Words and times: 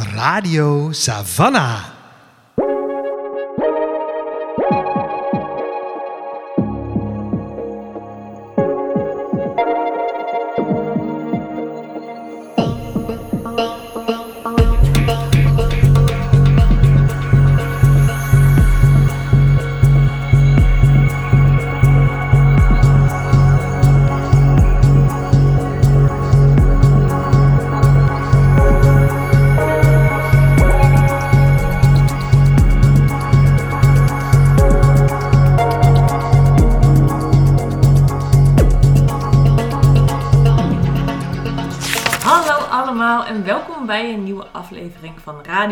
Radio 0.00 0.92
Savannah. 0.92 1.99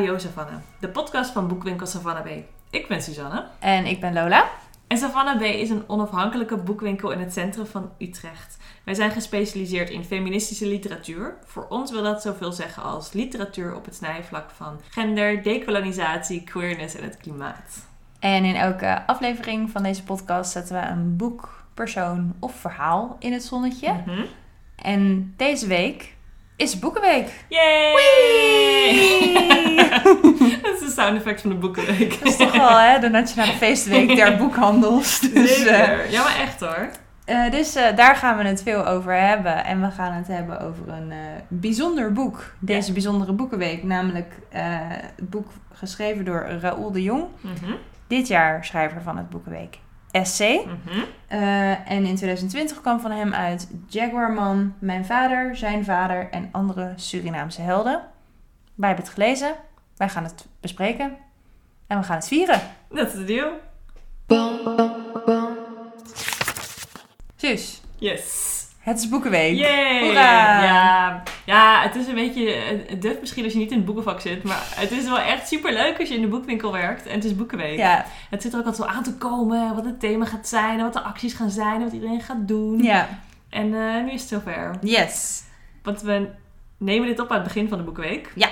Radio 0.09 0.29
Savannah, 0.29 0.61
de 0.79 0.89
podcast 0.89 1.31
van 1.31 1.49
boekwinkel 1.49 1.87
Savannah 1.87 2.25
B. 2.25 2.29
Ik 2.71 2.89
ben 2.89 3.03
Suzanne 3.03 3.45
En 3.59 3.87
ik 3.87 4.01
ben 4.01 4.13
Lola. 4.13 4.49
en 4.87 4.99
Savannah 4.99 5.39
B 5.39 5.43
is 5.43 5.71
een 5.71 5.85
onafhankelijke 5.87 6.57
boekwinkel 6.57 7.11
in 7.11 7.19
het 7.19 7.33
centrum 7.33 7.67
van 7.67 7.91
Utrecht. 7.99 8.57
Wij 8.85 8.95
zijn 8.95 9.11
gespecialiseerd 9.11 9.91
in 9.91 10.05
feministische 10.05 10.67
literatuur. 10.67 11.37
Voor 11.45 11.67
ons 11.69 11.91
wil 11.91 12.03
dat 12.03 12.23
zoveel 12.23 12.53
zeggen 12.53 12.83
als 12.83 13.13
literatuur 13.13 13.75
op 13.75 13.85
het 13.85 13.95
snijvlak 13.95 14.51
van 14.51 14.81
gender, 14.91 15.43
decolonisatie, 15.43 16.45
queerness 16.45 16.95
en 16.95 17.05
het 17.05 17.17
klimaat. 17.17 17.87
En 18.19 18.45
in 18.45 18.55
elke 18.55 19.07
aflevering 19.07 19.71
van 19.71 19.83
deze 19.83 20.05
podcast 20.05 20.51
zetten 20.51 20.81
we 20.81 20.87
een 20.87 21.17
boek, 21.17 21.65
persoon 21.75 22.35
of 22.39 22.55
verhaal 22.55 23.17
in 23.19 23.33
het 23.33 23.45
zonnetje. 23.45 23.93
Mhm. 24.07 24.25
En 24.77 25.35
deze 25.37 25.67
week 25.67 26.17
is 26.59 26.79
Boekenweek. 26.79 27.29
Yay! 27.49 27.93
Dat 30.63 30.75
is 30.75 30.81
de 30.81 30.93
sound 30.97 31.17
effect 31.17 31.41
van 31.41 31.51
de 31.51 31.57
boekenweek. 31.57 32.19
Dat 32.19 32.29
is 32.29 32.37
toch 32.37 32.57
wel 32.57 32.79
hè, 32.79 32.99
de 32.99 33.09
Nationale 33.09 33.53
Feestweek 33.53 34.17
der 34.17 34.37
boekhandels. 34.43 35.21
Dus, 35.21 35.65
eh. 35.65 36.11
Ja, 36.11 36.23
maar 36.23 36.37
echt 36.41 36.61
hoor. 36.61 36.89
eh, 37.25 37.51
dus 37.51 37.75
eh, 37.75 37.97
daar 37.97 38.17
gaan 38.17 38.37
we 38.37 38.45
het 38.45 38.63
veel 38.63 38.87
over 38.87 39.21
hebben. 39.21 39.65
En 39.65 39.81
we 39.81 39.91
gaan 39.91 40.13
het 40.13 40.27
hebben 40.27 40.61
over 40.61 40.89
een 40.89 41.13
bijzonder 41.49 42.13
boek. 42.13 42.45
Deze 42.59 42.93
bijzondere 42.93 43.33
Boekenweek. 43.33 43.83
Namelijk 43.83 44.35
het 44.51 45.31
boek 45.31 45.49
geschreven 45.73 46.25
door 46.25 46.47
Raoul 46.61 46.93
de 46.93 47.03
Jong. 47.03 47.25
Mhm. 47.41 47.73
Dit 48.07 48.29
jaar 48.29 48.65
schrijver 48.65 49.03
van 49.03 49.17
het 49.17 49.31
Boekenweek 49.31 49.79
Essay. 50.11 50.67
Eh, 51.29 51.91
en 51.91 52.05
in 52.05 52.15
2020 52.17 52.81
kwam 52.81 53.01
van 53.01 53.11
hem 53.11 53.35
uit 53.35 53.69
Jaguarman, 53.87 54.75
Mijn 54.79 55.05
Vader, 55.05 55.57
Zijn 55.57 55.85
Vader 55.85 56.31
en 56.31 56.49
andere 56.53 56.93
Surinaamse 56.97 57.61
helden. 57.61 58.03
Wij 58.75 58.89
hebben 58.89 59.05
het 59.05 59.15
gelezen, 59.15 59.55
wij 59.97 60.09
gaan 60.09 60.25
het 60.25 60.47
bespreken 60.61 61.17
en 61.87 61.99
we 61.99 62.05
gaan 62.05 62.17
het 62.17 62.29
vieren. 62.29 62.61
Dat 62.89 63.07
is 63.07 63.13
de 63.13 63.25
deal. 63.25 63.53
Suus, 67.37 67.81
Yes. 67.97 68.58
Het 68.89 68.99
is 68.99 69.09
Boekenweek. 69.09 69.57
Yay! 69.59 70.01
Hoera! 70.05 70.63
Ja. 70.65 71.23
ja, 71.45 71.83
het 71.83 71.95
is 71.97 72.07
een 72.07 72.15
beetje 72.15 72.51
het 72.89 73.03
duf 73.03 73.21
misschien 73.21 73.45
als 73.45 73.53
je 73.53 73.59
niet 73.59 73.71
in 73.71 73.77
het 73.77 73.87
boekenvak 73.87 74.21
zit. 74.21 74.43
Maar 74.43 74.63
het 74.75 74.91
is 74.91 75.05
wel 75.05 75.19
echt 75.19 75.49
super 75.49 75.73
leuk 75.73 75.99
als 75.99 76.09
je 76.09 76.15
in 76.15 76.21
de 76.21 76.29
boekwinkel 76.29 76.73
werkt. 76.73 77.07
En 77.07 77.15
het 77.15 77.25
is 77.25 77.37
boekenweek. 77.37 77.79
Ja, 77.79 78.05
Het 78.31 78.43
zit 78.43 78.53
er 78.53 78.59
ook 78.59 78.67
altijd 78.67 78.89
zo 78.91 78.97
aan 78.97 79.03
te 79.03 79.15
komen. 79.15 79.75
Wat 79.75 79.85
het 79.85 80.01
thema 80.01 80.25
gaat 80.25 80.49
zijn. 80.49 80.79
En 80.79 80.85
wat 80.85 80.93
de 80.93 81.01
acties 81.01 81.35
gaan 81.35 81.51
zijn. 81.51 81.75
En 81.75 81.83
wat 81.85 81.93
iedereen 81.93 82.21
gaat 82.23 82.49
doen. 82.49 82.83
ja, 82.83 83.09
En 83.51 83.75
eh, 83.75 84.05
nu 84.05 84.11
is 84.11 84.21
het 84.21 84.29
zover. 84.31 84.75
yes. 84.81 85.43
Want 85.83 86.01
we 86.03 86.29
nemen 86.79 87.09
dit 87.09 87.21
op 87.21 87.29
aan 87.31 87.35
het 87.37 87.45
begin 87.47 87.69
van 87.69 87.79
de 87.79 87.85
boekenweek. 87.85 88.33
Ja. 88.35 88.49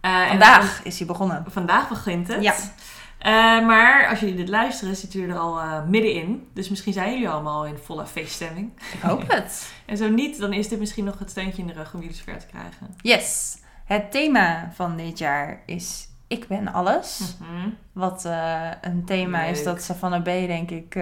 Eh, 0.00 0.20
en 0.20 0.28
Vandaag 0.28 0.80
is 0.84 0.98
hij 0.98 1.06
begonnen. 1.06 1.44
Vandaag 1.48 1.88
begint 1.88 2.28
het. 2.28 2.42
Ja. 2.42 2.54
Eh, 3.18 3.32
maar 3.66 4.08
als 4.08 4.20
jullie 4.20 4.34
dit 4.34 4.48
luisteren, 4.48 4.96
zitten 4.96 5.20
jullie 5.20 5.34
er 5.34 5.40
al 5.40 5.60
eh, 5.60 5.84
middenin. 5.84 6.48
Dus 6.54 6.68
misschien 6.68 6.92
zijn 6.92 7.12
jullie 7.12 7.28
allemaal 7.28 7.66
in 7.66 7.76
volle 7.76 8.06
feeststemming. 8.06 8.72
Ik 8.92 9.00
hoop 9.00 9.24
het. 9.32 9.72
En 9.86 9.96
zo 9.96 10.08
niet, 10.08 10.38
dan 10.38 10.52
is 10.52 10.68
dit 10.68 10.78
misschien 10.78 11.04
nog 11.04 11.18
het 11.18 11.30
steuntje 11.30 11.62
in 11.62 11.68
de 11.68 11.74
rug 11.74 11.94
om 11.94 12.00
jullie 12.00 12.16
zover 12.16 12.38
te 12.38 12.46
krijgen. 12.46 12.94
Yes. 13.02 13.58
Het 13.84 14.10
thema 14.10 14.70
van 14.74 14.96
dit 14.96 15.18
jaar 15.18 15.62
is 15.66 16.08
Ik 16.26 16.46
ben 16.46 16.72
alles. 16.72 17.36
Mhm. 17.40 17.68
Wat 17.92 18.24
eh, 18.24 18.70
een 18.80 19.04
thema 19.04 19.42
is 19.42 19.64
dat 19.64 19.82
Savannah 19.82 20.22
B 20.22 20.24
denk 20.24 20.70
ik 20.70 20.94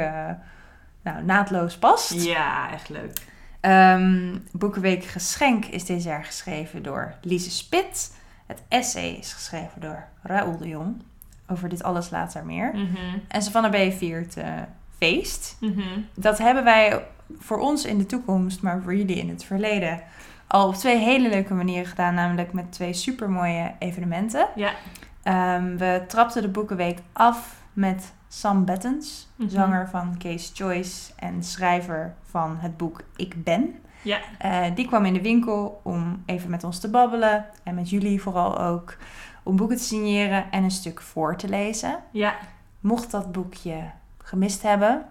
nou, 1.03 1.25
naadloos 1.25 1.77
past. 1.77 2.23
Ja, 2.23 2.73
echt 2.73 2.89
leuk. 2.89 3.13
Ehm, 3.61 4.37
Boekenweek 4.53 5.05
Geschenk 5.05 5.65
is 5.65 5.85
dit 5.85 6.03
jaar 6.03 6.25
geschreven 6.25 6.83
door 6.83 7.15
Lise 7.21 7.51
Spit. 7.51 8.13
Het 8.47 8.63
essay 8.69 9.11
is 9.11 9.33
geschreven 9.33 9.81
door 9.81 10.05
Raoul 10.23 10.59
de 10.59 10.69
Jong. 10.69 11.03
Over 11.49 11.69
dit 11.69 11.83
alles 11.83 12.11
later 12.11 12.45
meer. 12.45 12.71
Mhm. 12.75 13.19
En 13.29 13.43
Savannah 13.43 13.89
B 13.89 13.93
viert 13.93 14.37
feest. 14.99 15.57
Mhm. 15.61 16.01
Dat 16.15 16.39
hebben 16.39 16.65
wij 16.65 17.03
voor 17.39 17.59
ons 17.59 17.85
in 17.85 17.99
de 17.99 18.07
toekomst, 18.07 18.63
maar 18.63 18.83
voor 18.83 18.97
jullie 18.97 19.17
in 19.17 19.29
het 19.29 19.45
verleden... 19.45 20.01
al 20.47 20.69
op 20.69 20.75
twee 20.75 20.99
hele 20.99 21.29
leuke 21.29 21.55
manieren 21.55 21.87
gedaan. 21.87 22.15
Namelijk 22.15 22.53
met 22.53 22.73
twee 22.73 22.93
supermooie 22.93 23.75
evenementen. 23.79 24.49
Ja. 24.55 24.73
Ehm, 25.23 25.77
we 25.77 26.05
trapten 26.09 26.43
de 26.43 26.49
Boekenweek 26.49 26.99
af 27.13 27.57
met 27.73 28.13
Sam 28.29 28.65
Bettens. 28.65 29.29
Mhm. 29.37 29.49
Zanger 29.49 29.89
van 29.89 30.15
Case 30.19 30.51
Choice 30.55 31.13
en 31.17 31.43
schrijver 31.43 32.15
van 32.23 32.57
het 32.61 32.77
boek 32.77 33.01
Ik 33.17 33.45
Ben. 33.45 33.75
Ja. 34.03 34.19
Eh, 34.39 34.75
die 34.75 34.87
kwam 34.87 35.05
in 35.05 35.15
de 35.15 35.23
winkel 35.23 35.81
om 35.83 36.23
even 36.27 36.51
met 36.51 36.65
ons 36.65 36.81
te 36.81 36.91
babbelen. 36.91 37.45
En 37.63 37.75
met 37.75 37.91
jullie 37.91 38.23
vooral 38.23 38.59
ook. 38.59 38.97
Om 39.47 39.57
boeken 39.57 39.77
te 39.77 39.83
signeren 39.83 40.45
en 40.51 40.65
een 40.65 40.71
stuk 40.71 41.01
voor 41.01 41.37
te 41.37 41.49
lezen. 41.49 41.97
Ja. 42.11 42.35
Mocht 42.81 43.11
dat 43.11 43.33
boekje 43.33 43.77
gemist 44.23 44.63
hebben, 44.63 45.05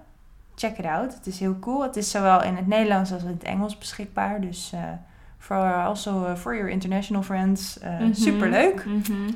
check 0.56 0.78
it 0.78 0.86
out. 0.86 1.14
Het 1.14 1.28
is 1.28 1.40
heel 1.40 1.60
cool. 1.60 1.84
Het 1.84 1.96
is 1.96 2.12
zowel 2.12 2.44
in 2.44 2.56
het 2.56 2.68
Nederlands 2.68 3.12
als 3.12 3.22
in 3.22 3.28
het 3.28 3.44
Engels 3.44 3.78
beschikbaar. 3.78 4.42
Dus 4.42 4.72
eh 4.74 4.80
for 5.38 5.74
also 5.84 6.26
eh, 6.26 6.36
for 6.36 6.56
your 6.56 6.70
international 6.70 7.24
friends. 7.24 7.80
eh 7.80 8.00
Mhm. 8.00 8.14
Superleuk. 8.14 8.86
Mhm. 8.86 9.30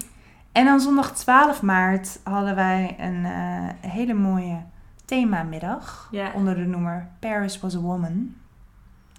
En 0.51 0.65
dan 0.65 0.79
zondag 0.79 1.11
12 1.15 1.61
maart 1.61 2.19
hadden 2.23 2.55
wij 2.55 2.95
een 2.99 3.25
eh, 3.25 3.91
hele 3.91 4.13
mooie 4.13 4.57
themamiddag. 5.05 6.07
Ja. 6.11 6.31
Onder 6.35 6.55
de 6.55 6.65
noemer 6.65 7.07
Paris 7.19 7.59
was 7.59 7.75
a 7.75 7.79
Woman. 7.79 8.35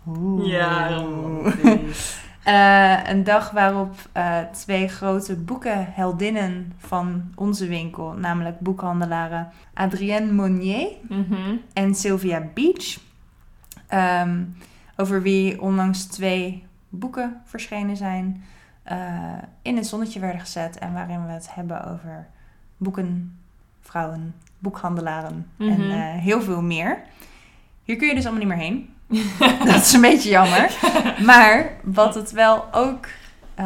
Oeh. 0.09 0.47
Ja, 0.47 0.89
romantisch. 0.89 2.21
Eh, 2.45 2.99
een 3.06 3.25
dag 3.25 3.51
waarop 3.51 3.95
eh, 4.12 4.39
twee 4.53 4.89
grote 4.89 5.37
boekenheldinnen 5.37 6.73
van 6.78 7.33
onze 7.34 7.67
winkel, 7.67 8.12
namelijk 8.12 8.61
boekhandelaren 8.61 9.49
Adrienne 9.75 10.33
Monnier 10.33 10.89
Mhm. 11.09 11.56
en 11.73 11.95
Sylvia 11.95 12.43
Beach, 12.55 12.99
ehm, 13.87 14.45
over 14.97 15.23
wie 15.23 15.61
onlangs 15.61 16.05
twee 16.06 16.65
boeken 16.89 17.41
verschenen 17.45 17.97
zijn, 17.97 18.45
eh, 18.83 18.99
in 19.62 19.77
het 19.77 19.87
zonnetje 19.87 20.21
werden 20.21 20.41
gezet 20.41 20.78
en 20.78 20.93
waarin 20.93 21.27
we 21.27 21.33
het 21.33 21.55
hebben 21.55 21.84
over 21.91 22.27
boeken, 22.77 23.39
vrouwen, 23.81 24.34
boekhandelaren 24.59 25.47
en 25.59 25.87
Mhm. 25.87 26.19
heel 26.19 26.43
veel 26.43 26.62
meer. 26.62 27.03
Hier 27.84 27.97
kun 27.97 28.09
je 28.09 28.15
dus 28.15 28.27
allemaal 28.27 28.47
niet 28.47 28.57
meer 28.57 28.65
heen. 28.67 28.95
Dat 29.65 29.75
is 29.81 29.93
een 29.93 30.00
beetje 30.00 30.31
jammer. 30.31 30.71
Maar 31.25 31.72
wat 31.82 32.15
het 32.15 32.31
wel 32.31 32.65
ook 32.72 33.06
eh, 33.54 33.65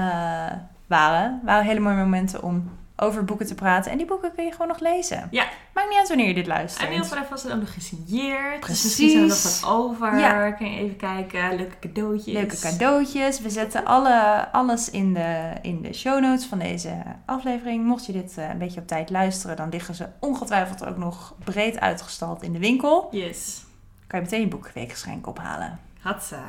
waren, 0.87 1.41
waren 1.45 1.65
hele 1.65 1.81
mooie 1.81 1.97
momenten 1.97 2.43
om 2.43 2.71
over 2.97 3.25
boeken 3.25 3.47
te 3.47 3.55
praten. 3.55 3.91
En 3.91 3.97
die 3.97 4.07
boeken 4.07 4.35
kun 4.35 4.45
je 4.45 4.51
gewoon 4.51 4.69
nog 4.69 4.81
lezen. 4.81 5.29
Ja. 5.31 5.45
Maakt 5.75 5.89
niet 5.89 5.99
uit 5.99 6.09
wanneer 6.09 6.27
je 6.27 6.35
dit 6.35 6.43
En 6.43 6.49
luistert. 6.49 6.89
heel 6.89 7.05
veel 7.05 7.39
zijn 7.39 7.53
ook 7.55 7.61
nog 7.61 7.73
gesigneerd. 7.73 8.51
Dus 8.53 8.61
Precies. 8.61 8.85
misschien 8.85 9.09
zijn 9.09 9.23
er 9.23 9.29
nog 9.29 9.61
wat 9.61 9.71
over. 9.71 10.19
Ja. 10.19 10.51
Kun 10.51 10.71
je 10.71 10.79
even 10.79 10.97
kijken. 10.97 11.57
Leuke 11.57 11.79
cadeautjes. 11.81 12.35
Leuke 12.35 12.59
cadeautjes. 12.59 13.41
We 13.41 13.51
zetten 13.51 13.85
alle, 13.85 14.49
alles 14.53 14.91
in 14.91 15.15
de, 15.15 15.53
in 15.63 15.83
de 15.83 15.93
show 15.93 16.21
notes 16.21 16.45
van 16.47 16.59
deze 16.59 16.93
aflevering. 17.25 17.85
Mocht 17.85 18.07
je 18.07 18.13
dit 18.13 18.39
eh, 18.39 18.49
een 18.49 18.59
beetje 18.59 18.81
op 18.81 18.87
tijd 18.87 19.11
luisteren, 19.11 19.57
dan 19.57 19.69
liggen 19.69 19.95
ze 19.95 20.07
ongetwijfeld 20.21 20.87
ook 20.87 20.97
nog 20.97 21.35
breed 21.45 21.81
uitgestald 21.81 22.43
in 22.43 22.53
de 22.53 22.59
winkel. 22.59 23.09
Yes. 23.11 23.64
Kan 24.07 24.19
je 24.19 24.25
meteen 24.25 24.41
je 24.41 24.49
boekweekgeschenk 24.49 25.27
ophalen. 25.27 25.81
Hatsa. 26.01 26.45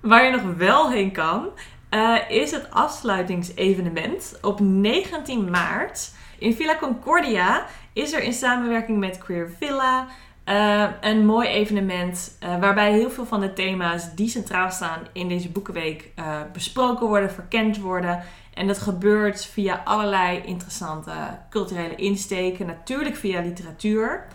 Waar 0.00 0.24
je 0.24 0.30
nog 0.30 0.56
wel 0.56 0.90
heen 0.90 1.12
kan, 1.12 1.48
eh, 1.88 2.16
is 2.28 2.50
het 2.50 2.70
afsluitingsevenement 2.70 4.38
op 4.42 4.60
19 4.60 5.50
maart. 5.50 6.12
In 6.38 6.54
Villa 6.54 6.76
Concordia 6.76 7.66
is 7.92 8.12
er 8.12 8.22
in 8.22 8.32
samenwerking 8.32 8.98
met 8.98 9.18
Queer 9.18 9.50
Villa 9.58 10.06
eh, 10.44 10.84
een 11.00 11.26
mooi 11.26 11.48
evenement 11.48 12.36
eh, 12.40 12.60
waarbij 12.60 12.92
heel 12.92 13.10
veel 13.10 13.26
van 13.26 13.40
de 13.40 13.52
thema's 13.52 14.14
die 14.14 14.28
centraal 14.28 14.70
staan 14.70 15.00
in 15.12 15.28
deze 15.28 15.50
boekenweek 15.50 16.12
besproken 16.52 17.06
worden, 17.06 17.30
verkend 17.30 17.78
worden 17.78 18.22
En 18.54 18.66
dat 18.66 18.78
gebeurt 18.78 19.44
via 19.44 19.80
allerlei 19.84 20.42
interessante 20.44 21.12
culturele 21.50 21.94
insteken. 21.94 22.66
Natuurlijk 22.66 23.16
via 23.16 23.40
literatuur. 23.40 24.26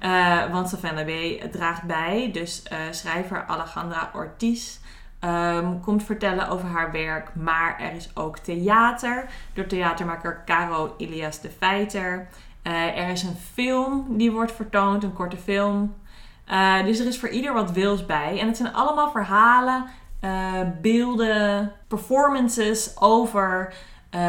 Uh, 0.00 0.52
want 0.52 0.68
Savannah 0.68 1.06
B. 1.06 1.42
draagt 1.52 1.82
bij. 1.82 2.30
Dus 2.32 2.62
uh, 2.72 2.78
schrijver 2.90 3.44
Alejandra 3.46 4.10
Ortiz 4.14 4.78
um, 5.20 5.80
komt 5.80 6.04
vertellen 6.04 6.48
over 6.48 6.68
haar 6.68 6.92
werk. 6.92 7.34
Maar 7.34 7.80
er 7.80 7.92
is 7.92 8.10
ook 8.14 8.38
theater. 8.38 9.24
Door 9.54 9.66
theatermaker 9.66 10.42
Caro 10.44 10.94
Ilias 10.96 11.40
de 11.40 11.50
Feiter. 11.50 12.28
Uh, 12.62 12.98
er 12.98 13.08
is 13.08 13.22
een 13.22 13.36
film 13.52 14.06
die 14.16 14.32
wordt 14.32 14.52
vertoond. 14.52 15.02
Een 15.02 15.12
korte 15.12 15.36
film. 15.36 15.94
dus 16.84 16.98
er 16.98 17.06
is 17.06 17.18
voor 17.18 17.28
ieder 17.28 17.52
wat 17.52 17.72
wils 17.72 18.06
bij. 18.06 18.40
En 18.40 18.46
het 18.46 18.56
zijn 18.56 18.74
allemaal 18.74 19.10
verhalen, 19.10 19.84
beelden, 20.80 21.72
performances 21.88 23.00
over 23.00 23.74
uh, 24.10 24.20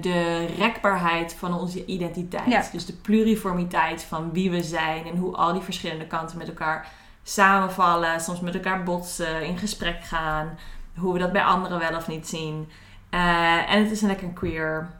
de 0.00 0.46
rekbaarheid 0.58 1.34
van 1.34 1.54
onze 1.54 1.84
identiteit. 1.84 2.72
Dus 2.72 2.86
de 2.86 2.92
pluriformiteit 2.92 4.02
van 4.02 4.32
wie 4.32 4.50
we 4.50 4.62
zijn 4.62 5.06
en 5.06 5.16
hoe 5.16 5.36
al 5.36 5.52
die 5.52 5.62
verschillende 5.62 6.06
kanten 6.06 6.38
met 6.38 6.48
elkaar 6.48 6.88
samenvallen, 7.22 8.20
soms 8.20 8.40
met 8.40 8.54
elkaar 8.54 8.82
botsen, 8.82 9.42
in 9.42 9.58
gesprek 9.58 10.04
gaan, 10.04 10.58
hoe 10.96 11.12
we 11.12 11.18
dat 11.18 11.32
bij 11.32 11.42
anderen 11.42 11.78
wel 11.78 11.96
of 11.96 12.08
niet 12.08 12.28
zien. 12.28 12.68
Uh, 13.10 13.72
en 13.72 13.82
het 13.82 13.90
is 13.90 14.02
een 14.02 14.08
lekker 14.08 14.28
queer 14.28 14.90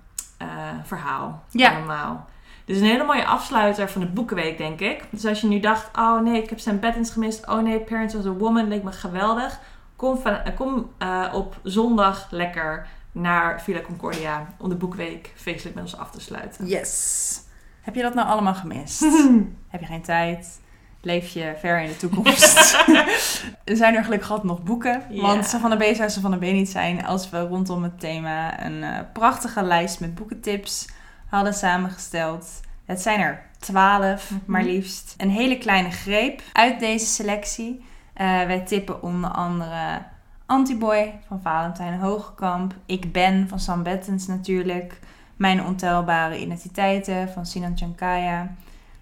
uh, 0.42 0.48
verhaal. 0.84 1.42
Ja. 1.50 1.76
Allemaal. 1.76 2.26
Dus 2.64 2.78
een 2.78 2.84
hele 2.84 3.04
mooie 3.04 3.26
afsluiter 3.26 3.88
van 3.88 4.00
de 4.00 4.06
Boekenweek, 4.06 4.58
denk 4.58 4.80
ik. 4.80 5.04
Dus 5.10 5.26
als 5.26 5.40
je 5.40 5.46
nu 5.46 5.60
dacht, 5.60 5.96
oh 5.98 6.20
nee, 6.20 6.42
ik 6.42 6.50
heb 6.50 6.60
Sam 6.60 6.80
Bettins 6.80 7.10
gemist. 7.10 7.48
Oh 7.48 7.62
nee, 7.62 7.80
Parents 7.80 8.14
of 8.14 8.26
a 8.26 8.30
Woman 8.30 8.68
leek 8.68 8.82
me 8.82 8.92
geweldig. 8.92 9.60
Kom, 9.96 10.18
van, 10.18 10.38
kom 10.56 10.90
op 11.32 11.56
zondag 11.62 12.26
lekker 12.30 12.86
naar 13.12 13.62
Villa 13.62 13.80
Concordia 13.80 14.54
om 14.58 14.68
de 14.68 14.74
boekweek 14.74 15.32
feestelijk 15.36 15.74
met 15.74 15.84
ons 15.84 15.96
af 15.96 16.10
te 16.10 16.20
sluiten. 16.20 16.66
Yes. 16.66 17.40
Heb 17.80 17.94
je 17.94 18.02
dat 18.02 18.14
nou 18.14 18.28
allemaal 18.28 18.54
gemist? 18.54 19.00
Heb 19.68 19.80
je 19.80 19.86
geen 19.86 20.02
tijd? 20.02 20.60
Leef 21.00 21.28
je 21.28 21.54
ver 21.60 21.80
in 21.80 21.88
de 21.88 21.96
toekomst? 21.96 22.74
er 23.64 23.76
zijn 23.76 23.94
er 23.94 24.04
gelukkig 24.04 24.30
altijd 24.30 24.48
nog 24.48 24.62
boeken. 24.62 25.02
Yeah. 25.10 25.22
Want 25.22 25.48
van 25.48 25.70
de 25.70 25.76
B 25.76 25.94
zou 25.94 26.08
ze 26.08 26.20
van 26.20 26.30
de 26.30 26.36
B 26.36 26.40
niet 26.40 26.68
zijn 26.68 27.06
als 27.06 27.30
we 27.30 27.40
rondom 27.40 27.82
het 27.82 28.00
thema 28.00 28.64
een 28.64 28.82
uh, 28.82 28.98
prachtige 29.12 29.62
lijst 29.62 30.00
met 30.00 30.14
boekentips 30.14 30.88
hadden 31.28 31.54
samengesteld. 31.54 32.60
Het 32.84 33.00
zijn 33.00 33.20
er 33.20 33.42
twaalf, 33.58 34.30
mm 34.30 34.36
-hmm. 34.38 34.52
maar 34.52 34.62
liefst. 34.62 35.14
Een 35.16 35.30
hele 35.30 35.58
kleine 35.58 35.90
greep 35.90 36.42
uit 36.52 36.80
deze 36.80 37.06
selectie. 37.06 37.84
Uh, 38.16 38.26
wij 38.46 38.60
tippen 38.60 39.02
onder 39.02 39.30
andere 39.30 40.02
Antiboy 40.48 41.20
van 41.26 41.40
Valentijn 41.40 41.98
Hoogkamp. 41.98 42.74
Ik 42.86 43.12
ben 43.12 43.48
van 43.48 43.60
Sam 43.60 43.82
Bettens 43.82 44.26
natuurlijk. 44.26 44.98
Mijn 45.36 45.64
ontelbare 45.64 46.40
identiteiten 46.40 47.28
van 47.28 47.46
Sinan 47.46 47.76
Chankaya. 47.76 48.54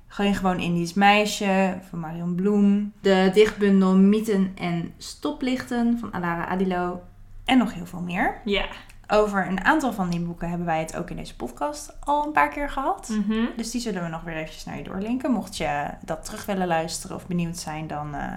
Geen 0.07 0.35
gewoon 0.35 0.61
Indisch 0.61 0.95
meisje 0.95 1.79
van 1.89 1.99
Marion 1.99 2.35
Bloem. 2.35 2.93
De 3.01 3.31
dichtbundel 3.35 3.97
Mythen 3.97 4.53
en 4.55 4.95
Stoplichten 4.99 5.99
van 5.99 6.15
Alara 6.15 6.47
Adilo. 6.47 7.03
En 7.45 7.59
nog 7.59 7.75
heel 7.75 7.87
veel 7.87 8.01
meer. 8.01 8.41
Ja. 8.45 8.67
Over 9.09 9.47
een 9.47 9.65
aantal 9.65 9.93
van 9.93 10.11
die 10.11 10.21
boeken 10.21 10.49
hebben 10.49 10.67
wij 10.67 10.81
het 10.81 10.97
ook 10.97 11.11
in 11.11 11.17
deze 11.17 11.37
podcast 11.37 11.97
al 12.01 12.27
een 12.27 12.33
paar 12.33 12.49
keer 12.49 12.71
gehad. 12.71 13.09
Mm 13.09 13.25
-hmm. 13.29 13.49
Dus 13.57 13.71
die 13.71 13.81
zullen 13.81 14.03
we 14.03 14.09
nog 14.09 14.23
weer 14.23 14.37
eventjes 14.37 14.65
naar 14.65 14.77
je 14.77 14.85
doorlinken. 14.85 15.31
Mocht 15.31 15.57
je 15.57 15.89
dat 16.05 16.25
terug 16.25 16.47
willen 16.47 16.67
luisteren 16.67 17.17
of 17.17 17.27
benieuwd 17.27 17.57
zijn, 17.57 17.87
dan 17.87 18.07
uh, 18.15 18.33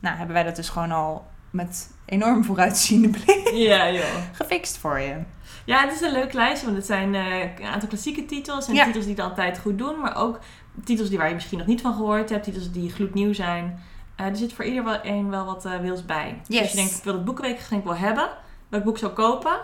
nou, 0.00 0.16
hebben 0.16 0.34
wij 0.34 0.44
dat 0.44 0.56
dus 0.56 0.68
gewoon 0.68 0.92
al 0.92 1.26
met 1.50 1.90
enorm 2.04 2.44
vooruitziende 2.44 3.08
blik 3.08 3.50
ja, 3.52 3.90
joh. 3.90 4.16
gefixt 4.32 4.76
voor 4.76 4.98
je. 4.98 5.16
Ja, 5.64 5.80
het 5.84 5.92
is 5.92 6.00
een 6.00 6.12
leuk 6.12 6.32
lijstje, 6.32 6.64
want 6.64 6.78
het 6.78 6.86
zijn 6.86 7.14
uh, 7.14 7.40
een 7.40 7.66
aantal 7.66 7.88
klassieke 7.88 8.24
titels. 8.24 8.68
En 8.68 8.74
ja. 8.74 8.84
titels 8.84 9.04
die 9.04 9.14
het 9.14 9.24
altijd 9.24 9.58
goed 9.58 9.78
doen, 9.78 10.00
maar 10.00 10.16
ook 10.16 10.38
titels 10.84 11.08
die 11.08 11.18
waar 11.18 11.28
je 11.28 11.34
misschien 11.34 11.58
nog 11.58 11.66
niet 11.66 11.80
van 11.80 11.94
gehoord 11.94 12.30
hebt. 12.30 12.44
Titels 12.44 12.70
die 12.70 12.90
gloednieuw 12.90 13.32
zijn. 13.32 13.82
Uh, 14.20 14.26
er 14.26 14.36
zit 14.36 14.52
voor 14.52 14.64
ieder 14.64 14.84
wel, 14.84 14.98
een 15.02 15.30
wel 15.30 15.44
wat 15.44 15.66
uh, 15.66 15.76
wils 15.76 16.04
bij. 16.04 16.40
Dus 16.46 16.56
yes. 16.56 16.60
als 16.60 16.70
je 16.70 16.76
denkt, 16.76 16.96
ik 16.96 17.04
wil 17.04 17.12
het 17.12 17.24
boekenweekgeschenk 17.24 17.84
wel 17.84 17.96
hebben. 17.96 18.28
Welk 18.68 18.84
boek 18.84 18.98
zou 18.98 19.12
kopen? 19.12 19.60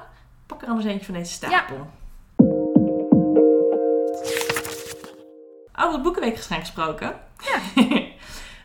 Pak 0.46 0.62
er 0.62 0.68
anders 0.68 0.86
eentje 0.86 1.04
van 1.04 1.14
deze 1.14 1.32
stapel. 1.32 1.76
Ja. 1.76 1.86
Over 5.76 5.92
het 5.92 6.02
boekenweekgeschenk 6.02 6.60
gesproken. 6.60 7.12
Ja. 7.38 7.82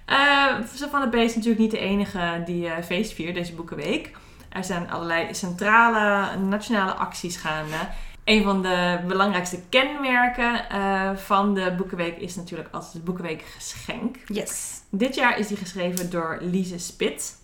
Uh, 0.10 0.56
Savannah 0.74 1.10
B 1.10 1.16
is 1.16 1.36
natuurlijk 1.36 1.62
niet 1.62 1.72
de 1.72 1.80
enige 1.80 2.42
die 2.46 2.66
uh, 2.66 2.74
feest 2.86 3.14
viert 3.14 3.36
deze 3.36 3.54
boekenweek. 3.54 4.12
Er 4.50 4.64
zijn 4.64 4.92
allerlei 4.92 5.34
centrale 5.34 6.38
nationale 6.38 6.94
acties 6.94 7.38
gaande. 7.38 7.78
Een 8.24 8.44
van 8.44 8.62
de 8.62 9.00
belangrijkste 9.08 9.60
kenmerken 9.70 10.66
uh, 10.72 11.16
van 11.16 11.54
de 11.54 11.74
Boekenweek 11.78 12.18
is 12.18 12.36
natuurlijk 12.36 12.70
altijd 12.72 12.94
het 12.94 13.04
Boekenweek 13.04 13.42
geschenk. 13.42 14.18
Yes. 14.26 14.82
Dit 14.90 15.16
jaar 15.16 15.40
is 15.40 15.48
die 15.48 15.58
geschreven 15.58 16.10
door 16.10 16.38
Lise 16.42 16.80
Spit. 16.80 17.38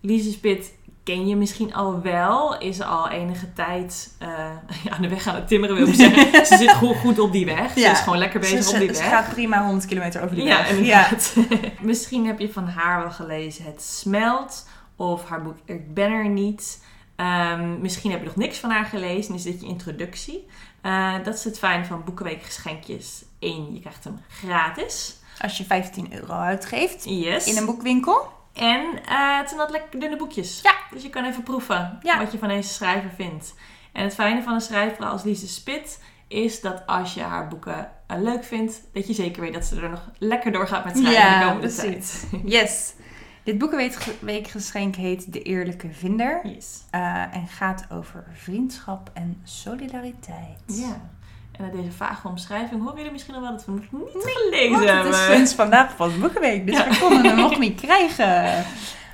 Lise 0.00 0.30
Spit 0.30 0.72
ken 1.06 1.26
je 1.26 1.36
misschien 1.36 1.74
al 1.74 2.00
wel. 2.00 2.58
Is 2.58 2.82
al 2.82 3.08
enige 3.08 3.52
tijd 3.52 4.10
uh, 4.22 4.28
aan 4.92 5.02
de 5.02 5.08
weg 5.08 5.26
aan 5.26 5.34
het 5.34 5.48
timmeren, 5.48 5.76
wil 5.76 5.86
ik 5.86 5.94
zeggen. 5.94 6.46
ze 6.46 6.56
zit 6.56 6.72
goed, 6.72 6.96
goed 6.96 7.18
op 7.18 7.32
die 7.32 7.44
weg. 7.44 7.74
Ja. 7.74 7.82
Ze 7.82 7.90
is 7.90 7.98
gewoon 7.98 8.18
lekker 8.18 8.40
bezig 8.40 8.64
ze, 8.64 8.72
op 8.72 8.78
die 8.78 8.86
weg. 8.86 8.96
Ze 8.96 9.02
gaat 9.02 9.28
prima 9.28 9.64
100 9.64 9.86
kilometer 9.86 10.22
over 10.22 10.36
die 10.36 10.44
ja, 10.44 10.56
weg. 10.56 10.70
Inderdaad. 10.70 11.34
Ja, 11.34 11.56
misschien 11.80 12.26
heb 12.26 12.38
je 12.38 12.52
van 12.52 12.68
haar 12.68 13.00
wel 13.00 13.10
gelezen 13.10 13.64
Het 13.64 13.82
Smelt. 13.82 14.68
Of 14.96 15.28
haar 15.28 15.42
boek 15.42 15.56
Ik 15.64 15.94
ben 15.94 16.12
er 16.12 16.28
niet. 16.28 16.84
Um, 17.16 17.80
misschien 17.80 18.10
heb 18.10 18.20
je 18.20 18.26
nog 18.26 18.36
niks 18.36 18.58
van 18.58 18.70
haar 18.70 18.84
gelezen. 18.84 19.34
Is 19.34 19.42
dit 19.42 19.60
je 19.60 19.66
introductie. 19.66 20.46
Uh, 20.82 21.14
dat 21.24 21.34
is 21.34 21.44
het 21.44 21.58
fijn 21.58 21.86
van 21.86 22.04
Boekenweek 22.04 22.42
geschenkjes. 22.42 23.24
Eén, 23.40 23.74
je 23.74 23.80
krijgt 23.80 24.04
hem 24.04 24.20
gratis. 24.28 25.16
Als 25.40 25.58
je 25.58 25.64
15 25.64 26.12
euro 26.12 26.32
uitgeeft 26.32 27.04
yes. 27.04 27.46
in 27.46 27.56
een 27.56 27.66
boekwinkel. 27.66 28.34
En 28.56 28.80
uh, 28.82 29.38
het 29.38 29.48
zijn 29.48 29.60
dat 29.60 29.70
lekker 29.70 30.00
dunne 30.00 30.16
boekjes. 30.16 30.60
Ja. 30.62 30.74
Dus 30.90 31.02
je 31.02 31.10
kan 31.10 31.24
even 31.24 31.42
proeven 31.42 31.98
ja. 32.02 32.18
wat 32.18 32.32
je 32.32 32.38
van 32.38 32.48
deze 32.48 32.72
schrijver 32.72 33.10
vindt. 33.10 33.54
En 33.92 34.04
het 34.04 34.14
fijne 34.14 34.42
van 34.42 34.54
een 34.54 34.60
schrijver 34.60 35.04
als 35.04 35.22
Lise 35.22 35.48
Spit 35.48 36.02
is 36.28 36.60
dat 36.60 36.86
als 36.86 37.14
je 37.14 37.22
haar 37.22 37.48
boeken 37.48 37.90
uh, 38.10 38.22
leuk 38.22 38.44
vindt, 38.44 38.82
dat 38.92 39.06
je 39.06 39.12
zeker 39.12 39.42
weet 39.42 39.54
dat 39.54 39.64
ze 39.64 39.80
er 39.80 39.90
nog 39.90 40.10
lekker 40.18 40.52
door 40.52 40.68
gaat 40.68 40.84
met 40.84 40.96
schrijven 40.96 41.22
ja, 41.22 41.38
de 41.38 41.46
komende 41.46 41.74
precies. 41.74 42.20
tijd. 42.30 42.42
Yes. 42.44 42.94
Dit 43.44 43.58
boekenweekgeschenk 43.58 44.96
heet 44.96 45.32
De 45.32 45.42
Eerlijke 45.42 45.88
Vinder. 45.92 46.40
Yes. 46.42 46.84
Uh, 46.94 47.34
en 47.36 47.46
gaat 47.48 47.86
over 47.92 48.24
vriendschap 48.32 49.10
en 49.14 49.40
solidariteit. 49.44 50.62
Ja. 50.66 51.10
En 51.58 51.64
uit 51.64 51.72
deze 51.72 51.92
vage 51.92 52.28
omschrijving 52.28 52.80
horen 52.80 52.96
jullie 52.96 53.12
misschien 53.12 53.34
al 53.34 53.40
wel 53.40 53.50
dat 53.50 53.64
we 53.64 53.72
nog 53.72 53.80
niet 53.90 54.22
gelezen 54.24 54.50
nee, 54.50 54.88
hebben. 54.88 55.12
Het 55.12 55.30
is 55.30 55.36
sinds 55.36 55.54
vandaag 55.54 55.96
pas 55.96 56.18
Boekenweek, 56.18 56.66
dus 56.66 56.76
ja. 56.76 56.88
we 56.88 56.98
konden 56.98 57.24
hem 57.24 57.36
nog 57.36 57.58
niet 57.66 57.80
krijgen. 57.80 58.64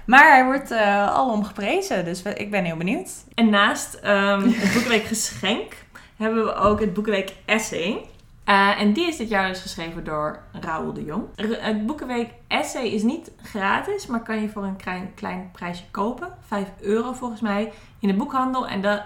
Maar 0.05 0.33
hij 0.33 0.45
wordt 0.45 0.71
uh, 0.71 1.14
alom 1.14 1.45
geprezen, 1.45 2.05
dus 2.05 2.23
ik 2.23 2.50
ben 2.50 2.64
heel 2.64 2.76
benieuwd. 2.76 3.11
En 3.35 3.50
naast 3.50 3.95
um, 4.05 4.43
het 4.43 4.73
Boekenweek 4.73 5.05
Geschenk 5.05 5.73
hebben 6.16 6.45
we 6.45 6.55
ook 6.55 6.81
het 6.81 6.95
Boekenweek 6.95 7.33
Essay. 7.45 8.11
Uh, 8.46 8.80
en 8.80 8.92
die 8.92 9.06
is 9.06 9.16
dit 9.16 9.28
jaar 9.28 9.49
dus 9.49 9.61
geschreven 9.61 10.04
door 10.04 10.42
Raoul 10.52 10.92
de 10.92 11.04
Jong. 11.04 11.25
Het 11.37 11.87
Boekenweek 11.87 12.30
Essay 12.49 12.87
is 12.87 13.02
niet 13.02 13.30
gratis, 13.42 14.06
maar 14.06 14.22
kan 14.22 14.40
je 14.40 14.49
voor 14.49 14.64
een 14.64 14.76
klein, 14.76 15.11
klein 15.14 15.50
prijsje 15.52 15.84
kopen. 15.90 16.28
5 16.46 16.68
euro 16.80 17.12
volgens 17.12 17.40
mij 17.40 17.72
in 17.99 18.08
de 18.08 18.14
boekhandel. 18.14 18.68
En, 18.68 18.80
de, 18.80 19.02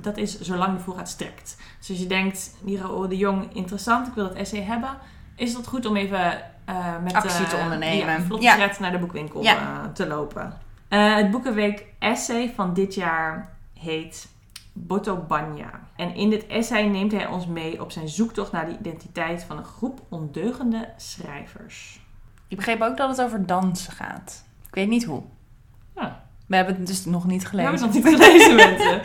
dat 0.00 0.16
is 0.16 0.40
zolang 0.40 0.76
de 0.76 0.82
voorraad 0.82 1.08
strekt. 1.08 1.56
Dus 1.78 1.90
als 1.90 1.98
je 1.98 2.06
denkt, 2.06 2.56
die 2.60 2.78
Raoul 2.78 3.08
de 3.08 3.16
Jong, 3.16 3.54
interessant, 3.54 4.06
ik 4.06 4.14
wil 4.14 4.28
dat 4.28 4.36
essay 4.36 4.62
hebben. 4.62 4.90
Is 5.36 5.54
het 5.54 5.66
goed 5.66 5.86
om 5.86 5.96
even 5.96 6.42
uh, 6.68 7.02
met 7.02 7.14
actie 7.14 7.46
te 7.46 7.56
ondernemen. 7.56 8.12
Ja, 8.12 8.20
vlot 8.20 8.42
ja. 8.42 8.70
naar 8.78 8.92
de 8.92 8.98
boekwinkel 8.98 9.42
ja. 9.42 9.90
te 9.94 10.06
lopen. 10.06 10.58
het 10.88 11.30
Boekenweek 11.30 11.84
Essay 11.98 12.52
van 12.54 12.74
dit 12.74 12.94
jaar 12.94 13.48
heet 13.78 14.28
Botobanya. 14.78 15.70
En 15.96 16.14
in 16.14 16.30
dit 16.30 16.46
essay 16.46 16.86
neemt 16.86 17.12
hij 17.12 17.26
ons 17.26 17.46
mee 17.46 17.82
op 17.82 17.90
zijn 17.90 18.08
zoektocht 18.08 18.52
naar 18.52 18.66
de 18.66 18.78
identiteit 18.78 19.44
van 19.44 19.56
een 19.58 19.64
groep 19.64 20.00
ondeugende 20.08 20.88
schrijvers. 20.96 22.00
Ik 22.48 22.56
begreep 22.56 22.80
ook 22.80 22.96
dat 22.96 23.08
het 23.08 23.22
over 23.22 23.46
dansen 23.46 23.92
gaat. 23.92 24.44
Ik 24.66 24.74
weet 24.74 24.88
niet 24.88 25.04
hoe. 25.04 25.22
Ja. 25.94 26.24
We 26.46 26.56
hebben 26.56 26.74
het 26.74 26.86
dus 26.86 27.04
nog 27.04 27.26
niet 27.26 27.46
gelezen. 27.46 27.72
We 27.72 27.78
hebben 27.78 27.94
het 27.94 28.04
nog 28.04 28.20
niet 28.20 28.22
gelezen, 28.22 28.54
mensen. 28.78 29.00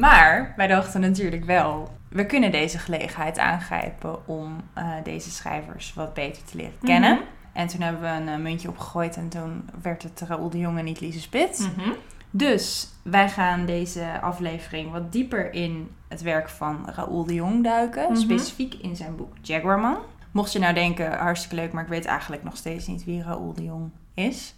maar 0.00 0.54
wij 0.56 0.66
dachten 0.66 1.00
natuurlijk 1.00 1.44
wel, 1.44 1.88
we 2.08 2.26
kunnen 2.26 2.50
deze 2.50 2.78
gelegenheid 2.78 3.38
aangrijpen 3.38 4.28
om 4.28 4.56
uh, 4.78 4.94
deze 5.04 5.30
schrijvers 5.30 5.94
wat 5.94 6.14
beter 6.14 6.44
te 6.44 6.56
leren 6.56 6.78
kennen. 6.82 7.10
Mm 7.10 7.16
-hmm. 7.16 7.26
En 7.52 7.66
toen 7.66 7.80
hebben 7.80 8.02
we 8.02 8.08
een 8.08 8.38
uh, 8.38 8.44
muntje 8.44 8.68
opgegooid 8.68 9.16
en 9.16 9.28
toen 9.28 9.70
werd 9.82 10.02
het 10.02 10.20
Raoul 10.20 10.50
de 10.50 10.58
Jong 10.58 10.78
en 10.78 10.84
niet 10.84 11.00
Lise 11.00 11.20
Spits. 11.20 11.58
Mm 11.58 11.72
-hmm. 11.76 11.94
Dus 12.30 12.88
wij 13.02 13.28
gaan 13.28 13.66
deze 13.66 14.20
aflevering 14.20 14.92
wat 14.92 15.12
dieper 15.12 15.52
in 15.52 15.90
het 16.08 16.22
werk 16.22 16.48
van 16.48 16.88
Raoul 16.94 17.24
de 17.24 17.34
Jong 17.34 17.64
duiken. 17.64 18.02
Mm 18.02 18.08
-hmm. 18.08 18.16
Specifiek 18.16 18.74
in 18.74 18.96
zijn 18.96 19.16
boek 19.16 19.32
Jaguarman. 19.42 19.98
Mocht 20.30 20.52
je 20.52 20.58
nou 20.58 20.74
denken, 20.74 21.18
hartstikke 21.18 21.56
leuk, 21.56 21.72
maar 21.72 21.82
ik 21.82 21.88
weet 21.88 22.04
eigenlijk 22.04 22.42
nog 22.42 22.56
steeds 22.56 22.86
niet 22.86 23.04
wie 23.04 23.22
Raoul 23.22 23.52
de 23.52 23.64
Jong 23.64 23.90
is. 24.14 24.54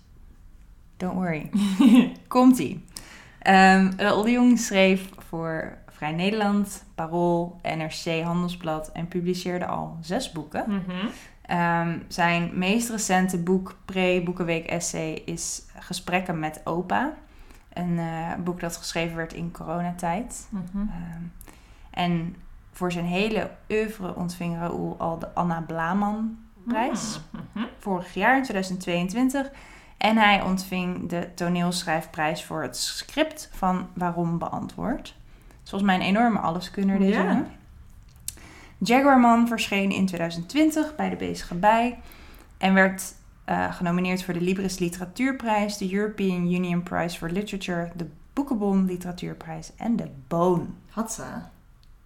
Don't 0.96 1.14
worry. 1.14 1.50
Komt-ie. 2.28 2.84
Um, 3.46 3.92
Raoul 3.96 4.22
de 4.22 4.30
Jong 4.30 4.58
schreef 4.58 5.08
voor 5.28 5.78
Vrij 5.88 6.12
Nederland, 6.12 6.84
Parool, 6.94 7.60
NRC 7.62 8.22
Handelsblad 8.22 8.92
en 8.92 9.08
publiceerde 9.08 9.66
al 9.66 9.96
zes 10.00 10.32
boeken. 10.32 10.64
Mhm. 10.68 11.06
Ehm, 11.42 11.98
zijn 12.08 12.50
meest 12.54 12.90
recente 12.90 13.38
boek, 13.38 13.76
pre-Boekenweek 13.84 14.66
Essay, 14.66 15.12
is 15.12 15.62
Gesprekken 15.78 16.38
met 16.38 16.60
Opa. 16.64 17.14
Een 17.74 17.98
eh, 17.98 18.34
boek 18.44 18.60
dat 18.60 18.76
geschreven 18.76 19.16
werd 19.16 19.32
in 19.32 19.52
coronatijd. 19.52 20.48
Mhm. 20.50 20.62
Ehm, 20.76 21.22
en 21.90 22.36
voor 22.72 22.92
zijn 22.92 23.04
hele 23.04 23.50
oeuvre 23.70 24.14
ontving 24.14 24.56
Raoul 24.58 24.96
al 24.98 25.18
de 25.18 25.34
Anna 25.34 25.60
Blaman 25.60 26.38
prijs. 26.66 27.20
Mhm. 27.30 27.64
Vorig 27.78 28.14
jaar, 28.14 28.36
in 28.36 28.42
2022. 28.42 29.50
En 29.96 30.16
hij 30.16 30.42
ontving 30.42 31.08
de 31.08 31.28
toneelschrijfprijs 31.34 32.44
voor 32.44 32.62
het 32.62 32.76
script 32.76 33.48
van 33.52 33.88
Waarom 33.92 34.38
beantwoord. 34.38 35.06
Het 35.48 35.62
is 35.64 35.70
volgens 35.70 35.90
mij 35.90 35.94
een 35.94 36.16
enorme 36.16 36.38
alleskunner 36.38 36.98
deze 36.98 37.10
Ja. 37.12 37.22
jongen. 37.22 37.50
Jaguarman 38.78 39.48
verscheen 39.48 39.90
in 39.90 40.06
2020 40.06 40.96
bij 40.96 41.10
de 41.10 41.16
Bezige 41.16 41.54
Bij. 41.54 41.98
En 42.58 42.74
werd 42.74 43.14
eh, 43.44 43.74
genomineerd 43.74 44.22
voor 44.22 44.34
de 44.34 44.40
Libris 44.40 44.78
Literatuurprijs, 44.78 45.76
de 45.76 45.94
European 45.94 46.52
Union 46.52 46.82
Prize 46.82 47.18
for 47.18 47.30
Literature, 47.30 47.90
de 47.94 48.06
Boekenbon 48.32 48.84
Literatuurprijs 48.84 49.72
en 49.76 49.96
de 49.96 50.10
Boon. 50.28 50.76
Had 50.90 51.12
ze. 51.12 51.24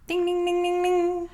Ding, 0.05 0.25
ding, 0.25 0.45
ding, 0.45 0.61
ding, 0.61 0.81
ding. 0.81 1.29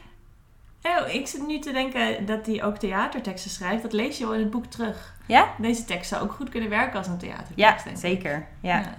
Oh, 0.84 1.14
ik 1.14 1.28
zit 1.28 1.48
nu 1.48 1.60
te 1.60 1.72
denken 1.72 2.26
dat 2.26 2.46
hij 2.46 2.64
ook 2.64 2.78
theaterteksten 2.78 3.52
schrijft. 3.52 3.82
Dat 3.82 3.94
lees 3.94 4.18
je 4.18 4.24
wel 4.24 4.34
in 4.34 4.40
het 4.40 4.50
boek 4.50 4.66
terug. 4.66 5.16
Ja? 5.26 5.54
Deze 5.58 5.86
tekst 5.86 6.10
zou 6.10 6.24
ook 6.24 6.32
goed 6.32 6.50
kunnen 6.50 6.70
werken 6.70 6.98
als 6.98 7.08
een 7.08 7.18
theatertekst. 7.18 7.56
Ja, 7.56 7.84
denk 7.84 7.96
ik. 7.96 7.98
zeker. 7.98 8.48
Ja. 8.60 8.80
Ja. 8.80 8.96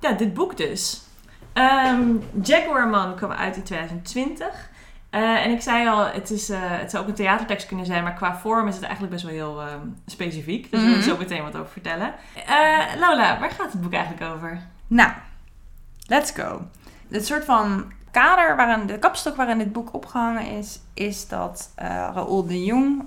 Ja, 0.00 0.12
dit 0.12 0.34
boek 0.34 0.56
dus. 0.56 1.02
Ehm 1.52 2.16
Jaguarman 2.42 3.16
kwam 3.16 3.30
uit 3.30 3.56
in 3.56 3.62
2020. 3.62 4.70
Eh, 5.14 5.44
en 5.44 5.50
ik 5.50 5.60
zei 5.60 5.88
al, 5.88 6.06
het, 6.06 6.30
is, 6.30 6.48
eh, 6.50 6.58
het 6.62 6.90
zou 6.90 7.02
ook 7.02 7.08
een 7.08 7.14
theatertekst 7.14 7.66
kunnen 7.66 7.86
zijn, 7.86 8.02
maar 8.02 8.14
qua 8.14 8.36
vorm 8.38 8.68
is 8.68 8.74
het 8.74 8.82
eigenlijk 8.84 9.12
best 9.12 9.24
wel 9.24 9.34
heel 9.34 9.60
ehm, 9.62 9.86
specifiek. 10.06 10.70
Dus 10.70 10.80
daar 10.80 10.88
wil 10.88 10.98
ik 10.98 11.04
zo 11.04 11.16
meteen 11.16 11.42
wat 11.42 11.56
over 11.56 11.72
vertellen. 11.72 12.14
Eh, 12.46 12.78
Lola, 13.00 13.38
waar 13.40 13.50
gaat 13.50 13.72
het 13.72 13.80
boek 13.80 13.92
eigenlijk 13.92 14.34
over? 14.34 14.60
Nou, 14.86 15.10
let's 16.06 16.30
go. 16.30 16.62
Het 17.08 17.26
soort 17.26 17.44
van 17.44 17.92
kader 18.10 18.56
waarin 18.56 18.86
de 18.86 18.98
kapstok 18.98 19.36
waarin 19.36 19.58
dit 19.58 19.72
boek 19.72 19.94
opgehangen 19.94 20.46
is, 20.46 20.80
is 20.94 21.28
dat 21.28 21.72
Raoul 21.76 22.46
de 22.46 22.64
Jong 22.64 23.06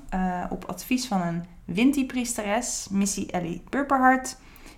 op 0.49 0.65
advies 0.65 1.07
van 1.07 1.21
een 1.21 1.45
Winti-priesteres, 1.65 2.87
Missy 2.91 3.27
Ellie 3.31 3.63
Purperhart, 3.69 4.37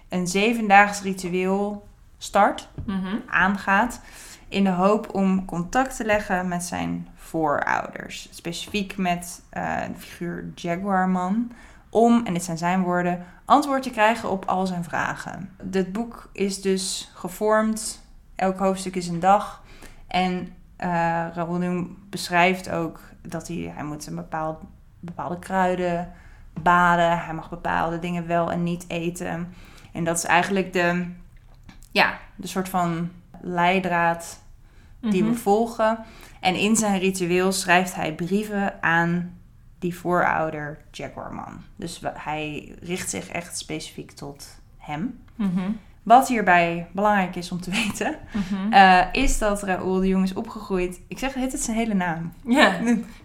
een 0.09 0.27
zevendaags 0.27 1.01
ritueel 1.01 1.87
start, 2.17 2.67
Mhm. 2.85 3.15
aangaat, 3.27 4.01
in 4.47 4.63
de 4.63 4.69
hoop 4.69 5.13
om 5.15 5.45
contact 5.45 5.95
te 5.95 6.05
leggen 6.05 6.47
met 6.47 6.63
zijn 6.63 7.07
voorouders. 7.29 8.27
Specifiek 8.31 8.97
met 8.97 9.41
eh, 9.49 9.81
de 9.81 9.99
figuur 9.99 10.51
Jaguarman. 10.55 11.51
Om, 11.89 12.25
en 12.25 12.33
dit 12.33 12.43
zijn 12.43 12.57
zijn 12.57 12.81
woorden, 12.81 13.25
antwoord 13.45 13.83
te 13.83 13.89
krijgen 13.89 14.29
op 14.29 14.45
al 14.45 14.65
zijn 14.65 14.83
vragen. 14.83 15.49
Dit 15.63 15.91
boek 15.91 16.29
is 16.33 16.61
dus 16.61 17.11
gevormd. 17.13 18.01
Elk 18.35 18.57
hoofdstuk 18.59 18.95
is 18.95 19.07
een 19.07 19.19
dag. 19.19 19.63
En 20.07 20.53
eh 20.75 21.25
Raoul 21.33 21.87
beschrijft 22.09 22.69
ook 22.69 22.99
dat 23.21 23.47
hij, 23.47 23.71
hij 23.75 23.83
moet 23.83 24.07
een 24.07 24.15
bepaald, 24.15 24.61
bepaalde 24.99 25.39
kruiden 25.39 26.11
baden. 26.61 27.19
Hij 27.19 27.33
mag 27.33 27.49
bepaalde 27.49 27.99
dingen 27.99 28.27
wel 28.27 28.51
en 28.51 28.63
niet 28.63 28.85
eten. 28.87 29.53
En 29.93 30.03
dat 30.03 30.17
is 30.17 30.23
eigenlijk 30.23 30.73
de, 30.73 31.05
ja, 31.91 32.17
de 32.35 32.47
soort 32.47 32.69
van 32.69 33.11
leidraad 33.41 34.39
die 34.99 35.23
Mhm. 35.23 35.31
we 35.31 35.37
volgen. 35.37 35.97
En 36.39 36.55
in 36.55 36.75
zijn 36.75 36.99
ritueel 36.99 37.51
schrijft 37.51 37.95
hij 37.95 38.13
brieven 38.13 38.83
aan 38.83 39.37
die 39.79 39.95
voorouder 39.95 40.77
Jaguarman. 40.91 41.61
Dus 41.75 42.01
hij 42.13 42.75
richt 42.81 43.09
zich 43.09 43.27
echt 43.29 43.57
specifiek 43.57 44.11
tot 44.11 44.59
hem. 44.77 45.19
Mhm. 45.35 45.69
Wat 46.03 46.27
hierbij 46.27 46.87
belangrijk 46.91 47.35
is 47.35 47.51
om 47.51 47.61
te 47.61 47.71
weten, 47.85 48.15
Mhm. 48.33 48.73
eh, 48.73 49.01
is 49.11 49.37
dat 49.37 49.63
Raoul 49.63 49.99
de 49.99 50.07
Jong 50.07 50.23
is 50.23 50.33
opgegroeid. 50.33 50.99
Ik 51.07 51.19
zeg, 51.19 51.33
het 51.33 51.53
is 51.53 51.63
zijn 51.63 51.77
hele 51.77 51.93
naam. 51.93 52.33
Ja. 52.45 52.73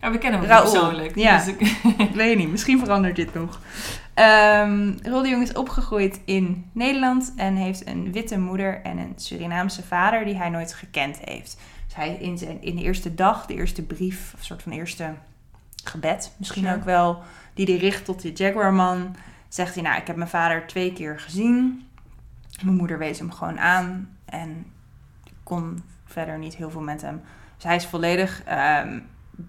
ja, 0.01 0.11
we 0.11 0.19
kennen 0.19 0.41
hem 0.41 0.49
Raoul, 0.49 0.71
persoonlijk. 0.73 1.17
ja. 1.17 1.37
Dus 1.45 1.47
ik- 1.99 2.11
weet 2.15 2.37
niet, 2.39 2.51
misschien 2.51 2.79
verandert 2.79 3.17
dit 3.17 3.35
nog. 3.35 3.61
Ehm 4.15 4.93
Raoul 5.03 5.23
de 5.23 5.29
Jong 5.29 5.43
is 5.43 5.53
opgegroeid 5.53 6.21
in 6.25 6.71
Nederland 6.73 7.33
en 7.37 7.55
heeft 7.57 7.87
een 7.87 8.13
witte 8.13 8.39
moeder 8.39 8.81
en 8.83 8.99
een 8.99 9.13
Surinaamse 9.17 9.83
vader 9.83 10.25
die 10.25 10.37
hij 10.37 10.49
nooit 10.49 10.75
gekend 10.75 11.19
heeft. 11.25 11.61
Dus 11.95 12.05
hij 12.05 12.15
in, 12.15 12.39
zijn, 12.39 12.63
in 12.63 12.77
de 12.77 12.83
eerste 12.83 13.15
dag, 13.15 13.47
de 13.47 13.55
eerste 13.55 13.83
brief, 13.83 14.33
of 14.35 14.39
een 14.41 14.45
soort 14.47 14.63
van 14.63 14.73
eerste 14.73 15.15
gebed 15.85 16.33
misschien 16.37 16.69
ook 16.69 16.85
wel, 16.85 17.23
die 17.55 17.67
hij 17.67 17.77
richt 17.77 18.05
tot 18.05 18.23
de 18.23 18.33
Jaguarman, 18.33 19.17
zegt 19.49 19.75
hij, 19.75 19.83
nou, 19.83 19.97
ik 20.01 20.07
heb 20.07 20.17
mijn 20.17 20.29
vader 20.29 20.67
twee 20.67 20.93
keer 20.93 21.21
gezien. 21.21 21.87
Mijn 22.63 22.77
moeder 22.77 22.99
wees 22.99 23.19
hem 23.19 23.31
gewoon 23.33 23.59
aan 23.59 24.17
en 24.25 24.67
ik 25.25 25.33
kon 25.43 25.83
verder 26.05 26.39
niet 26.39 26.55
heel 26.57 26.71
veel 26.71 26.81
met 26.81 27.03
hem. 27.03 27.23
Dus 27.55 27.65
hij 27.65 27.77
is 27.77 27.87
volledig 27.87 28.43
ehm, 28.45 28.99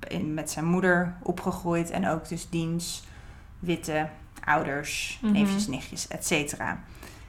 in- 0.07 0.33
met 0.33 0.51
zijn 0.51 0.65
moeder 0.65 1.15
opgegroeid 1.23 1.89
en 1.89 2.07
ook 2.07 2.27
dus 2.29 2.49
diens 2.49 3.03
witte 3.59 4.07
ouders, 4.43 5.19
Mhm. 5.21 5.31
neefjes, 5.33 5.67
nichtjes, 5.67 6.07
et 6.07 6.25
cetera. 6.25 6.79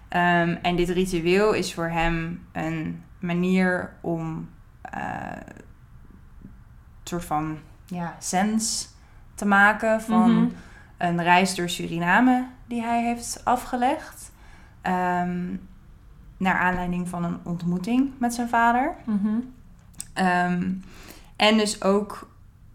Ehm, 0.09 0.57
en 0.63 0.77
dit 0.77 0.89
ritueel 0.89 1.53
is 1.53 1.75
voor 1.75 1.89
hem 1.89 2.47
een 2.53 3.03
manier 3.19 3.93
om 4.01 4.49
soort 7.05 7.25
van 7.25 7.59
ja, 7.87 8.15
sens 8.19 8.89
te 9.35 9.47
maken 9.47 10.01
van 10.01 10.31
Mhm. 10.43 10.47
een 10.97 11.23
reis 11.23 11.55
door 11.55 11.69
Suriname 11.69 12.47
die 12.67 12.83
hij 12.83 13.03
heeft 13.05 13.41
afgelegd. 13.45 14.33
Ehm, 14.83 15.45
naar 16.37 16.59
aanleiding 16.59 17.09
van 17.09 17.25
een 17.25 17.39
ontmoeting 17.43 18.11
met 18.19 18.35
zijn 18.35 18.49
vader. 18.49 18.95
Mhm. 19.05 19.29
Ehm, 20.13 20.73
en 21.37 21.57
dus 21.57 21.83
ook, 21.83 22.29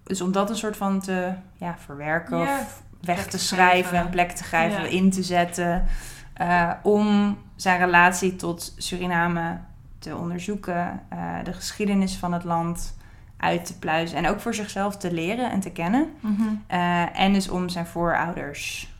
dus 0.04 0.22
om 0.22 0.32
dat 0.32 0.50
een 0.50 0.56
soort 0.56 0.78
van 0.78 1.00
te 1.00 1.34
ja, 1.58 1.76
verwerken 1.78 2.38
Ja, 2.38 2.60
of 2.60 2.84
weg 3.02 3.28
te 3.28 3.38
schrijven, 3.40 4.00
een 4.00 4.10
plek 4.10 4.32
te 4.32 4.44
schrijven, 4.44 4.82
Ja. 4.82 4.88
in 4.88 5.12
te 5.12 5.24
zetten. 5.24 5.86
eh, 6.34 6.72
om 6.84 7.38
zijn 7.56 7.80
relatie 7.80 8.36
tot 8.36 8.74
Suriname 8.78 9.58
te 10.02 10.16
onderzoeken, 10.16 11.02
eh, 11.10 11.36
de 11.44 11.54
geschiedenis 11.54 12.18
van 12.18 12.34
het 12.34 12.44
land 12.44 12.98
uit 13.38 13.66
te 13.66 13.80
pluizen 13.80 14.18
en 14.18 14.28
ook 14.28 14.40
voor 14.40 14.54
zichzelf 14.54 14.98
te 14.98 15.14
leren 15.14 15.52
en 15.52 15.60
te 15.60 15.72
kennen. 15.72 16.14
Mhm. 16.20 16.42
Eh, 16.68 17.20
en 17.20 17.34
dus 17.34 17.50
om 17.50 17.70
zijn 17.70 17.86
voorouders 17.86 18.94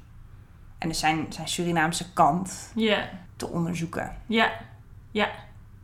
en 0.78 0.88
dus 0.88 1.00
zijn, 1.00 1.26
zijn 1.30 1.48
Surinaamse 1.48 2.14
kant 2.14 2.72
Ja, 2.76 3.10
te 3.36 3.48
onderzoeken. 3.48 4.16
ja. 5.12 5.30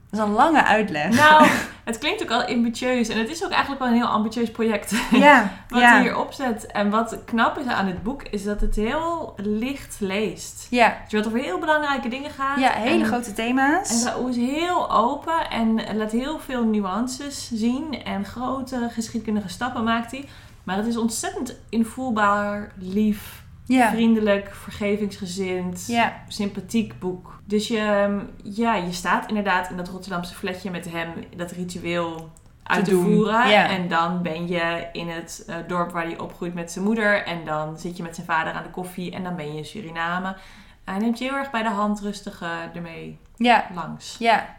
Dat 0.10 0.20
is 0.20 0.26
een 0.26 0.32
lange 0.32 0.64
uitleg. 0.64 1.16
Nou, 1.16 1.48
het 1.84 1.98
klinkt 1.98 2.24
ook 2.24 2.32
al 2.32 2.44
ambitieus. 2.44 3.10
En 3.10 3.18
het 3.18 3.30
is 3.30 3.44
ook 3.44 3.52
eigenlijk 3.52 3.82
wel 3.82 3.90
een 3.90 3.98
heel 3.98 4.08
ambitieus 4.08 4.52
project. 4.52 4.94
ja, 5.12 5.52
Wat 5.70 5.82
ja. 5.82 5.92
hij 5.92 6.02
hier 6.02 6.18
opzet. 6.18 6.66
En 6.66 6.90
wat 6.90 7.18
knap 7.26 7.58
is 7.58 7.66
aan 7.66 7.88
het 7.88 8.04
boek, 8.04 8.24
is 8.24 8.44
dat 8.44 8.62
het 8.62 8.76
heel 8.76 9.34
licht 9.38 9.96
leest. 10.00 10.68
Ja, 10.70 10.98
Dus 11.04 11.14
wat 11.14 11.28
over 11.28 11.40
heel 11.40 11.60
belangrijke 11.60 12.08
dingen 12.08 12.32
gaat. 12.32 12.60
ja, 12.60 12.72
hele 12.72 13.04
en, 13.04 13.06
grote 13.06 13.34
thema's. 13.34 13.90
En 13.90 14.12
Raoul 14.12 14.28
is 14.28 14.36
heel 14.36 14.92
open 14.92 15.50
en 15.50 15.98
laat 15.98 16.12
heel 16.12 16.40
veel 16.40 16.64
nuances 16.64 17.50
zien. 17.54 18.04
En 18.04 18.26
grote 18.26 18.90
geschiedkundige 18.92 19.50
stappen 19.50 19.84
maakt 19.84 20.12
hij. 20.12 20.26
Maar 20.64 20.78
het 20.78 20.88
is 20.88 20.98
ontzettend 20.98 21.56
invoelbaar, 21.70 22.72
lief, 22.78 23.44
ja. 23.66 23.90
vriendelijk, 23.90 24.56
vergevingsgezind, 24.56 25.94
sympathiek 26.28 27.00
boek. 27.00 27.37
Dus 27.48 27.68
je, 27.68 28.20
ja, 28.44 28.75
je 28.75 28.92
staat 28.92 29.27
inderdaad 29.27 29.70
in 29.70 29.77
dat 29.77 29.89
Rotterdamse 29.89 30.36
flatje 30.36 30.72
met 30.72 30.92
hem 30.92 31.13
dat 31.36 31.51
ritueel 31.51 32.30
uit 32.63 32.86
te, 32.86 32.96
voeren. 32.96 33.50
ja. 33.50 33.70
En 33.70 33.88
dan 33.88 34.22
ben 34.22 34.48
je 34.48 34.88
in 34.92 35.10
het 35.10 35.44
eh, 35.48 35.56
dorp 35.68 35.92
waar 35.92 36.06
hij 36.06 36.20
opgroeit 36.20 36.54
met 36.54 36.72
zijn 36.72 36.86
moeder. 36.86 37.25
En 37.25 37.46
dan 37.46 37.77
zit 37.77 37.98
je 37.98 38.04
met 38.04 38.16
zijn 38.16 38.27
vader 38.27 38.54
aan 38.54 38.63
de 38.63 38.70
koffie. 38.70 39.12
En 39.12 39.24
dan 39.24 39.36
ben 39.36 39.51
je 39.51 39.58
in 39.58 39.66
Suriname. 39.66 40.36
Hij 40.84 40.98
neemt 40.98 41.18
je 41.18 41.25
heel 41.25 41.36
erg 41.36 41.51
bij 41.51 41.63
de 41.63 41.70
hand 41.70 42.00
rustig 42.00 42.42
eh, 42.42 42.75
ermee 42.75 43.20
ja, 43.36 43.68
langs. 43.74 44.16
ja. 44.20 44.56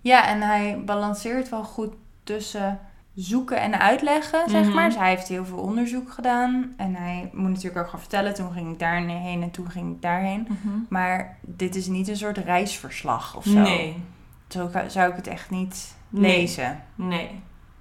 Ja, 0.00 0.26
en 0.26 0.42
hij 0.42 0.82
balanceert 0.84 1.48
wel 1.48 1.64
goed 1.64 1.94
tussen 2.24 2.80
zoeken 3.20 3.60
en 3.60 3.80
uitleggen, 3.80 4.50
zeg 4.50 4.64
Mhm. 4.66 4.74
maar. 4.74 4.88
Dus 4.88 4.98
hij 4.98 5.08
heeft 5.08 5.28
heel 5.28 5.44
veel 5.44 5.58
onderzoek 5.58 6.10
gedaan. 6.12 6.72
En 6.76 6.94
hij 6.94 7.30
moet 7.32 7.48
natuurlijk 7.50 7.76
ook 7.84 7.88
gaan 7.90 8.00
vertellen, 8.00 8.34
toen 8.34 8.52
ging 8.52 8.72
ik 8.72 8.78
daarheen 8.78 9.42
en 9.42 9.50
toen 9.50 9.70
ging 9.70 9.94
ik 9.94 10.02
daarheen. 10.02 10.48
Maar 10.88 11.36
dit 11.40 11.74
is 11.74 11.86
niet 11.86 12.08
een 12.08 12.16
soort 12.16 12.38
reisverslag 12.38 13.36
of 13.36 13.44
zo. 13.44 13.58
Nee, 13.58 14.02
Zo 14.48 14.70
zou 14.86 15.10
ik 15.10 15.16
het 15.16 15.26
echt 15.26 15.50
niet 15.50 15.94
Nee. 16.08 16.36
lezen. 16.38 16.82
nee. 16.94 17.30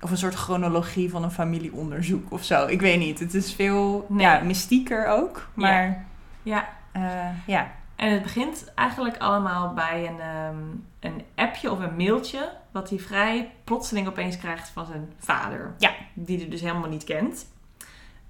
Of 0.02 0.12
een 0.12 0.18
soort 0.18 0.36
chronologie 0.36 1.10
van 1.10 1.24
een 1.24 1.32
familieonderzoek 1.32 2.32
of 2.32 2.44
zo. 2.44 2.66
Ik 2.68 2.82
weet 2.82 3.00
niet. 3.00 3.20
Het 3.20 3.34
is 3.34 3.54
veel 3.54 4.06
Nee. 4.10 4.22
ja, 4.26 4.40
mystieker 4.44 5.08
ook. 5.08 5.48
Maar 5.54 6.06
Ja, 6.44 6.68
eh, 6.92 7.02
ja. 7.46 7.68
En 7.98 8.12
het 8.12 8.22
begint 8.24 8.72
eigenlijk 8.76 9.18
allemaal 9.18 9.74
bij 9.74 10.08
een, 10.08 10.20
ehm, 10.20 10.56
een 11.00 11.24
appje 11.36 11.72
of 11.72 11.80
een 11.80 11.96
mailtje... 11.96 12.50
wat 12.72 12.90
hij 12.90 13.00
vrij 13.00 13.52
plotseling 13.64 14.08
opeens 14.08 14.38
krijgt 14.38 14.70
van 14.70 14.86
zijn 14.86 15.14
vader. 15.20 15.74
Ja. 15.78 15.92
Die 16.14 16.38
hij 16.38 16.50
dus 16.50 16.62
helemaal 16.62 16.90
niet 16.90 17.04
kent. 17.04 17.46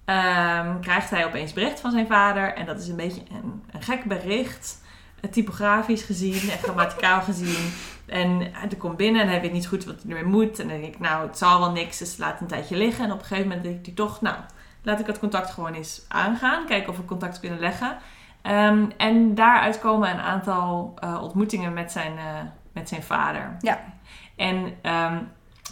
Ehm, 0.05 0.79
krijgt 0.79 1.09
hij 1.09 1.25
opeens 1.25 1.53
bericht 1.53 1.79
van 1.79 1.91
zijn 1.91 2.07
vader. 2.07 2.53
En 2.53 2.65
dat 2.65 2.79
is 2.79 2.87
een 2.87 2.95
beetje 2.95 3.21
een, 3.31 3.63
een 3.71 3.81
gek 3.81 4.03
bericht. 4.03 4.81
eh, 5.21 5.29
Typografisch 5.31 6.03
gezien 6.03 6.49
en 6.49 6.57
grammaticaal 6.59 7.21
gezien. 7.31 7.71
En 8.05 8.39
hij 8.53 8.67
komt 8.77 8.97
binnen 8.97 9.21
en 9.21 9.27
hij 9.27 9.41
weet 9.41 9.51
niet 9.53 9.67
goed 9.67 9.85
wat 9.85 9.95
hij 10.01 10.15
ermee 10.15 10.31
moet. 10.31 10.59
En 10.59 10.67
dan 10.67 10.81
denk 10.81 10.93
ik, 10.93 10.99
nou, 10.99 11.27
het 11.27 11.37
zal 11.37 11.59
wel 11.59 11.71
niks, 11.71 11.97
dus 11.97 12.17
laat 12.17 12.41
een 12.41 12.47
tijdje 12.47 12.75
liggen. 12.77 13.05
En 13.05 13.11
op 13.11 13.19
een 13.19 13.25
gegeven 13.25 13.47
moment 13.47 13.65
denkt 13.65 13.85
hij 13.85 13.95
toch, 13.95 14.21
nou, 14.21 14.35
laat 14.81 14.99
ik 14.99 15.07
het 15.07 15.19
contact 15.19 15.49
gewoon 15.51 15.73
eens 15.73 16.01
aangaan. 16.07 16.65
Kijken 16.65 16.89
of 16.89 16.97
we 16.97 17.05
contact 17.05 17.39
kunnen 17.39 17.59
leggen. 17.59 17.97
Ehm, 18.47 18.89
en 18.97 19.35
daaruit 19.35 19.79
komen 19.79 20.09
een 20.09 20.19
aantal 20.19 20.93
eh, 20.95 21.21
ontmoetingen 21.21 21.73
met 21.73 21.91
zijn, 21.91 22.17
eh, 22.17 22.25
met 22.71 22.89
zijn 22.89 23.03
vader. 23.03 23.57
Ja. 23.59 23.79
En 24.35 24.73
ehm, 24.81 25.23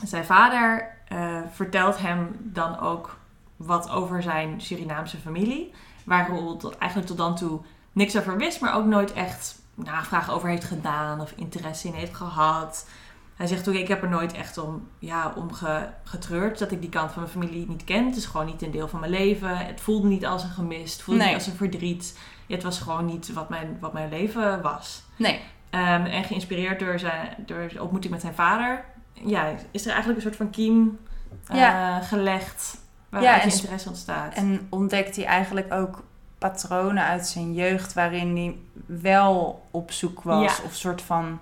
zijn 0.03 0.25
vader 0.25 0.93
eh, 1.07 1.39
vertelt 1.51 1.97
hem 1.97 2.35
dan 2.39 2.79
ook 2.79 3.17
wat 3.55 3.89
over 3.89 4.21
zijn 4.21 4.61
Surinaamse 4.61 5.17
familie. 5.17 5.73
Waar 6.05 6.29
Roel 6.29 6.57
tot, 6.57 6.77
eigenlijk 6.77 7.09
tot 7.09 7.17
dan 7.17 7.35
toe 7.35 7.59
niks 7.91 8.17
over 8.17 8.37
wist, 8.37 8.61
maar 8.61 8.75
ook 8.75 8.85
nooit 8.85 9.13
echt 9.13 9.59
navraag 9.75 10.31
over 10.31 10.49
heeft 10.49 10.63
gedaan 10.63 11.21
of 11.21 11.33
interesse 11.35 11.87
in 11.87 11.93
heeft 11.93 12.15
gehad. 12.15 12.89
Hij 13.35 13.47
zegt 13.47 13.69
ook, 13.69 13.75
ik 13.75 13.87
heb 13.87 14.03
er 14.03 14.09
nooit 14.09 14.33
echt 14.33 14.57
om, 14.57 14.87
ja, 14.99 15.33
om 15.35 15.53
ge- 15.53 15.87
getreurd 16.03 16.59
dat 16.59 16.71
ik 16.71 16.81
die 16.81 16.89
kant 16.89 17.11
van 17.11 17.21
mijn 17.21 17.33
familie 17.33 17.67
niet 17.67 17.83
ken. 17.83 18.05
Het 18.05 18.15
is 18.15 18.25
gewoon 18.25 18.45
niet 18.45 18.61
een 18.61 18.71
deel 18.71 18.87
van 18.87 18.99
mijn 18.99 19.11
leven. 19.11 19.57
Het 19.57 19.81
voelde 19.81 20.07
niet 20.07 20.25
als 20.25 20.43
een 20.43 20.49
gemist, 20.49 20.93
het 20.93 21.01
voelde 21.01 21.19
Nee. 21.19 21.29
niet 21.29 21.37
als 21.37 21.47
een 21.47 21.55
verdriet. 21.57 22.19
Het 22.47 22.63
was 22.63 22.79
gewoon 22.79 23.05
niet 23.05 23.33
wat 23.33 23.49
mijn, 23.49 23.77
wat 23.79 23.93
mijn 23.93 24.09
leven 24.09 24.61
was. 24.61 25.03
Nee. 25.15 25.39
Ehm, 25.69 26.05
en 26.05 26.23
geïnspireerd 26.23 26.79
door, 26.79 26.99
zijn, 26.99 27.35
door 27.45 27.67
de 27.73 27.81
ontmoeting 27.81 28.13
met 28.13 28.21
zijn 28.21 28.33
vader, 28.33 28.85
ja, 29.13 29.53
is 29.71 29.81
er 29.85 29.91
eigenlijk 29.91 30.17
een 30.17 30.25
soort 30.25 30.35
van 30.35 30.49
kiem 30.49 30.99
eh, 31.47 31.57
Ja. 31.57 31.99
gelegd 32.01 32.77
Ja, 33.11 33.19
waaruit 33.21 33.43
en 33.43 33.51
sp- 33.51 33.57
interesse 33.61 33.89
ontstaat. 33.89 34.33
En 34.33 34.67
ontdekt 34.69 35.15
hij 35.15 35.25
eigenlijk 35.25 35.73
ook 35.73 36.03
patronen 36.37 37.03
uit 37.03 37.27
zijn 37.27 37.53
jeugd 37.53 37.93
waarin 37.93 38.35
hij 38.35 38.57
wel 39.01 39.65
op 39.71 39.91
zoek 39.91 40.21
was 40.23 40.57
Ja. 40.57 40.63
of 40.65 40.73
soort 40.73 41.01
van 41.01 41.39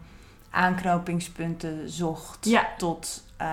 aanknopingspunten 0.53 1.89
zocht 1.89 2.45
Ja. 2.45 2.67
tot, 2.77 3.24
eh, 3.38 3.48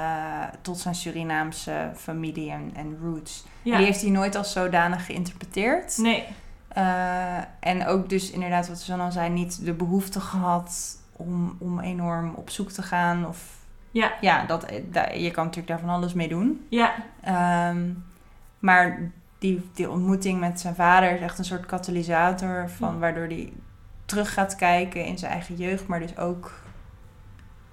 tot 0.60 0.78
zijn 0.78 0.94
Surinaamse 0.94 1.90
familie 1.96 2.50
en, 2.50 2.70
en 2.74 2.98
roots. 3.02 3.44
ja. 3.62 3.76
Die 3.76 3.86
heeft 3.86 4.00
hij 4.00 4.10
nooit 4.10 4.34
als 4.36 4.52
zodanig 4.52 5.06
geïnterpreteerd. 5.06 5.96
Nee, 5.98 6.24
Eh, 6.70 7.36
en 7.60 7.86
ook 7.86 8.08
dus 8.08 8.30
inderdaad, 8.30 8.68
wat 8.68 8.78
Suzanne 8.78 9.04
al 9.04 9.12
zei, 9.12 9.28
niet 9.30 9.64
de 9.64 9.72
behoefte 9.72 10.20
gehad 10.20 10.96
om, 11.12 11.56
om 11.58 11.80
enorm 11.80 12.34
op 12.34 12.50
zoek 12.50 12.70
te 12.70 12.82
gaan. 12.82 13.26
Of, 13.26 13.44
Ja. 13.90 14.12
ja 14.20 14.44
dat, 14.46 14.66
da- 14.90 15.10
je 15.10 15.30
kan 15.30 15.44
natuurlijk 15.44 15.68
daar 15.68 15.80
van 15.80 15.88
alles 15.96 16.12
mee 16.14 16.28
doen. 16.28 16.66
ja, 16.68 16.94
Ehm, 17.22 17.88
maar 18.58 19.10
die, 19.38 19.70
die 19.74 19.90
ontmoeting 19.90 20.40
met 20.40 20.60
zijn 20.60 20.74
vader 20.74 21.10
is 21.12 21.20
echt 21.20 21.38
een 21.38 21.44
soort 21.44 21.66
katalysator 21.66 22.68
van 22.76 22.92
Ja. 22.92 22.98
waardoor 22.98 23.26
hij 23.26 23.52
terug 24.04 24.32
gaat 24.34 24.56
kijken 24.56 25.04
in 25.04 25.18
zijn 25.18 25.32
eigen 25.32 25.56
jeugd, 25.56 25.86
maar 25.86 26.00
dus 26.00 26.16
ook 26.16 26.52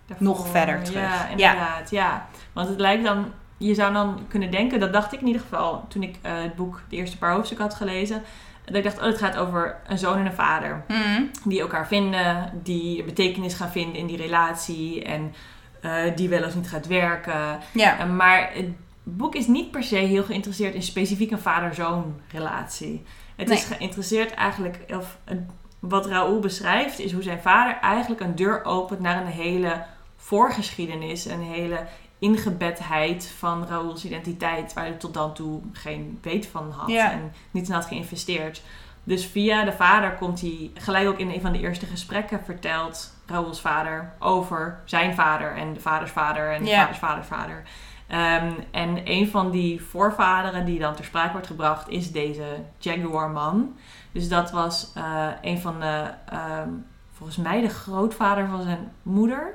daarvoor, 0.08 0.28
Nog 0.28 0.48
verder 0.48 0.84
terug. 0.84 1.02
Ja, 1.02 1.28
inderdaad. 1.28 1.90
Ja. 1.90 2.28
Want 2.54 2.70
het 2.70 2.80
lijkt 2.80 3.04
dan, 3.04 3.32
je 3.58 3.74
zou 3.74 3.94
dan 3.94 4.26
kunnen 4.28 4.52
denken, 4.52 4.80
dat 4.80 4.94
dacht 4.94 5.14
ik 5.14 5.22
in 5.22 5.28
ieder 5.28 5.42
geval 5.42 5.86
toen 5.88 6.04
ik 6.04 6.16
eh, 6.22 6.32
het 6.42 6.56
boek, 6.56 6.82
de 6.90 6.96
eerste 6.96 7.18
paar 7.18 7.32
hoofdstukken 7.32 7.68
had 7.68 7.76
gelezen. 7.76 8.24
Dat 8.66 8.76
ik 8.76 8.84
dacht, 8.84 8.98
oh, 8.98 9.04
het 9.04 9.18
gaat 9.18 9.38
over 9.38 9.78
een 9.88 9.98
zoon 9.98 10.18
en 10.18 10.26
een 10.26 10.34
vader. 10.34 10.84
Die 11.44 11.62
elkaar 11.62 11.88
vinden, 11.88 12.52
die 12.64 13.04
betekenis 13.04 13.54
gaan 13.54 13.70
vinden 13.72 13.96
in 13.96 14.08
die 14.08 14.18
relatie 14.18 15.04
en 15.04 15.34
eh, 15.82 16.16
die 16.16 16.30
wel 16.30 16.44
of 16.44 16.56
niet 16.56 16.70
gaat 16.70 16.88
werken. 16.88 17.60
ja. 17.74 18.06
Uh, 18.06 18.16
maar 18.16 18.50
het 18.54 18.70
boek 19.04 19.36
is 19.36 19.48
niet 19.48 19.72
per 19.72 19.84
se 19.84 19.96
heel 19.96 20.24
geïnteresseerd 20.24 20.74
in 20.74 20.82
specifiek 20.82 21.32
een 21.32 21.40
vader-zoon 21.40 22.20
relatie. 22.32 23.04
Het 23.36 23.50
is 23.50 23.64
geïnteresseerd 23.64 24.34
eigenlijk, 24.34 24.80
of 24.90 25.18
wat 25.80 26.06
Raoul 26.06 26.40
beschrijft, 26.40 27.00
is 27.00 27.12
hoe 27.12 27.24
zijn 27.24 27.42
vader 27.42 27.78
eigenlijk 27.82 28.22
een 28.22 28.36
deur 28.36 28.66
opent 28.66 29.00
naar 29.00 29.22
een 29.22 29.32
hele 29.32 29.86
voorgeschiedenis, 30.28 31.26
een 31.26 31.42
hele 31.42 31.86
ingebedheid 32.20 33.34
van 33.38 33.66
Raoul's 33.68 34.04
identiteit, 34.04 34.74
waar 34.74 34.84
hij 34.86 34.94
tot 34.94 35.14
dan 35.14 35.34
toe 35.34 35.62
geen 35.72 36.20
weet 36.22 36.48
van 36.48 36.72
had 36.72 36.88
Ja. 36.90 37.12
en 37.12 37.32
niet 37.52 37.68
in 37.68 37.74
had 37.74 37.86
geïnvesteerd. 37.86 38.62
Dus 39.04 39.26
via 39.26 39.64
de 39.64 39.72
vader 39.72 40.12
komt 40.14 40.42
hij 40.42 40.72
gelijk 40.74 41.08
ook 41.08 41.18
in 41.18 41.30
een 41.30 41.42
van 41.42 41.52
de 41.52 41.60
eerste 41.60 41.86
gesprekken 41.86 42.44
vertelt 42.46 43.14
Raoul's 43.26 43.62
vader 43.62 44.14
over 44.20 44.80
zijn 44.86 45.16
vader 45.16 45.56
en 45.56 45.74
de 45.74 45.80
vaders 45.80 46.12
vader 46.12 46.54
en 46.54 46.64
de 46.64 46.70
Ja. 46.70 46.80
vaders 46.82 46.98
vaders 46.98 47.28
vader. 47.28 47.64
Ehm, 48.08 48.52
en 48.72 49.02
een 49.04 49.28
van 49.28 49.52
die 49.52 49.82
voorvaderen 49.84 50.66
die 50.66 50.80
dan 50.80 50.96
ter 50.96 51.06
sprake 51.06 51.32
wordt 51.32 51.48
gebracht 51.48 51.90
is 51.90 52.12
deze 52.12 52.46
Jaguar-man. 52.78 53.76
Dus 54.12 54.30
dat 54.30 54.52
was 54.52 54.92
eh, 54.96 55.28
een 55.42 55.60
van 55.60 55.80
de, 55.80 56.04
ehm, 56.30 56.70
volgens 57.14 57.38
mij 57.38 57.62
de 57.62 57.70
grootvader 57.70 58.48
van 58.48 58.62
zijn 58.64 58.92
moeder. 59.04 59.54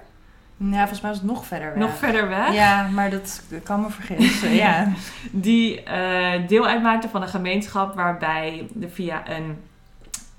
Ja, 0.70 0.78
volgens 0.78 1.00
mij 1.00 1.10
was 1.10 1.20
het 1.20 1.30
nog 1.30 1.46
verder 1.46 1.68
weg. 1.68 1.78
Nog 1.78 1.96
verder 1.96 2.28
weg. 2.28 2.52
Ja, 2.52 2.88
maar 2.88 3.10
dat 3.10 3.42
kan 3.62 3.80
me 3.80 3.90
vergissen. 3.90 4.54
ja. 4.64 4.92
Die 5.30 5.82
eh, 5.82 6.48
deel 6.48 6.66
uitmaakte 6.66 7.08
van 7.08 7.22
een 7.22 7.28
gemeenschap 7.28 7.94
waarbij 7.94 8.68
er 8.80 8.90
via 8.90 9.28
een 9.28 9.56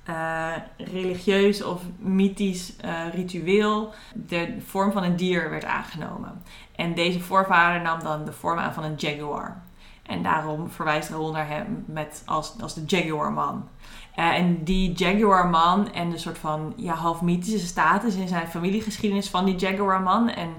eh, 0.04 0.52
religieus 0.78 1.64
of 1.64 1.82
mythisch 2.00 2.76
eh, 2.78 2.92
ritueel 3.14 3.94
de 4.14 4.56
vorm 4.66 4.92
van 4.92 5.04
een 5.04 5.16
dier 5.16 5.50
werd 5.50 5.66
aangenomen. 5.66 6.42
En 6.76 6.94
deze 6.94 7.20
voorvader 7.20 7.82
nam 7.82 8.00
dan 8.04 8.26
de 8.26 8.34
vorm 8.34 8.60
aan 8.60 8.74
van 8.74 8.84
een 8.84 8.96
jaguar. 8.96 9.62
En 10.04 10.24
daarom 10.24 10.70
verwijst 10.70 11.10
Raoul 11.10 11.32
naar 11.32 11.48
hem 11.48 11.84
met 11.88 12.24
als, 12.26 12.54
als 12.62 12.74
de 12.74 12.84
Jaguar-man. 12.86 13.68
Eh, 14.16 14.34
en 14.38 14.64
die 14.64 14.92
Jaguar-man 14.92 15.92
en 15.94 16.10
de 16.10 16.18
soort 16.18 16.38
van 16.38 16.74
ja, 16.76 16.94
half 16.94 17.22
mythische 17.22 17.68
status 17.68 18.16
in 18.16 18.28
zijn 18.28 18.48
familiegeschiedenis 18.48 19.30
van 19.30 19.46
die 19.46 19.56
Jaguar-man. 19.56 20.30
En 20.30 20.50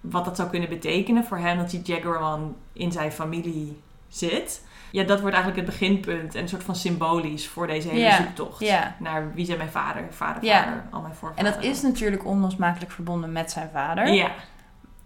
wat 0.00 0.24
dat 0.24 0.36
zou 0.36 0.48
kunnen 0.50 0.68
betekenen 0.68 1.24
voor 1.24 1.38
hem 1.38 1.56
dat 1.58 1.70
die 1.70 1.82
Jaguar-man 1.82 2.56
in 2.72 2.92
zijn 2.92 3.12
familie 3.12 3.80
zit. 4.08 4.64
Ja, 4.92 5.04
dat 5.04 5.20
wordt 5.20 5.36
eigenlijk 5.36 5.66
het 5.66 5.78
beginpunt 5.78 6.34
en 6.34 6.42
een 6.42 6.48
soort 6.48 6.62
van 6.64 6.76
symbolisch 6.76 7.48
voor 7.48 7.66
deze 7.66 7.88
hele 7.88 8.12
zoektocht. 8.14 8.64
Naar 8.98 9.34
wie 9.34 9.44
zijn 9.46 9.58
mijn 9.58 9.70
vader, 9.70 10.04
vader, 10.10 10.44
Ja. 10.44 10.58
vader, 10.64 10.82
al 10.90 11.00
mijn 11.00 11.12
En 11.12 11.18
voorvaderen. 11.18 11.52
dat 11.52 11.64
is 11.64 11.82
natuurlijk 11.82 12.24
onlosmakelijk 12.26 12.90
verbonden 12.92 13.32
met 13.32 13.50
zijn 13.50 13.68
vader. 13.72 14.08
Ja, 14.12 14.30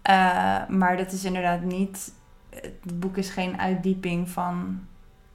Eh, 0.01 0.67
maar 0.69 0.97
dat 0.97 1.11
is 1.11 1.23
inderdaad 1.23 1.61
niet. 1.61 2.11
Het 2.49 2.99
boek 2.99 3.17
is 3.17 3.29
geen 3.29 3.59
uitdieping 3.59 4.29
van 4.29 4.79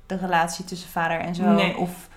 de 0.07 0.17
relatie 0.17 0.65
tussen 0.65 0.91
vader 0.91 1.19
en 1.21 1.35
zoon. 1.35 1.55
Nee. 1.55 1.77
Of 1.77 2.09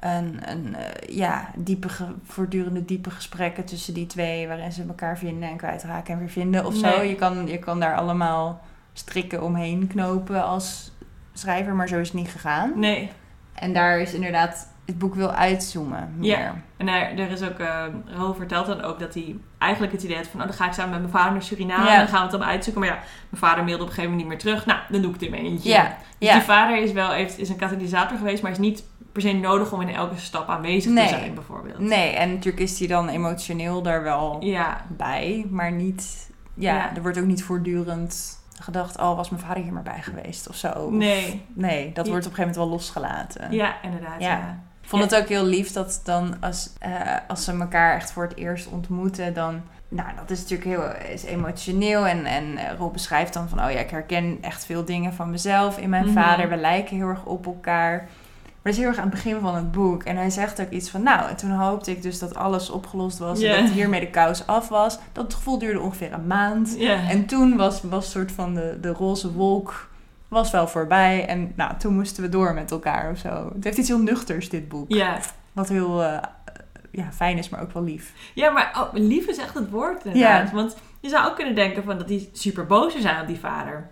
een, 0.00 0.50
een 0.50 0.74
eh, 0.74 1.16
ja, 1.16 1.50
diepe, 1.56 1.88
voortdurende 2.22 2.84
diepe 2.84 3.10
gesprekken 3.10 3.64
tussen 3.64 3.94
die 3.94 4.06
twee. 4.06 4.48
waarin 4.48 4.72
ze 4.72 4.84
elkaar 4.88 5.18
vinden 5.18 5.48
en 5.48 5.56
kwijtraken 5.56 6.12
en 6.12 6.18
weer 6.18 6.28
vinden 6.28 6.66
of 6.66 6.74
zo. 6.74 7.02
Je 7.02 7.14
kan, 7.14 7.46
je 7.46 7.58
kan 7.58 7.80
daar 7.80 7.96
allemaal 7.96 8.60
strikken 8.92 9.42
omheen 9.42 9.86
knopen 9.86 10.44
als 10.44 10.92
schrijver, 11.32 11.74
maar 11.74 11.88
zo 11.88 11.98
is 11.98 12.08
het 12.08 12.16
niet 12.16 12.28
gegaan. 12.28 12.72
nee. 12.78 13.10
En 13.54 13.72
daar 13.72 14.00
is 14.00 14.14
inderdaad. 14.14 14.74
Het 14.86 14.98
boek 14.98 15.14
wil 15.14 15.30
uitzoomen. 15.32 16.14
Meer. 16.16 16.38
Ja. 16.38 16.54
En 16.76 16.88
er, 16.88 17.18
er 17.18 17.30
is 17.30 17.42
ook, 17.42 17.58
uh, 17.58 17.84
Raoul 18.06 18.34
vertelt 18.34 18.66
dan 18.66 18.82
ook 18.82 18.98
dat 18.98 19.14
hij 19.14 19.36
eigenlijk 19.58 19.92
het 19.92 20.02
idee 20.02 20.16
had 20.16 20.26
van, 20.26 20.40
oh, 20.40 20.46
dan 20.46 20.56
ga 20.56 20.66
ik 20.66 20.72
samen 20.72 20.90
met 20.90 21.00
mijn 21.00 21.12
vader 21.12 21.32
naar 21.32 21.42
Suriname 21.42 21.84
Ja. 21.84 21.92
en 21.92 21.98
dan 21.98 22.08
gaan 22.08 22.26
we 22.26 22.30
het 22.32 22.40
dan 22.40 22.48
uitzoeken. 22.48 22.82
Maar 22.82 22.90
ja, 22.92 22.98
mijn 23.30 23.42
vader 23.42 23.64
mailde 23.64 23.82
op 23.82 23.88
een 23.88 23.94
gegeven 23.94 24.10
moment 24.10 24.28
niet 24.28 24.44
meer 24.44 24.52
terug. 24.52 24.66
Nou, 24.66 24.78
dan 24.88 25.00
doe 25.00 25.08
ik 25.10 25.16
het 25.20 25.24
in 25.24 25.30
mijn 25.30 25.44
eentje. 25.44 25.68
Ja, 25.68 25.96
Dus 26.18 26.28
ja. 26.28 26.34
die 26.34 26.42
vader 26.42 26.82
is 26.82 26.92
wel 26.92 27.10
heeft, 27.10 27.38
is 27.38 27.48
een 27.48 27.56
katalysator 27.56 28.18
geweest, 28.18 28.42
maar 28.42 28.50
is 28.50 28.58
niet 28.58 28.84
per 29.12 29.22
se 29.22 29.32
nodig 29.32 29.72
om 29.72 29.80
in 29.80 29.88
elke 29.94 30.16
stap 30.18 30.48
aanwezig 30.48 30.92
Nee. 30.92 31.04
te 31.08 31.14
zijn, 31.14 31.34
bijvoorbeeld. 31.34 31.78
Nee, 31.78 32.10
en 32.10 32.28
natuurlijk 32.30 32.62
is 32.62 32.78
hij 32.78 32.88
dan 32.88 33.08
emotioneel 33.08 33.82
daar 33.82 34.02
wel 34.02 34.36
Ja, 34.40 34.84
bij, 34.88 35.46
maar 35.50 35.72
niet. 35.72 36.30
Ja, 36.54 36.94
er 36.96 37.02
wordt 37.02 37.18
ook 37.18 37.24
niet 37.26 37.44
voortdurend 37.44 38.38
gedacht, 38.60 38.98
oh, 38.98 39.16
was 39.16 39.30
mijn 39.30 39.42
vader 39.42 39.62
hier 39.62 39.72
maar 39.72 39.82
bij 39.82 40.00
geweest 40.02 40.48
of 40.48 40.56
zo. 40.56 40.68
Of- 40.68 40.90
nee. 40.90 41.42
nee, 41.54 41.92
dat 41.92 42.08
wordt 42.08 42.26
op 42.26 42.30
een 42.30 42.36
gegeven 42.36 42.38
moment 42.40 42.56
wel 42.56 42.68
losgelaten. 42.68 43.52
Ja, 43.52 43.74
inderdaad. 43.82 44.20
Ja. 44.20 44.58
Vond 44.86 45.02
het 45.02 45.16
ook 45.16 45.28
heel 45.28 45.44
lief 45.44 45.72
dat 45.72 46.00
dan 46.04 46.34
als, 46.40 46.70
eh, 46.78 46.90
als 47.28 47.44
ze 47.44 47.52
elkaar 47.52 47.94
echt 47.94 48.12
voor 48.12 48.22
het 48.22 48.36
eerst 48.36 48.66
ontmoeten, 48.66 49.34
dan. 49.34 49.60
Nou, 49.88 50.08
dat 50.16 50.30
is 50.30 50.40
natuurlijk 50.40 50.68
heel 50.70 51.12
is 51.12 51.22
emotioneel. 51.24 52.06
En, 52.06 52.24
en 52.24 52.56
eh, 52.56 52.78
Rob 52.78 52.92
beschrijft 52.92 53.32
dan 53.32 53.48
van: 53.48 53.64
oh 53.64 53.70
ja, 53.70 53.78
ik 53.78 53.90
herken 53.90 54.38
echt 54.40 54.64
veel 54.64 54.84
dingen 54.84 55.12
van 55.12 55.30
mezelf 55.30 55.78
in 55.78 55.88
mijn 55.90 56.04
Mhm. 56.04 56.12
vader. 56.14 56.48
We 56.48 56.56
lijken 56.56 56.96
heel 56.96 57.08
erg 57.08 57.24
op 57.24 57.46
elkaar. 57.46 58.08
Maar 58.42 58.74
dat 58.74 58.74
is 58.74 58.78
heel 58.78 58.86
erg 58.88 58.96
aan 58.96 59.10
het 59.10 59.22
begin 59.24 59.40
van 59.40 59.54
het 59.54 59.72
boek. 59.72 60.02
En 60.02 60.16
hij 60.16 60.30
zegt 60.30 60.60
ook 60.60 60.70
iets 60.70 60.90
van: 60.90 61.02
Nou, 61.02 61.28
en 61.28 61.36
toen 61.36 61.50
hoopte 61.50 61.90
ik 61.90 62.02
dus 62.02 62.18
dat 62.18 62.34
alles 62.34 62.70
opgelost 62.70 63.18
was. 63.18 63.40
En 63.42 63.62
dat 63.62 63.70
hiermee 63.72 64.00
de 64.00 64.10
kous 64.10 64.46
af 64.46 64.68
was. 64.68 64.98
Dat 65.12 65.34
gevoel 65.34 65.58
duurde 65.58 65.80
ongeveer 65.80 66.12
een 66.12 66.26
maand. 66.26 66.76
En 67.08 67.26
toen 67.26 67.56
was, 67.56 67.80
was 67.82 68.10
soort 68.10 68.32
van 68.32 68.54
de, 68.54 68.78
de 68.80 68.88
roze 68.92 69.32
wolk 69.32 69.88
was 70.28 70.50
wel 70.50 70.68
voorbij. 70.68 71.26
En 71.26 71.52
nou, 71.56 71.76
toen 71.78 71.94
moesten 71.94 72.22
we 72.22 72.28
door 72.28 72.54
met 72.54 72.70
elkaar 72.70 73.10
of 73.10 73.18
zo. 73.18 73.50
Het 73.54 73.64
heeft 73.64 73.78
iets 73.78 73.88
heel 73.88 73.98
nuchters, 73.98 74.48
dit 74.48 74.68
boek. 74.68 74.84
ja. 74.92 75.18
Wat 75.52 75.68
heel, 75.68 76.02
eh, 76.02 76.18
ja, 76.90 77.12
fijn 77.12 77.38
is, 77.38 77.48
maar 77.48 77.60
ook 77.62 77.72
wel 77.72 77.82
lief. 77.84 78.12
Ja, 78.34 78.50
maar 78.50 78.70
oh, 78.74 78.88
lief 78.92 79.26
is 79.26 79.38
echt 79.38 79.54
het 79.54 79.70
woord 79.70 80.04
inderdaad. 80.04 80.52
Want 80.52 80.76
je 81.00 81.08
zou 81.08 81.28
ook 81.28 81.36
kunnen 81.36 81.54
denken 81.54 81.84
van 81.84 81.98
dat 81.98 82.08
hij 82.08 82.28
super 82.32 82.66
boos 82.66 83.00
zijn 83.00 83.20
op 83.20 83.26
die 83.26 83.38
vader. 83.38 83.88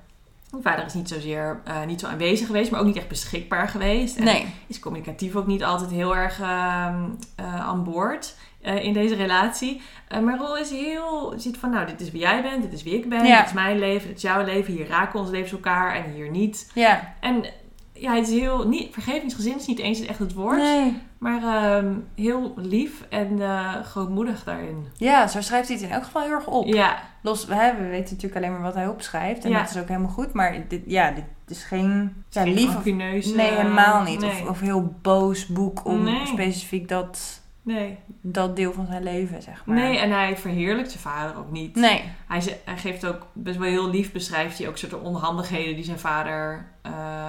Die 0.50 0.62
vader 0.62 0.84
is 0.84 0.94
niet 0.94 1.08
zozeer 1.08 1.60
uh, 1.68 1.84
niet 1.84 2.00
zo 2.00 2.06
aanwezig 2.06 2.46
geweest, 2.46 2.70
maar 2.70 2.80
ook 2.80 2.86
niet 2.86 2.96
echt 2.96 3.08
beschikbaar 3.08 3.68
geweest. 3.68 4.16
En 4.16 4.24
Nee. 4.24 4.46
is 4.66 4.78
communicatief 4.78 5.36
ook 5.36 5.46
niet 5.46 5.64
altijd 5.64 5.90
heel 5.90 6.16
erg 6.16 6.40
ehm, 6.40 7.02
eh, 7.36 7.60
aan 7.60 7.84
boord 7.84 8.34
eh, 8.64 8.84
in 8.84 8.92
deze 8.92 9.14
relatie. 9.14 9.80
Eh, 10.08 10.20
maar 10.20 10.38
Roel 10.38 10.56
is 10.58 10.70
heel, 10.70 11.34
ziet 11.36 11.56
van 11.56 11.70
nou, 11.70 11.86
dit 11.86 12.00
is 12.00 12.10
wie 12.10 12.20
jij 12.20 12.42
bent, 12.42 12.62
dit 12.62 12.72
is 12.72 12.82
wie 12.82 12.94
ik 12.94 13.08
ben, 13.08 13.24
Ja. 13.26 13.36
dit 13.38 13.46
is 13.46 13.52
mijn 13.52 13.78
leven, 13.78 14.06
dit 14.08 14.16
is 14.16 14.22
jouw 14.22 14.44
leven. 14.44 14.72
Hier 14.74 14.86
raken 14.88 15.20
onze 15.20 15.32
levens 15.32 15.52
elkaar 15.52 15.94
en 15.94 16.12
hier 16.12 16.30
niet. 16.30 16.70
Ja. 16.74 17.14
En 17.20 17.44
ja, 17.92 18.14
het 18.14 18.28
is 18.28 18.38
heel, 18.40 18.68
niet, 18.68 18.92
vergevingsgezind 18.92 19.60
is 19.60 19.66
niet 19.66 19.78
eens 19.78 20.00
echt 20.06 20.18
het 20.18 20.34
woord, 20.34 20.56
Nee. 20.56 21.02
maar 21.18 21.42
ehm, 21.42 21.92
heel 22.14 22.52
lief 22.56 23.04
en 23.08 23.42
eh, 23.42 23.74
grootmoedig 23.82 24.44
daarin. 24.44 24.86
Ja, 24.96 25.26
zo 25.26 25.40
schrijft 25.40 25.68
hij 25.68 25.76
het 25.76 25.86
in 25.86 25.92
elk 25.92 26.04
geval 26.04 26.22
heel 26.22 26.30
erg 26.30 26.46
op. 26.46 26.66
Ja, 26.66 26.98
Los, 27.22 27.46
hè, 27.48 27.74
we 27.76 27.86
weten 27.88 28.14
natuurlijk 28.14 28.36
alleen 28.36 28.52
maar 28.52 28.62
wat 28.62 28.74
hij 28.74 28.86
opschrijft. 28.86 29.44
En 29.44 29.50
Ja. 29.50 29.60
dat 29.60 29.70
is 29.70 29.78
ook 29.78 29.88
helemaal 29.88 30.10
goed. 30.10 30.32
Maar 30.32 30.64
dit, 30.68 30.82
ja, 30.86 31.10
dit 31.10 31.24
is 31.48 31.62
geen, 31.64 32.24
ja, 32.30 32.42
lief 32.42 32.76
of... 32.76 32.84
Nee, 32.84 33.50
helemaal 33.52 34.02
niet. 34.02 34.20
Nee. 34.20 34.30
Of, 34.30 34.48
of 34.48 34.60
heel 34.60 34.94
boos 35.02 35.46
boek 35.46 35.84
om 35.84 36.02
Nee. 36.02 36.26
specifiek 36.26 36.88
dat, 36.88 37.42
nee. 37.64 37.98
dat 38.20 38.56
deel 38.56 38.72
van 38.72 38.86
zijn 38.86 39.02
leven, 39.02 39.42
zeg 39.42 39.64
maar. 39.66 39.76
nee, 39.76 39.98
en 39.98 40.10
hij 40.10 40.36
verheerlijkt 40.36 40.90
zijn 40.90 41.02
vader 41.02 41.36
ook 41.38 41.50
niet. 41.50 41.74
Nee. 41.74 42.02
Hij, 42.28 42.40
ze- 42.40 42.58
hij 42.64 42.76
geeft 42.76 43.06
ook 43.06 43.26
best 43.32 43.58
wel 43.58 43.68
heel 43.68 43.90
lief, 43.90 44.12
beschrijft 44.12 44.58
hij 44.58 44.68
ook 44.68 44.76
soort 44.76 44.94
onhandigheden 45.00 45.74
die 45.74 45.84
zijn 45.84 45.98
vader 45.98 46.66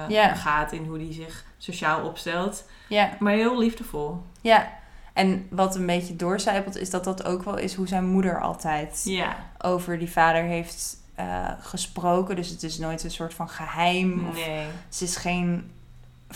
Ja. 0.08 0.28
begaat 0.30 0.72
in 0.72 0.84
hoe 0.86 0.98
hij 0.98 1.12
zich 1.12 1.44
sociaal 1.58 2.04
opstelt. 2.06 2.64
Ja. 2.88 3.10
Maar 3.18 3.32
heel 3.32 3.58
liefdevol. 3.58 4.22
Ja. 4.40 4.72
En 5.12 5.46
wat 5.50 5.76
een 5.76 5.86
beetje 5.86 6.16
doorcijpelt 6.16 6.76
is 6.76 6.90
dat 6.90 7.04
dat 7.04 7.24
ook 7.24 7.42
wel 7.42 7.56
is 7.58 7.74
hoe 7.74 7.88
zijn 7.88 8.06
moeder 8.06 8.40
altijd 8.40 9.02
Ja, 9.04 9.36
over 9.58 9.98
die 9.98 10.10
vader 10.10 10.42
heeft 10.42 10.96
eh, 11.14 11.48
gesproken. 11.60 12.36
Dus 12.36 12.48
het 12.48 12.62
is 12.62 12.78
nooit 12.78 13.04
een 13.04 13.10
soort 13.10 13.34
van 13.34 13.48
geheim. 13.48 14.26
Of 14.28 14.46
nee. 14.46 14.64
ze 14.88 15.04
is 15.04 15.16
geen 15.16 15.70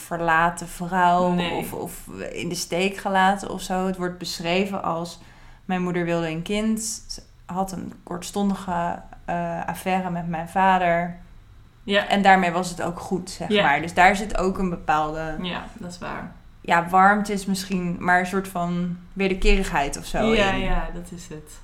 verlaten 0.01 0.69
vrouw 0.69 1.33
Nee. 1.33 1.53
of, 1.53 1.73
of 1.73 2.07
in 2.33 2.49
de 2.49 2.55
steek 2.55 2.97
gelaten 2.97 3.51
of 3.51 3.61
zo. 3.61 3.87
Het 3.87 3.97
wordt 3.97 4.19
beschreven 4.19 4.83
als 4.83 5.21
mijn 5.65 5.83
moeder 5.83 6.05
wilde 6.05 6.29
een 6.29 6.43
kind, 6.43 6.81
Ze 7.09 7.23
had 7.47 7.73
een 7.73 7.93
kortstondige 8.03 9.03
eh, 9.25 9.67
affaire 9.67 10.11
met 10.11 10.29
mijn 10.29 10.49
vader. 10.49 11.19
Ja, 11.83 12.07
En 12.09 12.23
daarmee 12.23 12.51
was 12.51 12.71
het 12.71 12.83
ook 12.83 12.99
goed, 13.01 13.31
zeg 13.31 13.49
Ja. 13.49 13.63
maar. 13.63 13.81
Dus 13.83 13.95
daar 13.95 14.17
zit 14.17 14.39
ook 14.39 14.59
een 14.59 14.71
bepaalde... 14.71 15.37
ja, 15.43 15.65
dat 15.79 15.91
is 15.91 15.99
waar. 15.99 16.33
Ja, 16.61 16.89
warmte 16.89 17.33
is 17.33 17.47
misschien 17.47 17.97
maar 17.99 18.19
een 18.21 18.27
soort 18.27 18.49
van 18.49 18.97
wederkerigheid 19.13 19.99
of 19.99 20.05
zo. 20.05 20.19
ja, 20.33 20.53
in. 20.53 20.61
ja, 20.61 20.89
dat 20.95 21.11
is 21.15 21.29
het. 21.29 21.61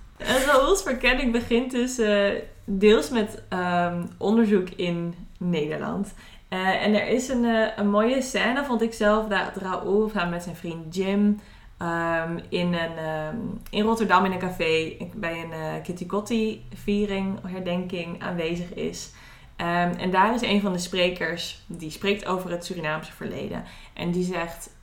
Raoul's 0.46 0.82
verkenning 0.82 1.32
begint 1.32 1.70
dus 1.70 1.98
eh, 1.98 2.32
deels 2.64 3.10
met 3.10 3.42
ehm, 3.48 4.02
onderzoek 4.18 4.68
in 4.68 5.14
Nederland. 5.38 6.14
Eh, 6.48 6.84
en 6.84 6.94
er 6.94 7.08
is 7.08 7.28
een, 7.28 7.44
eh, 7.44 7.68
een 7.76 7.90
mooie 7.90 8.22
scène, 8.22 8.64
vond 8.64 8.82
ik 8.82 8.92
zelf, 8.92 9.28
dat 9.28 9.56
Raoul 9.56 10.10
samen 10.12 10.30
met 10.30 10.42
zijn 10.42 10.56
vriend 10.56 10.94
Jim 10.94 11.40
ehm, 11.78 12.38
in, 12.48 12.74
een, 12.74 12.96
ehm, 12.96 13.36
in 13.70 13.82
Rotterdam 13.82 14.24
in 14.24 14.32
een 14.32 14.38
café 14.38 14.96
bij 15.14 15.42
een 15.42 15.52
eh 15.52 15.82
Kitty 15.82 16.06
Kotti 16.06 16.66
viering, 16.74 17.38
herdenking 17.46 18.22
aanwezig 18.22 18.74
is. 18.74 19.10
Ehm, 19.56 19.92
en 19.98 20.10
daar 20.10 20.34
is 20.34 20.42
een 20.42 20.60
van 20.60 20.72
de 20.72 20.78
sprekers 20.78 21.62
die 21.66 21.90
spreekt 21.90 22.26
over 22.26 22.50
het 22.50 22.64
Surinaamse 22.64 23.12
verleden. 23.12 23.64
En 23.94 24.10
die 24.10 24.24
zegt: 24.24 24.74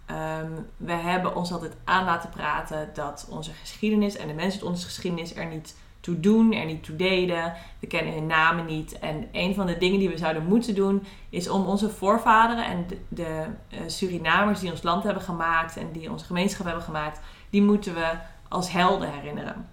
We 0.78 0.93
hebben 0.93 1.36
ons 1.36 1.52
altijd 1.52 1.76
aan 1.84 2.06
laten 2.06 2.30
praten 2.30 2.89
dat 2.93 3.28
onze 3.30 3.52
geschiedenis 3.54 4.17
en 4.17 4.28
de 4.28 4.34
mensen 4.34 4.62
uit 4.62 4.69
onze 4.69 4.86
geschiedenis 4.86 5.36
er 5.36 5.45
niet 5.45 5.76
toe 6.03 6.19
doen, 6.19 6.53
er 6.53 6.65
niet 6.65 6.83
toe 6.83 6.95
deden. 6.95 7.53
We 7.79 7.87
kennen 7.87 8.13
hun 8.13 8.27
namen 8.27 8.65
niet. 8.65 8.99
En 8.99 9.27
een 9.31 9.55
van 9.55 9.65
de 9.65 9.77
dingen 9.77 9.99
die 9.99 10.09
we 10.09 10.17
zouden 10.17 10.45
moeten 10.45 10.75
doen 10.75 11.05
is 11.29 11.49
om 11.49 11.65
onze 11.65 11.89
voorvaderen 11.89 12.65
en 12.65 12.85
de, 12.87 12.97
de 13.07 13.45
eh, 13.69 13.79
Surinamers 13.87 14.59
die 14.59 14.71
ons 14.71 14.83
land 14.83 15.03
hebben 15.03 15.23
gemaakt 15.23 15.77
en 15.77 15.91
die 15.91 16.11
onze 16.11 16.25
gemeenschap 16.25 16.65
hebben 16.65 16.83
gemaakt, 16.83 17.19
die 17.49 17.61
moeten 17.61 17.93
we 17.93 18.11
als 18.49 18.71
helden 18.71 19.11
herinneren. 19.11 19.67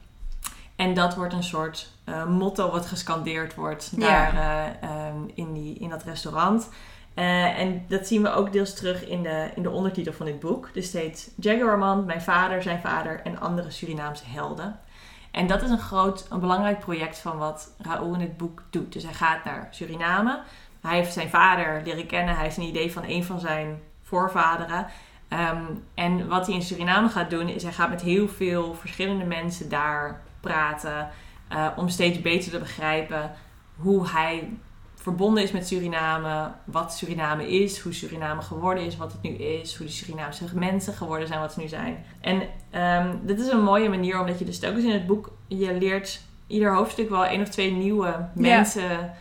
En 0.77 0.95
dat 0.95 1.15
wordt 1.15 1.35
een 1.35 1.43
soort 1.43 1.91
eh, 2.05 2.27
motto 2.27 2.71
wat 2.71 2.87
gescandeerd 2.87 3.55
wordt 3.55 3.93
Ja. 3.97 4.07
daar 4.07 4.35
eh, 4.35 4.89
ehm, 4.91 5.17
in, 5.35 5.53
die, 5.53 5.79
in 5.79 5.89
dat 5.89 6.03
restaurant. 6.03 6.69
En 7.15 7.85
dat 7.89 8.07
zien 8.07 8.23
we 8.23 8.33
ook 8.33 8.53
deels 8.53 8.75
terug 8.75 9.07
in 9.07 9.23
de, 9.23 9.51
in 9.55 9.63
de 9.63 9.71
ondertitel 9.71 10.13
van 10.13 10.27
dit 10.27 10.41
boek. 10.41 10.71
Dus 10.73 10.87
steeds 10.87 11.31
Jaguarman, 11.37 12.05
mijn 12.05 12.23
vader, 12.23 12.63
zijn 12.63 12.81
vader 12.81 13.21
en 13.25 13.41
andere 13.41 13.71
Surinaamse 13.71 14.25
helden. 14.27 14.81
En 15.31 15.47
dat 15.47 15.63
is 15.63 15.71
een 15.71 15.79
groot, 15.79 16.27
een 16.31 16.41
belangrijk 16.41 16.79
project 16.79 17.19
van 17.19 17.39
wat 17.39 17.75
Raoul 17.79 18.13
in 18.13 18.19
dit 18.19 18.37
boek 18.37 18.63
doet. 18.71 18.93
Dus 18.93 19.03
hij 19.03 19.15
gaat 19.15 19.45
naar 19.45 19.69
Suriname. 19.71 20.41
Hij 20.81 20.97
heeft 20.97 21.13
zijn 21.13 21.29
vader 21.31 21.83
leren 21.85 22.07
kennen. 22.07 22.35
Hij 22.35 22.45
heeft 22.45 22.57
een 22.57 22.63
idee 22.63 22.93
van 22.93 23.05
een 23.07 23.25
van 23.25 23.41
zijn 23.41 23.83
voorvaderen. 24.03 24.87
Ehm, 25.29 25.65
en 25.95 26.29
wat 26.29 26.47
hij 26.47 26.55
in 26.55 26.63
Suriname 26.63 27.09
gaat 27.09 27.31
doen, 27.31 27.49
is 27.49 27.63
hij 27.63 27.73
gaat 27.73 27.91
met 27.91 28.03
heel 28.03 28.29
veel 28.29 28.75
verschillende 28.75 29.25
mensen 29.25 29.69
daar 29.69 30.21
praten. 30.41 31.09
eh, 31.49 31.67
om 31.77 31.89
steeds 31.89 32.21
beter 32.21 32.51
te 32.51 32.59
begrijpen 32.59 33.31
hoe 33.77 34.09
hij 34.09 34.49
verbonden 35.01 35.43
is 35.43 35.53
met 35.53 35.67
Suriname. 35.67 36.53
Wat 36.65 36.95
Suriname 36.95 37.51
is, 37.51 37.79
hoe 37.79 37.93
Suriname 37.93 38.43
geworden 38.43 38.85
is, 38.85 38.97
wat 38.97 39.13
het 39.13 39.23
nu 39.23 39.31
is. 39.31 39.77
Hoe 39.77 39.87
de 39.87 39.93
Surinaamse 39.93 40.45
mensen 40.55 40.95
geworden 40.95 41.27
zijn, 41.27 41.41
wat 41.41 41.53
ze 41.53 41.61
nu 41.61 41.69
zijn. 41.69 42.05
En 42.21 42.43
ehm, 42.71 43.17
dit 43.23 43.41
is 43.41 43.49
een 43.49 43.63
mooie 43.63 43.89
manier, 43.89 44.21
omdat 44.21 44.39
je 44.39 44.45
dus 44.45 44.59
telkens 44.59 44.85
in 44.85 44.93
het 44.93 45.07
boek... 45.07 45.33
je 45.47 45.75
leert 45.75 46.21
ieder 46.47 46.75
hoofdstuk 46.75 47.09
wel 47.09 47.25
één 47.25 47.41
of 47.41 47.49
twee 47.49 47.71
nieuwe 47.71 48.29
mensen 48.35 49.13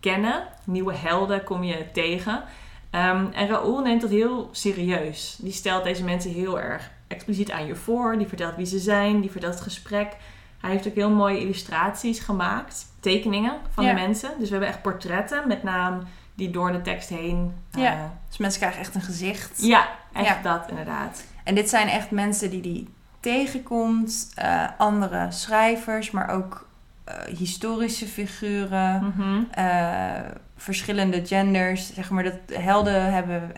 kennen. 0.00 0.42
Nieuwe 0.64 0.94
helden 0.94 1.44
kom 1.44 1.62
je 1.62 1.86
tegen. 1.92 2.42
Ehm, 2.90 3.26
en 3.32 3.48
Raoul 3.48 3.80
neemt 3.80 4.00
dat 4.00 4.10
heel 4.10 4.48
serieus. 4.52 5.38
Die 5.40 5.52
stelt 5.52 5.84
deze 5.84 6.04
mensen 6.04 6.30
heel 6.30 6.60
erg 6.60 6.90
expliciet 7.06 7.50
aan 7.50 7.66
je 7.66 7.74
voor. 7.74 8.18
Die 8.18 8.26
vertelt 8.26 8.56
wie 8.56 8.66
ze 8.66 8.78
zijn, 8.78 9.20
die 9.20 9.30
vertelt 9.30 9.54
het 9.54 9.62
gesprek. 9.62 10.16
Hij 10.60 10.70
heeft 10.70 10.88
ook 10.88 10.94
heel 10.94 11.10
mooie 11.10 11.40
illustraties 11.40 12.18
gemaakt. 12.18 12.86
Tekeningen 13.00 13.52
van 13.70 13.84
Ja. 13.84 13.94
de 13.94 14.00
mensen. 14.00 14.30
Dus 14.38 14.46
we 14.46 14.54
hebben 14.54 14.68
echt 14.68 14.82
portretten 14.82 15.48
met 15.48 15.62
naam 15.62 16.02
die 16.34 16.50
door 16.50 16.72
de 16.72 16.80
tekst 16.82 17.08
heen... 17.08 17.54
eh, 17.72 17.82
Ja. 17.82 18.12
Dus 18.28 18.36
mensen 18.38 18.60
krijgen 18.60 18.80
echt 18.80 18.94
een 18.94 19.00
gezicht. 19.00 19.62
ja, 19.62 19.88
echt 20.12 20.26
Ja. 20.26 20.42
dat 20.42 20.68
inderdaad. 20.68 21.24
En 21.44 21.54
dit 21.54 21.68
zijn 21.68 21.88
echt 21.88 22.10
mensen 22.10 22.50
die 22.50 22.60
die 22.60 22.88
tegenkomt. 23.20 24.32
eh, 24.34 24.64
andere 24.78 25.26
schrijvers, 25.30 26.10
maar 26.10 26.28
ook 26.30 26.68
eh, 27.04 27.14
historische 27.36 28.06
figuren. 28.06 29.04
Mhm. 29.16 29.42
eh, 29.50 30.30
verschillende 30.56 31.26
genders. 31.26 31.94
Zeg 31.94 32.10
maar 32.10 32.22
dat 32.24 32.38
helden 32.52 33.12
hebben, 33.12 33.52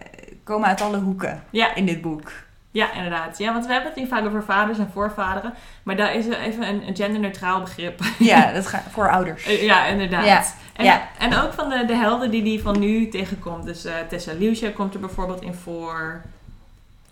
komen 0.45 0.69
uit 0.69 0.81
alle 0.81 0.99
hoeken 0.99 1.43
Ja, 1.51 1.75
in 1.75 1.87
dit 1.87 2.01
boek. 2.01 2.33
Ja, 2.73 2.93
inderdaad. 2.93 3.39
Ja, 3.39 3.53
want 3.53 3.67
we 3.67 3.73
hebben 3.73 3.91
het 3.91 3.99
hier 3.99 4.09
vaak 4.09 4.27
over 4.27 4.45
vaders 4.45 4.79
en 4.79 4.91
voorvaderen. 4.93 5.55
Maar 5.83 5.97
daar 5.97 6.15
is 6.15 6.27
even 6.27 6.69
een, 6.69 6.97
genderneutraal 6.97 7.61
begrip. 7.61 8.01
Ja, 8.19 8.53
dat 8.53 8.67
gaat 8.67 8.85
voor 8.91 9.11
ouders. 9.11 9.45
Eh, 9.47 9.63
ja, 9.63 9.87
inderdaad. 9.87 10.25
Ja, 10.25 10.45
En, 10.77 10.85
ja. 10.85 11.09
en 11.19 11.37
ook 11.37 11.53
van 11.53 11.69
de, 11.69 11.85
de 11.85 11.95
helden 11.95 12.31
die 12.31 12.43
die 12.43 12.63
van 12.63 12.79
nu 12.79 13.09
tegenkomt. 13.09 13.65
Dus 13.65 13.85
eh, 13.85 13.95
Tessa 14.09 14.33
Liusje 14.33 14.73
komt 14.73 14.95
er 14.95 15.01
bijvoorbeeld 15.01 15.43
in 15.43 15.55
voor. 15.55 16.23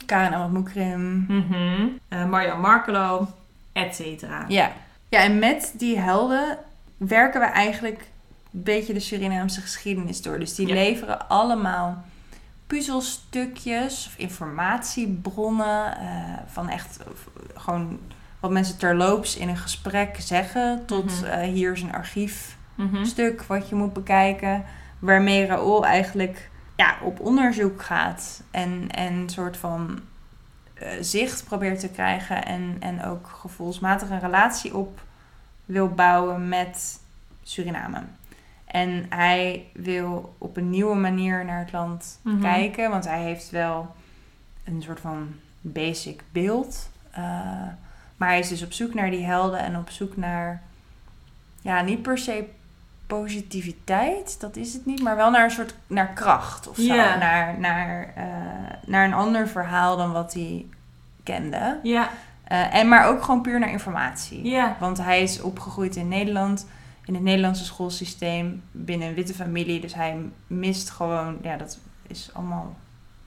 Karen 0.06 0.32
Ahmad 0.32 0.50
Moukrim. 0.50 1.24
Mhm. 1.28 1.86
Eh, 2.08 2.24
Mario 2.24 2.56
Markelo, 2.56 3.28
et 3.72 3.94
cetera. 3.94 4.44
Ja. 4.48 4.72
ja, 5.08 5.18
en 5.18 5.38
met 5.38 5.72
die 5.76 5.98
helden 5.98 6.58
werken 6.96 7.40
we 7.40 7.46
eigenlijk 7.46 8.00
een 8.52 8.62
beetje 8.62 8.92
de 8.92 9.00
Surinaamse 9.00 9.60
geschiedenis 9.60 10.22
door. 10.22 10.38
Dus 10.38 10.54
die 10.54 10.66
Ja. 10.66 10.74
leveren 10.74 11.28
allemaal 11.28 12.04
puzzelstukjes 12.70 14.06
of 14.06 14.14
informatiebronnen 14.16 15.96
eh, 15.98 16.08
van 16.46 16.68
echt 16.68 16.98
gewoon 17.54 17.98
wat 18.40 18.50
mensen 18.50 18.78
terloops 18.78 19.36
in 19.36 19.48
een 19.48 19.56
gesprek 19.56 20.16
zeggen 20.20 20.86
tot 20.86 21.20
Mhm. 21.20 21.24
eh, 21.24 21.48
hier 21.52 21.72
is 21.72 21.82
een 21.82 21.92
archiefstuk 21.92 23.38
Mhm. 23.38 23.46
wat 23.46 23.68
je 23.68 23.74
moet 23.74 23.92
bekijken 23.92 24.64
waarmee 24.98 25.46
Raoul 25.46 25.84
eigenlijk 25.86 26.50
ja, 26.76 26.96
op 27.02 27.20
onderzoek 27.20 27.82
gaat 27.82 28.42
en 28.50 28.88
en 28.90 29.12
een 29.12 29.28
soort 29.30 29.56
van 29.56 30.00
eh, 30.74 30.88
zicht 31.00 31.44
probeert 31.44 31.80
te 31.80 31.88
krijgen 31.88 32.44
en, 32.44 32.76
en 32.80 33.04
ook 33.04 33.28
gevoelsmatig 33.40 34.10
een 34.10 34.20
relatie 34.20 34.76
op 34.76 35.00
wil 35.64 35.88
bouwen 35.88 36.48
met 36.48 37.00
Suriname. 37.42 38.02
En 38.70 39.06
hij 39.08 39.64
wil 39.72 40.34
op 40.38 40.56
een 40.56 40.70
nieuwe 40.70 40.94
manier 40.96 41.44
naar 41.44 41.58
het 41.58 41.72
land 41.72 42.18
Mhm. 42.22 42.40
kijken, 42.40 42.90
want 42.90 43.04
hij 43.04 43.22
heeft 43.22 43.50
wel 43.50 43.94
een 44.64 44.82
soort 44.82 45.00
van 45.00 45.28
basic 45.60 46.22
beeld. 46.32 46.90
eh, 47.10 47.22
maar 48.16 48.28
hij 48.28 48.38
is 48.38 48.48
dus 48.48 48.62
op 48.62 48.72
zoek 48.72 48.94
naar 48.94 49.10
die 49.10 49.24
helden 49.24 49.58
en 49.58 49.76
op 49.76 49.90
zoek 49.90 50.16
naar, 50.16 50.62
ja, 51.60 51.80
niet 51.82 52.02
per 52.02 52.18
se 52.18 52.44
positiviteit, 53.06 54.40
dat 54.40 54.56
is 54.56 54.72
het 54.72 54.86
niet, 54.86 55.02
maar 55.02 55.16
wel 55.16 55.30
naar 55.30 55.44
een 55.44 55.50
soort 55.50 55.74
naar 55.86 56.08
kracht 56.08 56.68
of 56.68 56.76
zo. 56.76 56.94
Naar, 56.96 57.58
naar, 57.58 58.12
eh, 58.16 58.24
naar 58.86 59.04
een 59.04 59.14
ander 59.14 59.48
verhaal 59.48 59.96
dan 59.96 60.12
wat 60.12 60.34
hij 60.34 60.66
kende. 61.22 61.78
Ja, 61.82 62.08
Eh, 62.44 62.74
en 62.74 62.88
maar 62.88 63.06
ook 63.06 63.22
gewoon 63.22 63.40
puur 63.42 63.58
naar 63.58 63.70
informatie. 63.70 64.44
Ja. 64.48 64.76
Want 64.80 64.98
hij 64.98 65.22
is 65.22 65.40
opgegroeid 65.40 65.96
in 65.96 66.08
Nederland, 66.08 66.66
in 67.04 67.14
het 67.14 67.22
Nederlandse 67.22 67.64
schoolsysteem, 67.64 68.62
binnen 68.70 69.08
een 69.08 69.14
witte 69.14 69.34
familie. 69.34 69.80
Dus 69.80 69.94
hij 69.94 70.16
mist 70.46 70.90
gewoon, 70.90 71.38
ja, 71.42 71.56
dat 71.56 71.78
is 72.06 72.30
allemaal, 72.32 72.76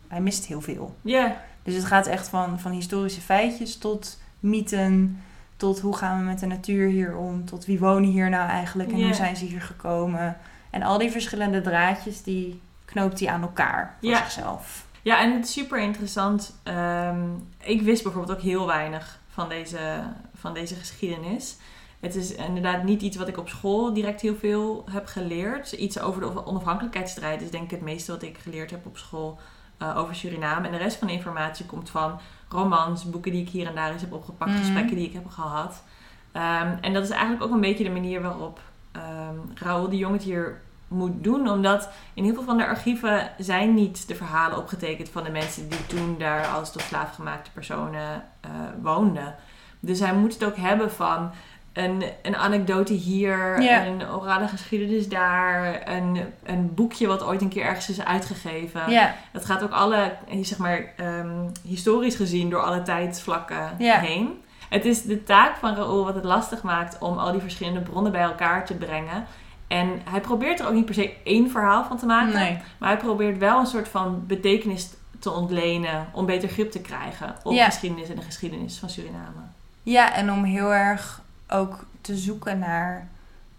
hij 0.07 0.21
mist 0.21 0.45
heel 0.45 0.61
veel. 0.61 0.95
Ja. 1.01 1.41
Dus 1.63 1.73
het 1.75 1.85
gaat 1.85 2.07
echt 2.07 2.27
van, 2.27 2.59
van 2.59 2.71
historische 2.71 3.21
feitjes 3.21 3.77
tot 3.77 4.19
mythen, 4.39 5.21
tot 5.57 5.79
hoe 5.79 5.95
gaan 5.97 6.17
we 6.19 6.23
met 6.25 6.39
de 6.39 6.45
natuur 6.45 6.87
hier 6.89 7.15
om, 7.17 7.45
tot 7.45 7.65
wie 7.65 7.79
wonen 7.79 8.09
hier 8.09 8.29
nou 8.29 8.49
eigenlijk 8.49 8.91
en 8.91 9.03
hoe 9.03 9.13
zijn 9.13 9.35
ze 9.35 9.45
hier 9.45 9.61
gekomen. 9.61 10.37
En 10.69 10.83
al 10.83 10.97
die 10.97 11.11
verschillende 11.11 11.61
draadjes, 11.61 12.23
die 12.23 12.61
knoopt 12.85 13.19
hij 13.19 13.29
aan 13.29 13.41
elkaar 13.41 13.95
voor 13.99 14.09
Ja. 14.09 14.17
zichzelf. 14.17 14.85
Ja, 15.01 15.21
en 15.21 15.33
het 15.33 15.45
is 15.45 15.51
super 15.53 15.79
interessant. 15.79 16.55
Ehm, 16.63 17.21
ik 17.59 17.81
wist 17.81 18.03
bijvoorbeeld 18.03 18.37
ook 18.37 18.43
heel 18.43 18.67
weinig 18.67 19.19
van 19.29 19.49
deze, 19.49 20.03
van 20.35 20.53
deze 20.53 20.75
geschiedenis. 20.75 21.57
Het 22.03 22.15
is 22.15 22.35
inderdaad 22.35 22.83
niet 22.83 23.01
iets 23.01 23.17
wat 23.17 23.27
ik 23.27 23.37
op 23.37 23.49
school 23.49 23.93
direct 23.93 24.21
heel 24.21 24.35
veel 24.35 24.85
heb 24.91 25.07
geleerd. 25.07 25.71
Iets 25.71 25.99
over 25.99 26.21
de 26.21 26.45
onafhankelijkheidsstrijd 26.45 27.41
is 27.41 27.51
denk 27.51 27.63
ik 27.63 27.71
het 27.71 27.81
meeste 27.81 28.11
wat 28.11 28.21
ik 28.21 28.37
geleerd 28.37 28.71
heb 28.71 28.85
op 28.85 28.97
school 28.97 29.39
eh, 29.77 29.97
over 29.97 30.15
Suriname. 30.15 30.65
En 30.65 30.71
de 30.71 30.77
rest 30.77 30.97
van 30.97 31.07
de 31.07 31.13
informatie 31.13 31.65
komt 31.65 31.89
van 31.89 32.19
romans, 32.49 33.09
boeken 33.09 33.31
die 33.31 33.41
ik 33.41 33.49
hier 33.49 33.67
en 33.67 33.75
daar 33.75 33.91
eens 33.91 34.01
heb 34.01 34.13
opgepakt, 34.13 34.51
Mhm. 34.51 34.59
gesprekken 34.59 34.95
die 34.95 35.07
ik 35.07 35.13
heb 35.13 35.27
gehad. 35.29 35.83
Ehm, 36.31 36.77
en 36.81 36.93
dat 36.93 37.03
is 37.03 37.09
eigenlijk 37.09 37.43
ook 37.43 37.51
een 37.51 37.61
beetje 37.61 37.83
de 37.83 37.89
manier 37.89 38.21
waarop 38.21 38.59
ehm 38.91 39.35
Raoul 39.53 39.89
de 39.89 39.97
Jong 39.97 40.13
het 40.13 40.23
hier 40.23 40.61
moet 40.87 41.23
doen. 41.23 41.49
Omdat 41.49 41.89
in 42.13 42.23
heel 42.23 42.33
veel 42.33 42.43
van 42.43 42.57
de 42.57 42.65
archieven 42.65 43.29
zijn 43.37 43.73
niet 43.73 44.07
de 44.07 44.15
verhalen 44.15 44.57
opgetekend 44.57 45.09
van 45.09 45.23
de 45.23 45.31
mensen 45.31 45.69
die 45.69 45.85
toen 45.85 46.15
daar 46.17 46.47
als 46.47 46.71
tot 46.71 46.81
slaafgemaakte 46.81 47.51
personen 47.51 48.23
eh, 48.41 48.49
woonden. 48.81 49.35
Dus 49.79 49.99
hij 49.99 50.13
moet 50.13 50.33
het 50.33 50.43
ook 50.43 50.55
hebben 50.55 50.91
van 50.91 51.31
een, 51.73 52.03
een 52.21 52.35
anekdote 52.35 52.93
hier, 52.93 53.59
een 53.87 54.09
orale 54.11 54.47
geschiedenis 54.47 55.09
daar, 55.09 55.81
een, 55.87 56.19
een 56.43 56.73
boekje 56.73 57.07
wat 57.07 57.23
ooit 57.23 57.41
een 57.41 57.49
keer 57.49 57.63
ergens 57.63 57.89
is 57.89 58.03
uitgegeven. 58.03 58.91
Ja, 58.91 59.15
Het 59.31 59.45
gaat 59.45 59.63
ook 59.63 59.71
alle, 59.71 60.11
zeg 60.41 60.57
maar, 60.57 60.93
ehm, 60.97 61.49
historisch 61.63 62.15
gezien 62.15 62.49
door 62.49 62.61
alle 62.61 62.81
tijdsvlakken 62.81 63.69
heen. 63.77 64.41
Het 64.69 64.85
is 64.85 65.01
de 65.01 65.23
taak 65.23 65.55
van 65.55 65.75
Raoul 65.75 66.05
wat 66.05 66.15
het 66.15 66.23
lastig 66.23 66.63
maakt 66.63 66.97
om 66.99 67.17
al 67.17 67.31
die 67.31 67.41
verschillende 67.41 67.79
bronnen 67.79 68.11
bij 68.11 68.21
elkaar 68.21 68.65
te 68.65 68.73
brengen. 68.73 69.25
En 69.67 70.01
hij 70.09 70.21
probeert 70.21 70.59
er 70.59 70.67
ook 70.67 70.73
niet 70.73 70.85
per 70.85 70.93
se 70.93 71.13
één 71.23 71.49
verhaal 71.51 71.83
van 71.83 71.97
te 71.97 72.05
maken. 72.05 72.33
nee. 72.33 72.59
Maar 72.77 72.89
hij 72.89 72.97
probeert 72.97 73.37
wel 73.37 73.59
een 73.59 73.65
soort 73.65 73.87
van 73.87 74.23
betekenis 74.27 74.89
te 75.19 75.31
ontlenen 75.31 76.07
om 76.11 76.25
beter 76.25 76.49
grip 76.49 76.71
te 76.71 76.81
krijgen 76.81 77.35
op 77.43 77.57
geschiedenis 77.57 78.09
en 78.09 78.15
de 78.15 78.21
geschiedenis 78.21 78.77
van 78.77 78.89
Suriname. 78.89 79.41
Ja, 79.83 80.13
en 80.13 80.31
om 80.31 80.43
heel 80.43 80.73
erg 80.73 81.21
ook 81.53 81.85
te 82.01 82.17
zoeken 82.17 82.59
naar 82.59 83.07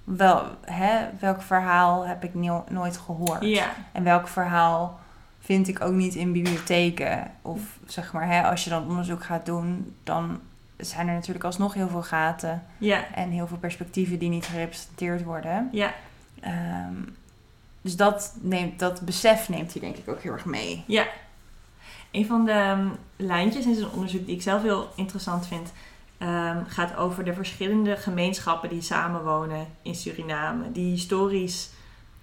wel, 0.05 0.45
hè, 0.65 1.07
welk 1.21 1.43
verhaal 1.43 2.07
heb 2.07 2.25
ik 2.25 2.35
no- 2.35 2.65
nooit 2.69 2.97
gehoord. 2.97 3.45
Ja, 3.45 3.71
En 3.93 4.05
welk 4.05 4.29
verhaal 4.29 5.01
vind 5.41 5.69
ik 5.69 5.81
ook 5.81 5.93
niet 5.93 6.15
in 6.15 6.33
bibliotheken. 6.33 7.31
Of 7.43 7.61
zeg 7.87 8.13
maar, 8.13 8.27
hè, 8.29 8.43
als 8.43 8.65
je 8.65 8.71
dan 8.71 8.89
onderzoek 8.89 9.25
gaat 9.25 9.47
doen, 9.47 9.95
dan 10.03 10.41
zijn 10.77 11.09
er 11.09 11.15
natuurlijk 11.15 11.45
alsnog 11.45 11.75
heel 11.75 11.89
veel 11.89 12.03
gaten 12.03 12.63
ja, 12.79 13.05
en 13.15 13.31
heel 13.31 13.47
veel 13.47 13.57
perspectieven 13.57 14.19
die 14.19 14.29
niet 14.29 14.47
gerepresenteerd 14.47 15.25
worden. 15.25 15.69
ja. 15.73 15.95
Ehm, 16.41 16.95
dus 17.81 17.97
dat, 17.97 18.35
neemt, 18.41 18.79
dat 18.79 19.01
besef 19.01 19.49
neemt 19.49 19.73
hij 19.73 19.81
denk 19.81 19.97
ik 19.97 20.09
ook 20.09 20.21
heel 20.23 20.33
erg 20.33 20.45
mee. 20.45 20.85
Ja. 20.87 21.07
Een 22.11 22.27
van 22.27 22.45
de 22.45 22.51
ehm, 22.53 22.87
lijntjes 23.17 23.65
in 23.65 23.75
zijn 23.75 23.91
onderzoek 23.91 24.27
die 24.27 24.35
ik 24.35 24.43
zelf 24.43 24.63
heel 24.63 24.93
interessant 24.97 25.47
vind, 25.47 25.73
ehm, 26.19 26.65
gaat 26.67 26.97
over 26.97 27.25
de 27.25 27.35
verschillende 27.35 27.97
gemeenschappen 27.97 28.69
die 28.69 28.83
samenwonen 28.83 29.67
in 29.83 29.95
Suriname. 29.95 30.73
Die 30.73 30.91
historisch 30.91 31.71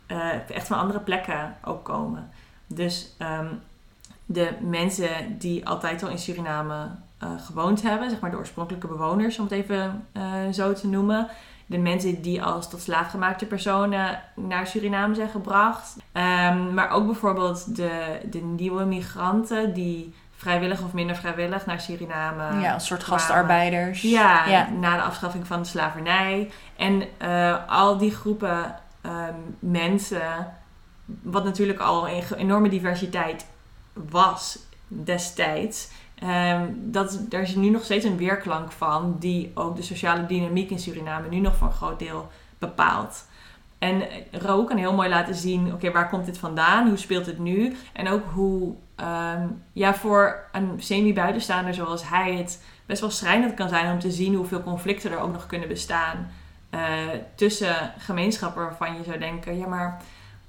eh, 0.06 0.49
echt 0.49 0.67
van 0.67 0.77
andere 0.77 0.99
plekken 0.99 1.56
ook 1.63 1.84
komen. 1.84 2.30
Dus 2.67 3.15
ehm, 3.17 3.47
de 4.25 4.49
mensen 4.62 5.38
die 5.38 5.67
altijd 5.67 6.04
al 6.04 6.10
in 6.10 6.19
Suriname 6.19 6.89
eh, 7.17 7.30
gewoond 7.39 7.82
hebben, 7.82 8.10
zeg 8.10 8.19
maar 8.19 8.32
de 8.32 8.38
oorspronkelijke 8.38 8.88
bewoners, 8.88 9.38
om 9.38 9.43
het 9.43 9.54
even 9.54 10.08
eh, 10.12 10.23
zo 10.51 10.73
te 10.73 10.88
noemen. 10.88 11.27
De 11.65 11.77
mensen 11.77 12.21
die 12.21 12.43
als 12.43 12.69
tot 12.69 12.82
slaafgemaakte 12.82 13.45
personen 13.45 14.21
naar 14.36 14.67
Suriname 14.67 15.15
zijn 15.15 15.30
gebracht. 15.30 15.97
Ehm, 16.12 16.73
maar 16.73 16.89
ook 16.91 17.06
bijvoorbeeld 17.06 17.75
de, 17.75 18.19
de 18.30 18.41
nieuwe 18.41 18.86
migranten 18.86 19.73
die 19.73 20.13
vrijwillig 20.41 20.82
of 20.82 20.93
minder 20.93 21.15
vrijwillig 21.15 21.65
naar 21.65 21.82
Suriname 21.82 22.62
ja, 22.62 22.73
als 22.73 22.86
soort 22.86 23.04
kwamen. 23.04 23.19
gastarbeiders. 23.19 24.01
Ja, 24.01 24.45
ja. 24.47 24.69
na 24.69 24.95
de 24.95 25.01
afschaffing 25.01 25.47
van 25.47 25.62
de 25.62 25.67
slavernij. 25.67 26.51
En 26.75 27.04
eh, 27.17 27.56
al 27.67 27.97
die 27.97 28.12
groepen 28.12 28.75
ehm, 29.01 29.36
mensen, 29.60 30.54
wat 31.21 31.43
natuurlijk 31.43 31.80
al 31.80 32.10
een 32.10 32.23
enorme 32.38 32.69
diversiteit 32.69 33.45
was 33.93 34.60
destijds. 34.88 35.89
ehm, 36.19 36.65
dat, 36.73 37.19
daar 37.30 37.41
is 37.41 37.56
nu 37.56 37.69
nog 37.69 37.84
steeds 37.84 38.06
een 38.06 38.17
weerklank 38.17 38.71
van, 38.71 39.15
die 39.19 39.51
ook 39.54 39.75
de 39.75 39.82
sociale 39.82 40.25
dynamiek 40.25 40.69
in 40.69 40.80
Suriname 40.80 41.30
nu 41.30 41.39
nog 41.39 41.56
voor 41.56 41.67
een 41.67 41.73
groot 41.73 41.99
deel 41.99 42.30
bepaalt. 42.60 43.25
En 43.80 44.04
Raoul 44.32 44.63
kan 44.63 44.77
heel 44.77 44.93
mooi 44.93 45.10
laten 45.10 45.36
zien, 45.36 45.73
oké, 45.73 45.91
waar 45.91 46.10
komt 46.10 46.25
dit 46.25 46.38
vandaan? 46.38 46.88
Hoe 46.88 46.97
speelt 46.97 47.25
het 47.25 47.39
nu? 47.39 47.75
En 47.93 48.08
ook 48.08 48.23
hoe, 48.34 48.75
ehm, 49.01 49.47
ja, 49.73 49.93
voor 49.93 50.43
een 50.51 50.75
semi-buitenstaander 50.77 51.73
zoals 51.73 52.09
hij 52.09 52.33
het 52.35 52.63
best 52.85 53.01
wel 53.01 53.09
schrijnend 53.11 53.53
kan 53.53 53.69
zijn 53.69 53.91
om 53.91 53.99
te 53.99 54.11
zien 54.11 54.35
hoeveel 54.35 54.63
conflicten 54.63 55.11
er 55.11 55.19
ook 55.19 55.31
nog 55.31 55.45
kunnen 55.45 55.67
bestaan 55.67 56.31
eh, 56.69 56.79
tussen 57.35 57.93
gemeenschappen 57.97 58.63
waarvan 58.63 58.97
je 58.97 59.03
zou 59.03 59.19
denken, 59.19 59.57
ja, 59.57 59.67
maar 59.67 60.01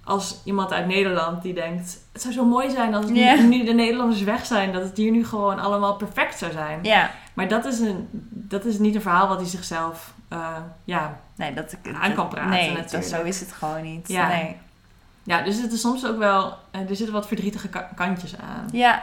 als 0.05 0.41
iemand 0.45 0.73
uit 0.73 0.87
Nederland 0.87 1.43
die 1.43 1.55
denkt, 1.55 1.99
het 2.13 2.23
zou 2.23 2.35
zo 2.35 2.45
mooi 2.45 2.71
zijn 2.71 2.95
als 2.95 3.07
Ja. 3.09 3.35
nu, 3.35 3.43
nu 3.43 3.65
de 3.65 3.73
Nederlanders 3.73 4.23
weg 4.23 4.47
zijn, 4.47 4.73
dat 4.73 4.83
het 4.83 4.97
hier 4.97 5.11
nu 5.11 5.25
gewoon 5.27 5.59
allemaal 5.59 5.97
perfect 5.97 6.39
zou 6.39 6.53
zijn. 6.53 6.79
Ja, 6.83 7.11
Maar 7.35 7.49
dat 7.49 7.65
is, 7.65 7.79
een, 7.81 8.09
dat 8.31 8.65
is 8.65 8.79
niet 8.79 8.95
een 8.95 9.01
verhaal 9.01 9.29
wat 9.29 9.41
hij 9.41 9.49
zichzelf, 9.49 10.15
eh, 10.29 10.57
ja, 10.85 11.21
nee, 11.37 11.55
dat 11.55 11.77
Aan 12.01 12.15
kan 12.15 12.29
praten 12.29 12.51
Nee, 12.51 12.77
dat, 12.91 13.05
zo 13.05 13.23
is 13.23 13.41
het 13.41 13.53
gewoon 13.53 13.83
niet. 13.83 14.09
Ja. 14.09 14.29
Nee. 14.29 14.57
Ja, 15.23 15.43
dus 15.43 15.63
het 15.63 15.73
is 15.73 15.81
soms 15.81 16.07
ook 16.07 16.19
wel, 16.19 16.55
eh, 16.71 16.81
er 16.81 16.97
zitten 16.97 17.13
wat 17.15 17.27
verdrietige 17.27 17.69
ka- 17.69 17.91
kantjes 17.95 18.39
aan. 18.39 18.69
Ja. 18.73 19.03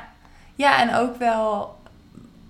ja, 0.56 0.82
en 0.82 0.96
ook 0.96 1.16
wel 1.18 1.78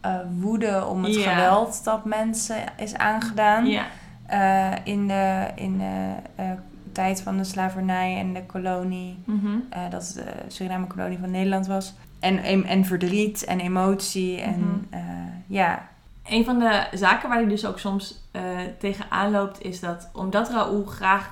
eh, 0.01 0.15
woede 0.39 0.85
om 0.85 1.03
het 1.03 1.15
Ja. 1.15 1.31
geweld 1.31 1.83
dat 1.83 2.05
mensen 2.05 2.55
is 2.77 2.95
aangedaan. 2.95 3.65
Ja, 3.65 3.85
Eh, 4.27 4.71
in 4.83 5.07
de, 5.07 5.47
in 5.55 5.77
de 5.77 6.13
tijd 6.91 7.21
van 7.21 7.37
de 7.37 7.43
slavernij 7.43 8.17
en 8.17 8.33
de 8.33 8.45
kolonie. 8.45 9.17
mhm. 9.25 9.47
eh, 9.69 9.81
dat 9.89 10.11
de 10.15 10.23
Suriname-kolonie 10.47 11.17
van 11.17 11.31
Nederland 11.31 11.67
was. 11.67 11.93
En, 12.19 12.37
en, 12.43 12.65
en 12.65 12.85
verdriet 12.85 13.43
en 13.45 13.59
emotie. 13.59 14.41
En 14.41 14.87
Mhm. 14.91 14.99
ja, 15.47 15.88
Een 16.29 16.45
van 16.45 16.59
de 16.59 16.87
zaken 16.93 17.29
waar 17.29 17.37
hij 17.37 17.47
dus 17.47 17.65
ook 17.65 17.79
soms 17.79 18.19
eh 18.31 18.41
tegenaan 18.79 19.31
loopt, 19.31 19.61
is 19.61 19.79
dat 19.79 20.09
omdat 20.13 20.49
Raoul 20.49 20.85
graag 20.85 21.31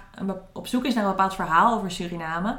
op 0.53 0.67
zoek 0.67 0.85
is 0.85 0.93
naar 0.93 1.03
een 1.03 1.09
bepaald 1.09 1.35
verhaal 1.35 1.75
over 1.75 1.91
Suriname. 1.91 2.57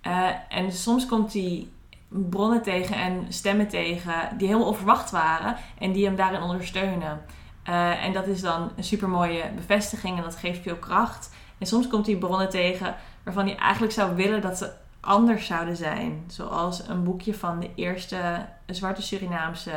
eh, 0.00 0.28
en 0.48 0.72
soms 0.72 1.06
komt 1.06 1.32
hij 1.32 1.66
bronnen 2.08 2.62
tegen 2.62 2.96
en 2.96 3.26
stemmen 3.28 3.68
tegen 3.68 4.14
die 4.36 4.46
helemaal 4.46 4.68
onverwacht 4.68 5.10
waren 5.10 5.56
en 5.78 5.92
die 5.92 6.04
hem 6.04 6.16
daarin 6.16 6.42
ondersteunen. 6.42 7.24
Eh, 7.62 8.04
en 8.04 8.12
dat 8.12 8.26
is 8.26 8.40
dan 8.40 8.70
een 8.76 8.84
supermooie 8.84 9.50
bevestiging 9.54 10.16
en 10.16 10.22
dat 10.22 10.36
geeft 10.36 10.62
veel 10.62 10.76
kracht. 10.76 11.34
En 11.58 11.66
soms 11.66 11.86
komt 11.88 12.06
hij 12.06 12.16
bronnen 12.16 12.48
tegen 12.50 12.94
waarvan 13.22 13.46
hij 13.46 13.56
eigenlijk 13.56 13.92
zou 13.92 14.14
willen 14.16 14.40
dat 14.40 14.58
ze 14.58 14.72
anders 15.00 15.46
zouden 15.46 15.76
zijn. 15.76 16.24
Zoals 16.26 16.88
een 16.88 17.04
boekje 17.04 17.34
van 17.34 17.60
de 17.60 17.70
eerste 17.74 18.46
zwarte 18.66 19.02
Surinaamse 19.02 19.72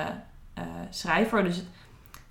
schrijver. 0.89 1.43
Dus 1.43 1.63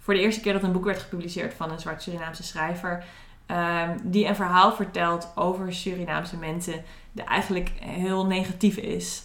voor 0.09 0.17
de 0.17 0.23
eerste 0.23 0.41
keer 0.41 0.53
dat 0.53 0.63
een 0.63 0.73
boek 0.73 0.85
werd 0.85 0.99
gepubliceerd 0.99 1.55
van 1.55 1.71
een 1.71 1.79
zwart 1.79 2.03
Surinaamse 2.03 2.43
schrijver. 2.43 3.05
ehm, 3.47 3.97
die 4.03 4.27
een 4.27 4.35
verhaal 4.37 4.73
vertelt 4.73 5.33
over 5.35 5.73
Surinaamse 5.73 6.37
mensen. 6.37 6.85
Die 7.13 7.25
eigenlijk 7.25 7.73
heel 7.81 8.27
negatief 8.27 8.77
is. 8.77 9.23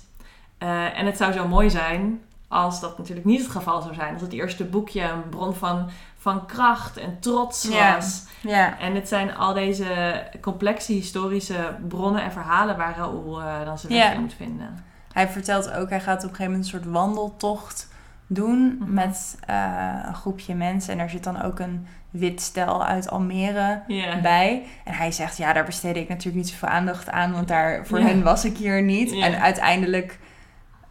Eh, 0.57 0.99
en 0.99 1.05
het 1.05 1.17
zou 1.17 1.31
zo 1.33 1.47
mooi 1.47 1.69
zijn 1.69 2.21
als 2.47 2.79
dat 2.79 2.97
natuurlijk 2.97 3.25
niet 3.25 3.41
het 3.41 3.51
geval 3.51 3.81
zou 3.81 3.93
zijn. 3.93 4.13
Als 4.13 4.21
het 4.21 4.33
eerste 4.33 4.63
boekje 4.63 5.01
een 5.01 5.29
bron 5.29 5.53
van, 5.55 5.89
van 6.17 6.45
kracht 6.45 6.97
en 6.97 7.19
trots 7.19 7.69
was. 7.69 8.23
ja, 8.41 8.79
En 8.79 8.95
het 8.95 9.07
zijn 9.07 9.35
al 9.35 9.53
deze 9.53 10.23
complexe 10.41 10.91
historische 10.93 11.75
bronnen 11.87 12.23
en 12.23 12.31
verhalen 12.31 12.77
waar 12.77 12.95
Raoul 12.97 13.41
eh, 13.41 13.65
dan 13.65 13.77
zijn 13.77 13.93
Ja. 13.93 13.99
weg 14.03 14.13
in 14.13 14.21
moet 14.21 14.33
vinden. 14.33 14.85
hij 15.13 15.27
vertelt 15.29 15.71
ook, 15.71 15.89
hij 15.89 16.01
gaat 16.01 16.23
op 16.23 16.29
een 16.29 16.35
gegeven 16.35 16.51
moment 16.51 16.63
een 16.73 16.79
soort 16.79 16.93
wandeltocht 16.93 17.91
doen 18.33 18.77
Mhm. 18.79 18.93
met 18.93 19.37
eh, 19.47 19.93
een 20.07 20.15
groepje 20.15 20.55
mensen. 20.55 20.91
En 20.91 20.97
daar 20.97 21.09
zit 21.09 21.23
dan 21.23 21.41
ook 21.41 21.59
een 21.59 21.87
wit 22.09 22.41
stel 22.41 22.85
uit 22.85 23.09
Almere 23.09 23.81
bij. 24.21 24.63
En 24.83 24.93
hij 24.93 25.11
zegt, 25.11 25.37
ja, 25.37 25.53
daar 25.53 25.65
besteedde 25.65 25.99
ik 25.99 26.07
natuurlijk 26.09 26.35
niet 26.35 26.49
zoveel 26.49 26.67
aandacht 26.69 27.09
aan, 27.09 27.31
want 27.33 27.47
daar, 27.47 27.85
voor 27.87 27.99
hen 27.99 28.23
was 28.23 28.45
ik 28.45 28.57
hier 28.57 28.81
niet. 28.81 29.11
En 29.11 29.39
uiteindelijk 29.41 30.19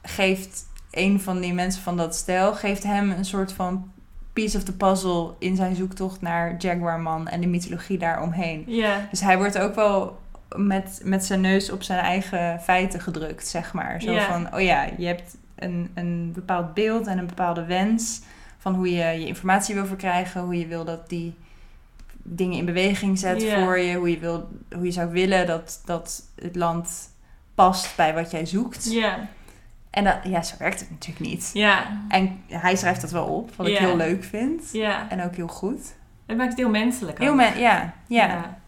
geeft 0.03 0.65
een 0.91 1.21
van 1.21 1.41
die 1.41 1.55
mensen 1.55 1.83
van 1.83 1.97
dat 1.97 2.15
stel, 2.15 2.55
geeft 2.55 2.83
hem 2.83 3.11
een 3.11 3.25
soort 3.25 3.53
van 3.53 3.91
piece 4.33 4.57
of 4.57 4.63
the 4.63 4.77
puzzle 4.77 5.35
in 5.39 5.57
zijn 5.57 5.75
zoektocht 5.75 6.21
naar 6.21 6.55
Jaguarman 6.59 7.29
en 7.29 7.41
de 7.41 7.47
mythologie 7.47 7.99
daaromheen. 7.99 8.65
Dus 9.11 9.21
hij 9.21 9.37
wordt 9.39 9.59
ook 9.59 9.75
wel 9.75 10.21
met, 10.57 11.01
met 11.05 11.25
zijn 11.25 11.41
neus 11.41 11.71
op 11.71 11.83
zijn 11.83 11.99
eigen 11.99 12.61
feiten 12.61 13.01
gedrukt, 13.01 13.47
zeg 13.49 13.73
maar. 13.73 14.01
Zo 14.03 14.13
van, 14.21 14.55
oh 14.55 14.61
ja, 14.61 14.87
je 14.97 15.07
hebt 15.07 15.37
een, 15.62 15.90
een 15.94 16.33
bepaald 16.35 16.75
beeld 16.75 17.07
en 17.07 17.18
een 17.18 17.27
bepaalde 17.27 17.64
wens 17.64 18.20
van 18.59 18.75
hoe 18.75 18.90
je 18.90 19.05
je 19.05 19.27
informatie 19.27 19.75
wil 19.75 19.87
verkrijgen, 19.87 20.40
hoe 20.40 20.59
je 20.59 20.66
wil 20.66 20.85
dat 20.85 21.09
die 21.09 21.35
dingen 22.22 22.59
in 22.59 22.64
beweging 22.64 23.18
zet 23.18 23.44
voor 23.44 23.79
je, 23.79 23.96
hoe 23.96 24.11
je, 24.11 24.18
wil, 24.18 24.48
hoe 24.75 24.85
je 24.85 24.90
zou 24.90 25.11
willen 25.11 25.46
dat, 25.46 25.83
dat 25.85 26.22
het 26.35 26.57
land 26.57 27.11
past 27.55 27.96
bij 27.96 28.14
wat 28.14 28.31
jij 28.31 28.46
zoekt. 28.46 28.92
Ja. 28.92 29.29
En 29.90 30.05
dat, 30.05 30.16
ja, 30.25 30.42
zo 30.42 30.55
werkt 30.59 30.81
het 30.81 30.90
natuurlijk 30.90 31.27
niet. 31.27 31.51
Ja. 31.53 32.01
En 32.09 32.42
hij 32.46 32.77
schrijft 32.77 33.01
dat 33.01 33.11
wel 33.11 33.27
op, 33.27 33.55
wat 33.57 33.66
ik 33.66 33.79
heel 33.79 33.96
leuk 33.96 34.25
vind. 34.25 34.72
Ja. 34.72 35.11
En 35.11 35.25
ook 35.25 35.35
heel 35.37 35.48
goed. 35.48 35.94
Het 36.27 36.37
maakt 36.37 36.51
het 36.51 36.59
heel 36.59 36.70
menselijk. 36.70 37.18
Heel 37.18 37.35
men, 37.35 37.59
ja, 37.59 37.94
ja. 38.07 38.59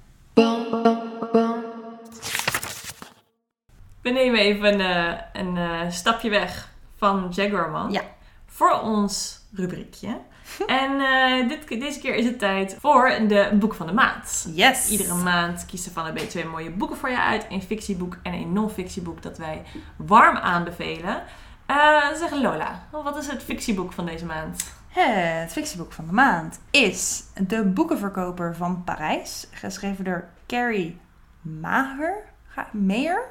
We 4.00 4.10
nemen 4.10 4.40
even 4.40 4.80
een, 4.80 4.80
eh, 4.80 5.20
een 5.32 5.56
eh, 5.56 5.90
stapje 5.90 6.30
weg 6.30 6.72
van 7.04 7.28
Jaguarman. 7.30 7.92
Ja. 7.92 8.02
Voor 8.46 8.80
ons 8.80 9.40
rubriekje. 9.52 10.18
en 10.66 11.00
eh, 11.00 11.48
dit, 11.48 11.68
deze 11.68 12.00
keer 12.00 12.14
is 12.14 12.24
het 12.24 12.38
tijd 12.38 12.76
voor 12.80 13.10
de 13.28 13.50
boek 13.58 13.74
van 13.74 13.86
de 13.86 13.92
maand. 13.92 14.46
Yes. 14.54 14.90
Iedere 14.90 15.14
maand 15.14 15.66
kiezen 15.66 15.92
van 15.92 16.06
een 16.06 16.12
beetje 16.14 16.28
twee 16.28 16.44
mooie 16.46 16.70
boeken 16.70 16.96
voor 16.96 17.10
je 17.10 17.20
uit. 17.20 17.46
Een 17.48 17.62
fictieboek 17.62 18.18
en 18.22 18.32
een 18.32 18.52
non-fictieboek 18.52 19.22
dat 19.22 19.38
wij 19.38 19.62
warm 19.96 20.36
aanbevelen. 20.36 21.22
Eh 21.66 22.12
zeg 22.14 22.30
Lola, 22.30 22.86
wat 22.90 23.16
is 23.16 23.26
het 23.26 23.42
fictieboek 23.42 23.92
van 23.92 24.06
deze 24.06 24.24
maand? 24.26 24.72
Het 24.88 25.52
fictieboek 25.52 25.92
van 25.92 26.06
de 26.06 26.12
maand 26.12 26.60
is 26.70 27.22
De 27.46 27.62
Boekenverkoper 27.64 28.56
van 28.56 28.82
Parijs. 28.84 29.46
Geschreven 29.50 30.04
door 30.04 30.24
Carrie 30.46 30.98
Maher. 31.40 32.14
Ga- 32.48 32.68
Meyer? 32.72 33.22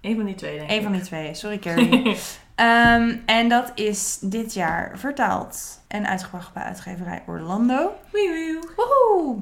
Een 0.00 0.16
van 0.16 0.24
die 0.24 0.34
twee, 0.34 0.58
denk 0.58 0.70
ik. 0.70 0.76
Een 0.76 0.82
van 0.82 0.92
die 0.92 1.00
twee. 1.02 1.34
Sorry 1.34 1.58
Carrie. 1.58 2.16
Ehm, 2.60 3.16
en 3.26 3.48
dat 3.48 3.72
is 3.74 4.18
dit 4.20 4.54
jaar 4.54 4.98
vertaald 4.98 5.80
en 5.88 6.06
uitgebracht 6.06 6.52
bij 6.52 6.62
uitgeverij 6.62 7.22
Orlando. 7.26 7.92
Woehoe! 8.12 9.36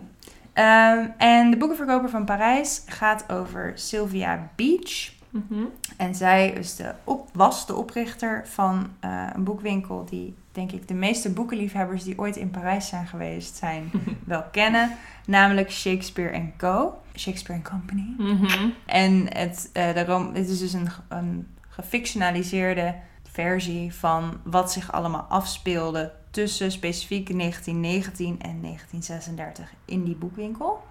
Ehm, 0.53 1.07
en 1.17 1.51
De 1.51 1.57
Boekenverkoper 1.57 2.11
van 2.11 2.25
Parijs 2.25 2.83
gaat 2.87 3.25
over 3.33 3.73
Sylvia 3.75 4.51
Beach. 4.57 5.11
Mhm. 5.31 5.65
En 5.97 6.15
zij 6.15 6.49
is 6.51 6.77
de 6.77 6.95
op, 7.05 7.29
was 7.33 7.67
de 7.67 7.75
oprichter 7.75 8.43
van 8.47 8.89
eh, 9.01 9.27
een 9.35 9.45
boekwinkel 9.45 10.05
die, 10.05 10.35
denk 10.53 10.73
ik, 10.73 10.89
de 10.89 10.95
meeste 10.95 11.31
boekenliefhebbers 11.31 12.05
die 12.05 12.19
ooit 12.19 12.37
in 12.37 12.51
Parijs 12.51 12.89
zijn 12.89 13.07
geweest 13.07 13.57
zijn 13.57 13.91
wel 14.25 14.45
kennen. 14.53 14.91
Namelijk 15.27 15.71
Shakespeare 15.71 16.51
Co. 16.57 16.99
Shakespeare 17.17 17.63
Company. 17.63 18.15
Mhm. 18.19 18.69
En 18.87 19.27
het, 19.37 19.71
eh, 19.73 19.95
de 19.95 20.05
rom- 20.05 20.35
het 20.35 20.49
is 20.49 20.59
dus 20.59 20.73
een, 20.73 20.89
een 21.09 21.47
gefictionaliseerde 21.69 22.95
versie 23.39 23.95
van 23.95 24.41
wat 24.45 24.73
zich 24.73 24.93
allemaal 24.93 25.27
afspeelde 25.29 26.13
tussen 26.31 26.73
specifiek 26.73 27.39
1919 27.39 28.27
en 28.29 28.61
1936 28.61 29.73
in 29.85 30.05
die 30.05 30.17
boekwinkel. 30.17 30.83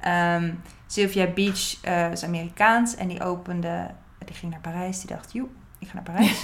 Ehm, 0.00 0.52
Sylvia 0.86 1.26
Beach 1.26 1.80
eh, 1.82 2.12
is 2.12 2.24
Amerikaans 2.24 2.94
en 2.94 3.08
die 3.08 3.22
opende, 3.22 3.90
die 4.24 4.34
ging 4.34 4.52
naar 4.52 4.60
Parijs, 4.60 4.98
die 5.00 5.08
dacht, 5.08 5.32
joe, 5.32 5.46
ik 5.78 5.88
ga 5.88 5.94
naar 5.94 6.02
Parijs. 6.02 6.42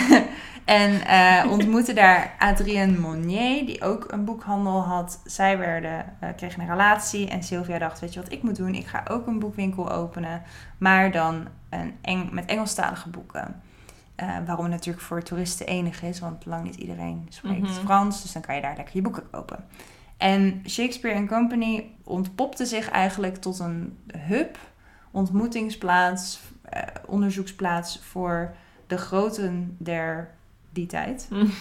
en 0.64 1.00
eh, 1.06 1.50
ontmoette 1.50 1.92
daar 1.92 2.34
Adrienne 2.38 2.98
Monnier, 2.98 3.66
die 3.66 3.82
ook 3.82 4.12
een 4.12 4.24
boekhandel 4.24 4.80
had. 4.80 5.20
Zij 5.24 5.58
werden, 5.58 6.04
eh, 6.20 6.28
kregen 6.36 6.60
een 6.60 6.68
relatie 6.68 7.28
en 7.28 7.42
Sylvia 7.42 7.78
dacht, 7.78 8.00
weet 8.00 8.14
je 8.14 8.20
wat 8.20 8.32
ik 8.32 8.42
moet 8.42 8.56
doen? 8.56 8.74
Ik 8.74 8.86
ga 8.86 9.02
ook 9.10 9.26
een 9.26 9.38
boekwinkel 9.38 9.92
openen, 9.92 10.42
maar 10.78 11.10
dan 11.10 11.46
een 11.70 11.94
Eng 12.02 12.28
met 12.32 12.44
Engelstalige 12.44 13.08
boeken. 13.08 13.62
Eh, 14.14 14.26
waarom 14.46 14.64
het 14.64 14.74
natuurlijk 14.74 15.04
voor 15.04 15.22
toeristen 15.22 15.66
enig 15.66 16.02
is, 16.02 16.20
want 16.20 16.46
lang 16.46 16.64
niet 16.64 16.74
iedereen 16.74 17.26
spreekt 17.28 17.60
Mhm. 17.60 17.72
Frans, 17.72 18.22
dus 18.22 18.32
dan 18.32 18.42
kan 18.42 18.54
je 18.54 18.60
daar 18.60 18.76
lekker 18.76 18.96
je 18.96 19.02
boeken 19.02 19.30
kopen. 19.30 19.64
En 20.16 20.62
Shakespeare 20.68 21.26
Company 21.26 21.90
ontpopte 22.04 22.66
zich 22.66 22.90
eigenlijk 22.90 23.36
tot 23.36 23.58
een 23.58 23.98
hub, 24.18 24.58
ontmoetingsplaats, 25.10 26.40
eh, 26.62 26.82
onderzoeksplaats 27.06 28.00
voor 28.02 28.54
de 28.86 28.96
groten 28.98 29.76
der 29.78 30.30
die 30.70 30.86
tijd. 30.86 31.28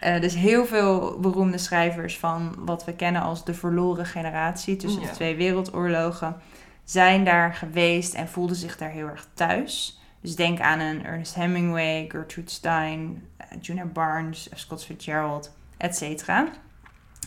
Eh, 0.00 0.20
dus 0.20 0.34
heel 0.34 0.66
veel 0.66 1.18
beroemde 1.20 1.58
schrijvers 1.58 2.18
van 2.18 2.54
wat 2.58 2.84
we 2.84 2.92
kennen 2.94 3.22
als 3.22 3.44
de 3.44 3.54
verloren 3.54 4.06
generatie 4.06 4.76
tussen 4.76 5.02
de 5.02 5.10
twee 5.10 5.36
wereldoorlogen 5.36 6.36
zijn 6.84 7.24
daar 7.24 7.54
geweest 7.54 8.14
en 8.14 8.28
voelden 8.28 8.56
zich 8.56 8.76
daar 8.76 8.90
heel 8.90 9.06
erg 9.06 9.26
thuis. 9.34 10.00
Dus 10.24 10.36
denk 10.36 10.60
aan 10.60 10.80
een 10.80 11.04
Ernest 11.04 11.34
Hemingway, 11.34 12.04
Gertrude 12.08 12.50
Stein, 12.50 13.28
eh, 13.36 13.46
Juna 13.60 13.84
Barnes. 13.84 14.48
Scott 14.54 14.84
Fitzgerald, 14.84 15.52
et 15.76 15.96
cetera. 15.96 16.48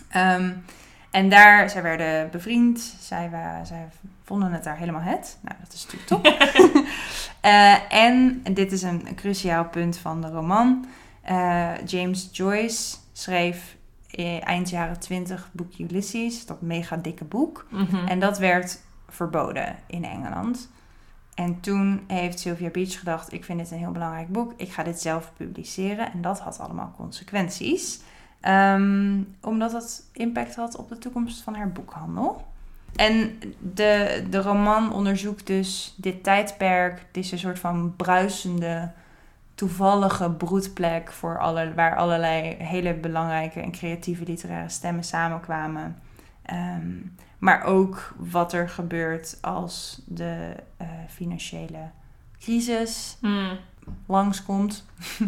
Ehm, 0.10 0.51
en 1.12 1.29
daar, 1.29 1.69
zij 1.69 1.81
werden 1.81 2.29
bevriend. 2.31 2.95
Zij, 2.99 3.29
wa- 3.29 3.63
zij 3.65 3.88
vonden 4.23 4.51
het 4.51 4.63
daar 4.63 4.77
helemaal 4.77 5.01
het. 5.01 5.38
Nou, 5.41 5.55
dat 5.63 5.73
is 5.73 5.86
natuurlijk 5.86 6.07
top. 6.07 6.25
Eh, 7.41 7.93
en, 7.93 8.39
en 8.43 8.53
dit 8.53 8.71
is 8.71 8.81
een, 8.81 9.07
een 9.07 9.15
cruciaal 9.15 9.65
punt 9.65 9.97
van 9.97 10.21
de 10.21 10.27
roman. 10.27 10.86
eh, 11.21 11.71
James 11.86 12.29
Joyce 12.31 12.95
schreef 13.13 13.75
eind 14.43 14.69
jaren 14.69 14.99
20 14.99 15.49
boek 15.51 15.77
Ulysses, 15.79 16.45
dat 16.45 16.62
mega 16.62 16.97
dikke 16.97 17.23
boek. 17.23 17.67
Mhm. 17.71 18.07
En 18.07 18.19
dat 18.19 18.38
werd 18.38 18.79
verboden 19.10 19.75
in 19.88 20.03
Engeland. 20.05 20.69
En 21.38 21.60
toen 21.60 22.04
heeft 22.08 22.39
Sylvia 22.39 22.69
Beach 22.69 23.00
gedacht: 23.00 23.34
ik 23.34 23.45
vind 23.45 23.60
dit 23.60 23.71
een 23.71 23.78
heel 23.78 23.91
belangrijk 23.91 24.32
boek, 24.32 24.54
ik 24.56 24.71
ga 24.71 24.84
dit 24.84 25.02
zelf 25.02 25.32
publiceren. 25.38 26.12
En 26.12 26.21
dat 26.21 26.39
had 26.39 26.60
allemaal 26.60 26.93
consequenties, 26.97 28.02
Ehm, 28.41 29.21
omdat 29.41 29.71
het 29.71 30.10
impact 30.13 30.56
had 30.56 30.76
op 30.76 30.89
de 30.89 30.97
toekomst 30.97 31.41
van 31.41 31.56
haar 31.56 31.71
boekhandel. 31.71 32.45
En 32.95 33.39
de, 33.60 34.23
de 34.30 34.41
roman 34.41 34.93
onderzoekt 34.93 35.47
dus 35.47 35.93
dit 35.97 36.23
tijdperk, 36.23 37.06
deze 37.12 37.38
soort 37.38 37.60
van 37.60 37.95
bruisende, 37.95 38.91
toevallige 39.56 40.32
broedplek 40.32 41.12
voor 41.12 41.38
waar 41.76 41.95
allerlei 41.95 42.56
hele 42.60 42.93
belangrijke 42.93 43.60
en 43.60 43.71
creatieve 43.71 44.23
literaire 44.23 44.69
stemmen 44.69 45.04
samenkwamen. 45.04 45.97
Ehm, 46.41 46.91
maar 47.38 47.63
ook 47.63 48.13
wat 48.17 48.54
er 48.54 48.69
gebeurt 48.69 49.38
als 49.41 50.02
de 50.06 50.56
eh, 50.78 50.88
financiële 51.10 51.89
crisis 52.39 53.17
Mm. 53.21 53.58
langskomt. 54.06 54.86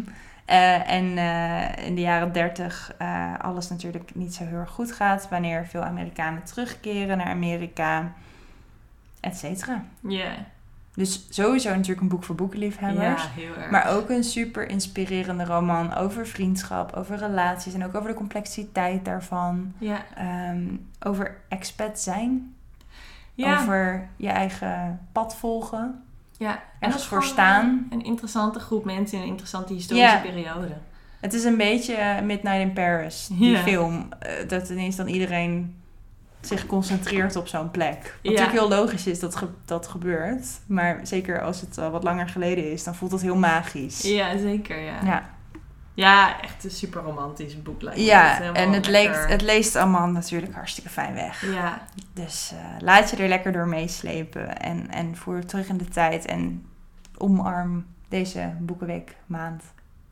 Eh, 0.49 0.91
en 0.91 1.17
eh, 1.17 1.85
in 1.87 1.95
de 1.95 2.01
jaren 2.01 2.31
30 2.31 2.93
eh, 2.97 3.33
alles 3.39 3.69
natuurlijk 3.69 4.15
niet 4.15 4.33
zo 4.35 4.43
heel 4.45 4.57
erg 4.57 4.69
goed 4.69 4.91
gaat. 4.91 5.29
Wanneer 5.29 5.65
veel 5.67 5.83
Amerikanen 5.83 6.43
terugkeren 6.43 7.17
naar 7.17 7.27
Amerika, 7.27 8.13
et 9.19 9.37
cetera. 9.37 9.83
Ja. 9.99 10.31
Dus 10.99 11.25
sowieso 11.29 11.69
natuurlijk 11.69 12.01
een 12.01 12.07
boek 12.07 12.23
voor 12.23 12.35
boekenliefhebbers. 12.35 13.23
Ja, 13.23 13.29
heel 13.35 13.55
erg. 13.57 13.69
Maar 13.71 13.89
ook 13.95 14.09
een 14.09 14.23
super 14.23 14.69
inspirerende 14.69 15.45
roman 15.45 15.93
over 15.95 16.27
vriendschap, 16.27 16.93
over 16.95 17.17
relaties 17.17 17.73
en 17.73 17.85
ook 17.85 17.95
over 17.95 18.09
de 18.09 18.15
complexiteit 18.15 19.05
daarvan. 19.05 19.73
Ja. 19.77 19.97
Ehm, 20.15 20.63
over 21.05 21.37
expat 21.49 21.99
zijn, 21.99 22.55
Ja. 23.33 23.59
over 23.59 24.07
je 24.15 24.29
eigen 24.29 24.99
pad 25.11 25.35
volgen. 25.35 26.03
ja. 26.37 26.51
En 26.51 26.59
ergens 26.79 26.91
dat 26.93 27.01
is 27.01 27.05
voor 27.07 27.17
gewoon, 27.17 27.33
staan. 27.33 27.87
eh, 27.89 27.97
Een 27.97 28.03
interessante 28.05 28.59
groep 28.59 28.85
mensen 28.85 29.17
in 29.17 29.23
een 29.23 29.29
interessante 29.29 29.73
historische 29.73 30.15
Ja. 30.15 30.21
periode. 30.21 30.67
Het 31.19 31.33
is 31.33 31.43
een 31.43 31.57
beetje 31.57 31.93
eh, 31.93 32.21
Midnight 32.21 32.59
in 32.61 32.73
Paris, 32.73 33.27
die 33.31 33.49
Ja. 33.51 33.61
film. 33.61 34.07
eh, 34.19 34.47
dat 34.47 34.69
ineens 34.69 34.95
dan 34.95 35.07
iedereen 35.07 35.78
zich 36.41 36.65
concentreert 36.65 37.35
op 37.35 37.47
zo'n 37.47 37.71
plek. 37.71 37.97
Wat 38.01 38.11
Ja. 38.21 38.29
natuurlijk 38.31 38.59
heel 38.59 38.69
logisch 38.69 39.07
is 39.07 39.19
dat 39.19 39.35
ge- 39.35 39.49
dat 39.65 39.87
gebeurt. 39.87 40.45
Maar 40.67 40.99
zeker 41.03 41.41
als 41.41 41.61
het 41.61 41.77
al 41.77 41.91
wat 41.91 42.03
langer 42.03 42.29
geleden 42.29 42.71
is, 42.71 42.83
dan 42.83 42.95
voelt 42.95 43.11
het 43.11 43.21
heel 43.21 43.35
magisch. 43.35 44.01
Ja, 44.01 44.37
zeker. 44.37 44.79
Ja, 44.79 44.99
ja. 45.03 45.29
Ja, 45.93 46.41
echt 46.41 46.63
een 46.63 46.71
super 46.71 47.01
romantisch 47.01 47.61
boek 47.61 47.81
lijkt 47.81 47.99
ja 47.99 48.33
Het 48.33 48.55
en 48.55 48.71
het, 48.73 48.87
leekt, 48.87 49.27
het 49.27 49.41
leest 49.41 49.75
allemaal 49.75 50.07
natuurlijk 50.07 50.53
hartstikke 50.53 50.89
fijn 50.89 51.13
weg. 51.13 51.51
Ja, 51.53 51.81
Dus 52.13 52.51
eh, 52.53 52.81
laat 52.81 53.09
je 53.09 53.17
er 53.17 53.27
lekker 53.27 53.51
door 53.51 53.67
meeslepen. 53.67 54.57
En, 54.59 54.89
en 54.91 55.15
voer 55.15 55.45
terug 55.45 55.67
in 55.67 55.77
de 55.77 55.87
tijd. 55.87 56.25
En 56.25 56.65
omarm 57.17 57.85
deze 58.09 58.53
boekenweek 58.59 59.15
maand. 59.25 59.63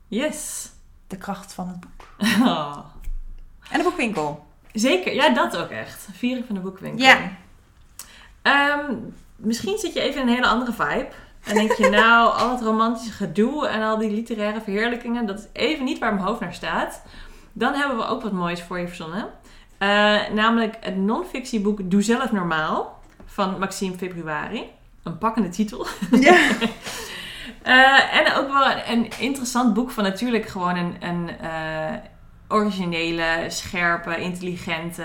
yes. 0.08 0.72
De 1.08 1.18
kracht 1.18 1.54
van 1.54 1.68
het 1.68 1.80
boek. 1.80 2.08
Oh. 2.48 2.78
En 3.72 3.78
de 3.78 3.84
boekwinkel. 3.84 4.46
Zeker, 4.80 5.14
ja, 5.14 5.30
dat 5.30 5.58
ook 5.58 5.70
echt. 5.70 6.08
Viering 6.14 6.46
van 6.46 6.56
de 6.56 6.62
boekwinkel. 6.62 7.06
Ja. 7.06 7.18
Ehm, 8.42 8.96
misschien 9.36 9.78
zit 9.78 9.94
je 9.94 10.02
even 10.02 10.22
in 10.22 10.28
een 10.28 10.34
hele 10.34 10.48
andere 10.48 10.72
vibe. 10.72 11.08
En 11.44 11.54
denk 11.54 11.72
je, 11.72 11.90
nou, 11.90 12.34
al 12.40 12.52
het 12.52 12.62
romantische 12.62 13.12
gedoe 13.12 13.68
en 13.68 13.82
al 13.82 13.98
die 13.98 14.12
literaire 14.12 14.62
verheerlijkingen, 14.62 15.26
dat 15.26 15.40
is 15.40 15.46
even 15.54 15.86
niet 15.86 16.00
waar 16.00 16.14
mijn 16.14 16.26
hoofd 16.26 16.40
naar 16.40 16.54
staat. 16.54 17.04
Dan 17.54 17.74
hebben 17.74 17.98
we 17.98 18.06
ook 18.06 18.22
wat 18.22 18.32
moois 18.32 18.62
voor 18.62 18.80
je 18.80 18.88
verzonnen. 18.88 19.26
Eh, 19.78 20.30
namelijk 20.34 20.76
het 20.80 20.98
non-fictieboek 20.98 21.92
Doe 21.92 22.02
zelf 22.02 22.32
normaal 22.32 23.02
van 23.26 23.60
Maxime 23.60 23.98
Februari. 23.98 24.64
Een 25.04 25.18
pakkende 25.18 25.50
titel. 25.50 25.88
Ja. 26.12 26.38
Eh, 27.62 28.16
en 28.16 28.34
ook 28.34 28.48
wel 28.52 28.70
een, 28.70 28.82
een 28.88 29.10
interessant 29.20 29.74
boek 29.74 29.92
van 29.92 30.04
natuurlijk 30.04 30.46
gewoon 30.46 30.76
een, 30.76 30.96
een 31.00 31.30
eh, 31.40 31.94
originele, 32.48 33.46
scherpe, 33.48 34.22
intelligente 34.22 35.04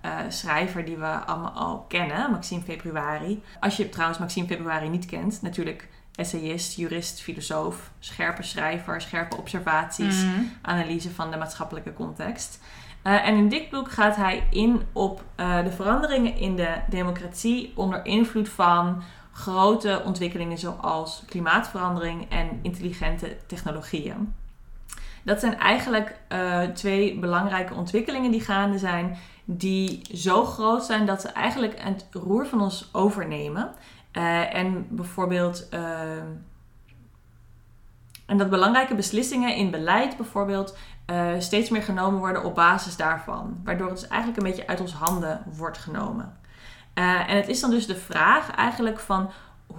eh, 0.00 0.10
schrijver 0.28 0.84
die 0.84 0.96
we 0.96 1.06
allemaal 1.06 1.50
al 1.50 1.84
kennen, 1.88 2.30
Maxime 2.30 2.62
Februari. 2.62 3.42
Als 3.60 3.76
je 3.76 3.88
trouwens 3.88 4.18
Maxime 4.18 4.46
Februari 4.46 4.88
niet 4.88 5.06
kent, 5.06 5.42
natuurlijk 5.42 5.88
essayist, 6.14 6.76
jurist, 6.76 7.20
filosoof, 7.20 7.90
scherpe 7.98 8.42
schrijver, 8.42 9.00
scherpe 9.00 9.36
observaties, 9.36 10.24
Mhm. 10.24 10.42
analyse 10.62 11.10
van 11.10 11.30
de 11.30 11.36
maatschappelijke 11.36 11.92
context. 11.92 12.60
Eh, 13.02 13.26
en 13.26 13.36
in 13.36 13.48
dit 13.48 13.70
boek 13.70 13.90
gaat 13.90 14.16
hij 14.16 14.46
in 14.50 14.82
op 14.92 15.22
eh, 15.36 15.64
de 15.64 15.70
veranderingen 15.70 16.36
in 16.36 16.56
de 16.56 16.74
democratie 16.88 17.72
onder 17.74 18.04
invloed 18.04 18.48
van 18.48 19.02
grote 19.32 20.02
ontwikkelingen 20.04 20.58
zoals 20.58 21.22
klimaatverandering 21.28 22.30
en 22.30 22.58
intelligente 22.62 23.36
technologieën. 23.46 24.34
Dat 25.24 25.40
zijn 25.40 25.58
eigenlijk 25.58 26.20
eh, 26.28 26.62
twee 26.62 27.18
belangrijke 27.18 27.74
ontwikkelingen 27.74 28.30
die 28.30 28.40
gaande 28.40 28.78
zijn, 28.78 29.16
die 29.44 30.00
zo 30.16 30.44
groot 30.44 30.84
zijn 30.84 31.06
dat 31.06 31.20
ze 31.20 31.28
eigenlijk 31.28 31.82
het 31.82 32.06
roer 32.12 32.46
van 32.46 32.60
ons 32.60 32.88
overnemen. 32.92 33.74
Eh, 34.10 34.54
en 34.54 34.86
bijvoorbeeld. 34.88 35.68
eh, 35.68 36.18
en 38.26 38.38
dat 38.38 38.50
belangrijke 38.50 38.94
beslissingen 38.94 39.54
in 39.54 39.70
beleid 39.70 40.16
bijvoorbeeld 40.16 40.76
eh, 41.06 41.28
steeds 41.38 41.70
meer 41.70 41.82
genomen 41.82 42.18
worden 42.18 42.44
op 42.44 42.54
basis 42.54 42.96
daarvan. 42.96 43.60
Waardoor 43.64 43.88
het 43.88 44.00
dus 44.00 44.08
eigenlijk 44.08 44.40
een 44.42 44.50
beetje 44.50 44.66
uit 44.66 44.80
onze 44.80 44.96
handen 44.96 45.42
wordt 45.56 45.78
genomen. 45.78 46.38
En 46.94 47.36
het 47.36 47.48
is 47.48 47.60
dan 47.60 47.70
dus 47.70 47.86
de 47.86 47.96
vraag 47.96 48.50
eigenlijk 48.50 49.00
van 49.00 49.30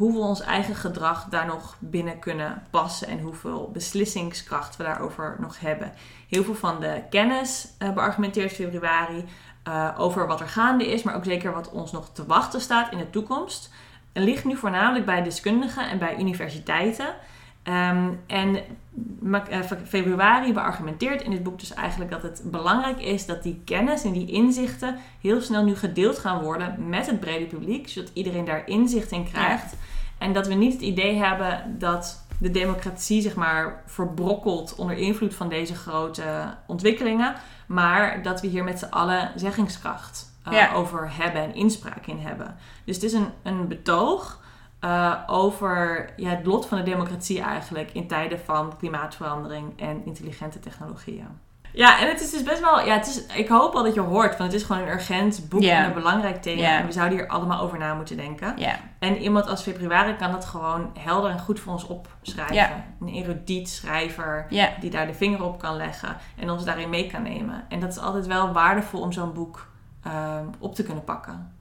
hoe 0.02 0.14
we 0.14 0.20
ons 0.20 0.42
eigen 0.42 0.76
gedrag 0.76 1.26
daar 1.30 1.46
nog 1.46 1.76
binnen 1.80 2.20
kunnen 2.20 2.64
passen 2.70 3.08
en 3.08 3.20
hoeveel 3.20 3.70
beslissingskracht 3.74 4.78
we 4.78 4.84
daarover 4.84 5.36
nog 5.40 5.60
hebben. 5.60 5.94
Heel 6.28 6.44
veel 6.44 6.56
van 6.56 6.80
de 6.80 7.04
kennis 7.10 7.68
eh, 7.78 7.94
beargumenteert 7.94 8.52
februari 8.52 9.26
eh, 9.64 9.90
over 9.98 10.28
wat 10.28 10.40
er 10.40 10.48
gaande 10.48 10.92
is, 10.92 11.04
maar 11.04 11.16
ook 11.16 11.26
zeker 11.26 11.54
wat 11.54 11.70
ons 11.70 11.92
nog 11.92 12.10
te 12.10 12.26
wachten 12.26 12.62
staat 12.62 12.92
in 12.92 12.98
de 12.98 13.10
toekomst. 13.10 13.74
Het 14.14 14.24
ligt 14.24 14.46
nu 14.46 14.58
voornamelijk 14.58 15.06
bij 15.06 15.24
deskundigen 15.24 15.90
en 15.90 16.00
bij 16.00 16.18
universiteiten. 16.18 17.16
Ehm, 17.64 18.10
en 18.28 18.56
eh, 18.56 18.62
februari 19.86 20.54
beargumenteert 20.54 21.22
in 21.22 21.32
dit 21.32 21.44
boek 21.44 21.60
dus 21.60 21.74
eigenlijk 21.74 22.12
dat 22.12 22.22
het 22.22 22.42
belangrijk 22.46 23.02
is 23.02 23.26
dat 23.26 23.44
die 23.44 23.62
kennis 23.66 24.04
en 24.04 24.12
die 24.12 24.32
inzichten 24.32 24.96
heel 25.22 25.42
snel 25.42 25.64
nu 25.64 25.76
gedeeld 25.76 26.18
gaan 26.20 26.42
worden 26.44 26.90
met 26.90 27.06
het 27.06 27.20
brede 27.20 27.46
publiek, 27.46 27.90
zodat 27.90 28.12
iedereen 28.14 28.46
daar 28.46 28.68
inzicht 28.68 29.12
in 29.12 29.24
krijgt. 29.32 29.76
En 30.18 30.34
dat 30.34 30.48
we 30.48 30.54
niet 30.54 30.74
het 30.74 30.82
idee 30.82 31.16
hebben 31.16 31.76
dat 31.80 32.26
de 32.40 32.52
democratie 32.52 33.22
zeg 33.22 33.36
maar 33.36 33.84
verbrokkelt 33.86 34.76
onder 34.76 34.98
invloed 34.98 35.36
van 35.36 35.50
deze 35.50 35.76
grote 35.76 36.24
ontwikkelingen, 36.68 37.36
maar 37.68 38.22
dat 38.24 38.42
we 38.42 38.48
hier 38.48 38.64
met 38.64 38.80
z'n 38.80 38.86
allen 38.90 39.32
zeggingskracht 39.36 40.30
eh, 40.44 40.54
Ja. 40.54 40.74
over 40.74 41.10
hebben 41.18 41.42
en 41.42 41.56
inspraak 41.56 42.06
in 42.06 42.20
hebben. 42.20 42.56
Dus 42.86 42.96
het 42.96 43.04
is 43.06 43.14
een, 43.14 43.28
een 43.44 43.68
betoog 43.68 44.41
eh, 44.82 45.14
over 45.28 46.10
ja, 46.16 46.30
het 46.30 46.46
lot 46.46 46.66
van 46.66 46.78
de 46.78 46.84
democratie 46.84 47.42
eigenlijk 47.42 47.92
in 47.92 48.08
tijden 48.08 48.40
van 48.40 48.78
klimaatverandering 48.78 49.80
en 49.80 50.06
intelligente 50.06 50.60
technologieën. 50.60 51.28
Ja, 51.74 52.00
en 52.00 52.08
het 52.08 52.22
is 52.22 52.32
dus 52.32 52.44
best 52.44 52.60
wel, 52.60 52.86
ja, 52.86 52.94
het 52.94 53.08
is, 53.08 53.26
ik 53.26 53.48
hoop 53.48 53.74
wel 53.74 53.84
dat 53.84 53.94
je 53.94 54.00
hoort, 54.00 54.38
want 54.38 54.52
het 54.52 54.62
is 54.62 54.68
gewoon 54.68 54.82
een 54.82 54.88
urgent 54.88 55.50
boek 55.50 55.62
en 55.62 55.86
een 55.86 55.94
belangrijk 55.94 56.42
thema. 56.42 56.80
En 56.80 56.86
we 56.86 56.92
zouden 56.92 57.18
hier 57.18 57.28
allemaal 57.28 57.62
over 57.62 57.78
na 57.78 57.94
moeten 57.94 58.18
denken. 58.18 58.54
Ja. 58.58 58.80
En 59.00 59.18
iemand 59.18 59.48
als 59.48 59.62
februari 59.62 60.16
kan 60.16 60.32
dat 60.32 60.46
gewoon 60.46 60.92
helder 61.00 61.32
en 61.32 61.40
goed 61.40 61.60
voor 61.60 61.74
ons 61.74 61.88
opschrijven. 61.88 62.84
Een 63.00 63.08
erudiet 63.08 63.70
schrijver 63.70 64.46
die 64.80 64.90
daar 64.90 65.08
de 65.08 65.14
vinger 65.14 65.44
op 65.44 65.60
kan 65.60 65.76
leggen 65.76 66.18
en 66.38 66.50
ons 66.50 66.64
daarin 66.64 66.90
mee 66.90 67.08
kan 67.08 67.24
nemen. 67.24 67.66
En 67.70 67.80
dat 67.80 67.90
is 67.90 68.00
altijd 68.00 68.28
wel 68.28 68.52
waardevol 68.52 69.02
om 69.02 69.12
zo'n 69.12 69.34
boek 69.34 69.68
ehm, 70.04 70.46
op 70.60 70.76
te 70.76 70.84
kunnen 70.84 71.04
pakken. 71.04 71.60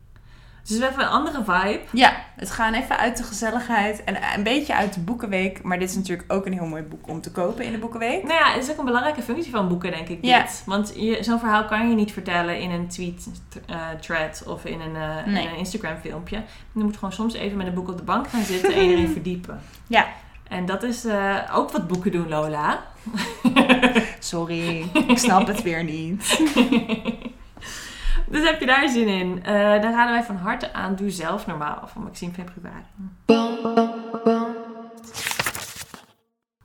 Dus 0.71 0.79
het 0.79 0.87
is 0.89 0.93
even 0.93 1.03
een 1.03 1.09
andere 1.09 1.45
vibe. 1.45 1.81
Ja, 1.93 2.13
het 2.37 2.51
gaan 2.51 2.75
even 2.75 2.99
uit 2.99 3.17
de 3.17 3.23
gezelligheid 3.23 4.05
en 4.05 4.17
een 4.37 4.43
beetje 4.43 4.75
uit 4.75 4.95
de 4.95 5.01
boekenweek. 5.01 5.63
Maar 5.63 5.79
dit 5.79 5.89
is 5.91 5.97
natuurlijk 5.97 6.33
ook 6.33 6.47
een 6.47 6.53
heel 6.53 6.67
mooi 6.67 6.83
boek 6.83 7.09
om 7.09 7.21
te 7.21 7.31
kopen 7.31 7.65
in 7.65 7.73
de 7.73 7.79
boekenweek. 7.79 8.23
Nou 8.23 8.35
ja, 8.35 8.53
het 8.53 8.63
is 8.63 8.71
ook 8.71 8.79
een 8.79 8.85
belangrijke 8.85 9.23
functie 9.23 9.51
van 9.51 9.69
boeken, 9.69 9.91
denk 9.91 10.09
ik. 10.09 10.19
Ja. 10.23 10.41
Dit. 10.43 10.63
Want 10.67 10.93
je- 10.97 11.19
zo'n 11.23 11.39
verhaal 11.39 11.65
kan 11.65 11.89
je 11.89 11.95
niet 11.95 12.13
vertellen 12.13 12.61
in 12.61 12.71
een 12.71 12.89
tweet, 12.89 13.27
eh, 13.67 13.77
thread 14.01 14.43
of 14.47 14.65
in 14.65 14.81
een, 14.81 14.97
eh, 14.97 15.27
in 15.27 15.37
een 15.37 15.57
Instagram 15.57 15.97
filmpje. 16.03 16.37
Je 16.73 16.83
moet 16.85 16.95
gewoon 16.95 17.13
soms 17.13 17.35
even 17.35 17.57
met 17.57 17.67
een 17.67 17.75
boek 17.75 17.89
op 17.89 17.97
de 17.97 18.03
bank 18.05 18.29
gaan 18.29 18.43
zitten 18.43 18.73
en 18.75 18.81
erin 18.81 19.09
verdiepen. 19.19 19.61
Ja. 19.87 20.07
En 20.49 20.67
dat 20.67 20.83
is 20.83 21.05
eh, 21.05 21.37
ook 21.55 21.71
wat 21.71 21.87
boeken 21.89 22.13
doen, 22.13 22.29
Lola. 22.29 22.83
Sorry, 24.19 24.87
ik 25.07 25.19
snap 25.19 25.47
het 25.47 25.63
weer 25.63 25.85
niet. 25.85 26.39
dus 28.31 28.45
heb 28.45 28.61
je 28.61 28.67
daar 28.67 28.89
zin 28.89 29.09
in? 29.09 29.45
Eh 29.45 29.55
dan 29.55 29.93
raden 29.93 30.13
wij 30.13 30.23
van 30.25 30.37
harte 30.37 30.73
aan 30.73 30.97
Doe 30.97 31.11
Zelf 31.11 31.47
Normaal 31.47 31.89
van 31.93 32.03
Maxime 32.03 32.33
Februari. 32.33 32.85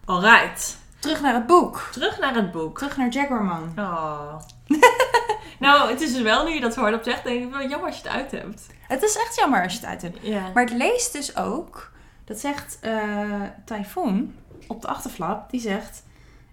Alright, 0.06 0.78
Terug 1.00 1.22
naar 1.22 1.34
het 1.34 1.48
boek. 1.48 1.90
terug 1.92 2.20
naar 2.20 2.36
het 2.36 2.52
boek. 2.52 2.78
Terug 2.78 2.98
naar 2.98 3.10
Jaguarman. 3.10 3.72
Oh. 3.78 4.36
nou, 5.60 5.90
het 5.90 6.02
is 6.02 6.14
dus 6.14 6.22
wel, 6.22 6.46
nu 6.46 6.54
je 6.54 6.60
dat 6.60 6.74
zo 6.74 6.82
hardop 6.82 7.04
zegt, 7.04 7.24
denk 7.24 7.44
ik 7.44 7.52
wel 7.52 7.68
jammer 7.68 7.88
als 7.88 7.98
je 7.98 8.08
het 8.08 8.18
uit 8.18 8.32
hebt. 8.32 8.68
Het 8.88 9.04
is 9.04 9.16
echt 9.18 9.36
jammer 9.36 9.64
als 9.64 9.74
je 9.74 9.80
het 9.80 9.88
uit 9.88 10.02
hebt. 10.02 10.18
Ja. 10.22 10.42
Maar 10.54 10.64
het 10.64 10.74
leest 10.74 11.14
dus 11.14 11.36
ook, 11.38 11.92
dat 12.26 12.40
zegt 12.40 12.78
eh 12.82 13.42
Typhoon 13.66 14.34
op 14.68 14.82
de 14.82 14.88
achterflap, 14.88 15.50
die 15.50 15.60
zegt... 15.62 16.04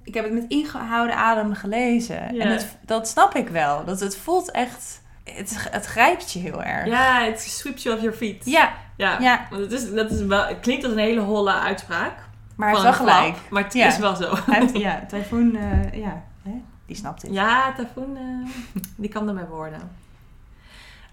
Ik 0.04 0.14
heb 0.14 0.24
het 0.24 0.32
met 0.32 0.44
ingehouden 0.48 1.16
adem 1.16 1.54
gelezen. 1.54 2.34
Ja. 2.34 2.44
En 2.44 2.50
het, 2.50 2.76
dat 2.80 3.08
snap 3.08 3.34
ik 3.34 3.48
wel. 3.48 3.84
Dat 3.84 4.00
het 4.00 4.16
voelt 4.16 4.50
echt... 4.50 5.01
Het, 5.24 5.68
het 5.70 5.86
grijpt 5.86 6.32
je 6.32 6.38
heel 6.38 6.62
erg. 6.62 6.86
Ja, 6.86 7.22
het 7.24 7.40
sweeps 7.40 7.82
you 7.82 7.94
off 7.94 8.04
your 8.04 8.16
feet. 8.18 8.44
Ja, 8.44 8.72
Ja. 8.96 9.18
ja. 9.20 9.46
Want 9.50 9.62
het, 9.62 9.72
is, 9.72 9.92
dat 9.92 10.10
is 10.10 10.22
wel, 10.22 10.44
het 10.46 10.60
klinkt 10.60 10.84
als 10.84 10.92
een 10.92 10.98
hele 10.98 11.20
holle 11.20 11.52
uitspraak. 11.52 12.12
maar 12.56 12.74
van 12.74 12.84
heeft 12.84 12.98
wel 12.98 13.08
gelijk. 13.14 13.36
maar 13.50 13.62
het 13.64 13.72
Ja. 13.72 13.86
is 13.86 13.98
wel 13.98 14.16
zo. 14.16 14.34
Heeft, 14.50 14.78
ja, 14.78 15.04
Typhoon, 15.08 15.56
eh, 15.56 15.92
ja, 16.00 16.22
hè, 16.42 16.62
die 16.86 16.96
snapt 16.96 17.22
het. 17.22 17.32
Ja, 17.32 17.72
Tafoen, 17.72 18.16
eh, 18.16 18.82
die 18.96 19.08
kan 19.08 19.28
ermee 19.28 19.44
worden. 19.44 19.90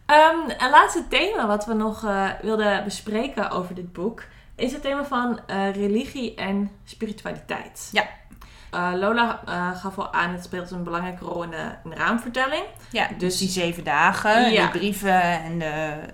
Ehm 0.06 0.50
een 0.58 0.70
laatste 0.70 1.08
thema 1.08 1.48
wat 1.48 1.66
we 1.66 1.74
nog 1.74 2.06
eh, 2.06 2.30
wilden 2.42 2.84
bespreken 2.84 3.50
over 3.52 3.76
dit 3.76 3.94
boek... 3.94 4.24
is 4.56 4.72
het 4.72 4.82
thema 4.82 5.04
van 5.06 5.40
eh, 5.48 5.74
religie 5.76 6.36
en 6.36 6.72
spiritualiteit. 6.84 7.90
Ja. 7.92 8.04
Eh, 8.72 8.92
Lola 8.96 9.42
eh, 9.46 9.80
gaf 9.80 9.98
al 9.98 10.14
aan, 10.14 10.32
het 10.32 10.44
speelt 10.44 10.72
een 10.72 10.84
belangrijke 10.84 11.26
rol 11.26 11.44
in 11.44 11.50
de, 11.50 11.72
in 11.84 11.90
de 11.90 11.96
raamvertelling. 11.96 12.64
Ja, 12.92 13.08
dus 13.08 13.18
Dus- 13.18 13.38
die 13.38 13.50
zeven 13.50 13.84
dagen, 13.84 14.52
Ja. 14.52 14.66
de 14.72 14.78
brieven 14.78 15.22
en 15.22 15.60
de, 15.60 15.66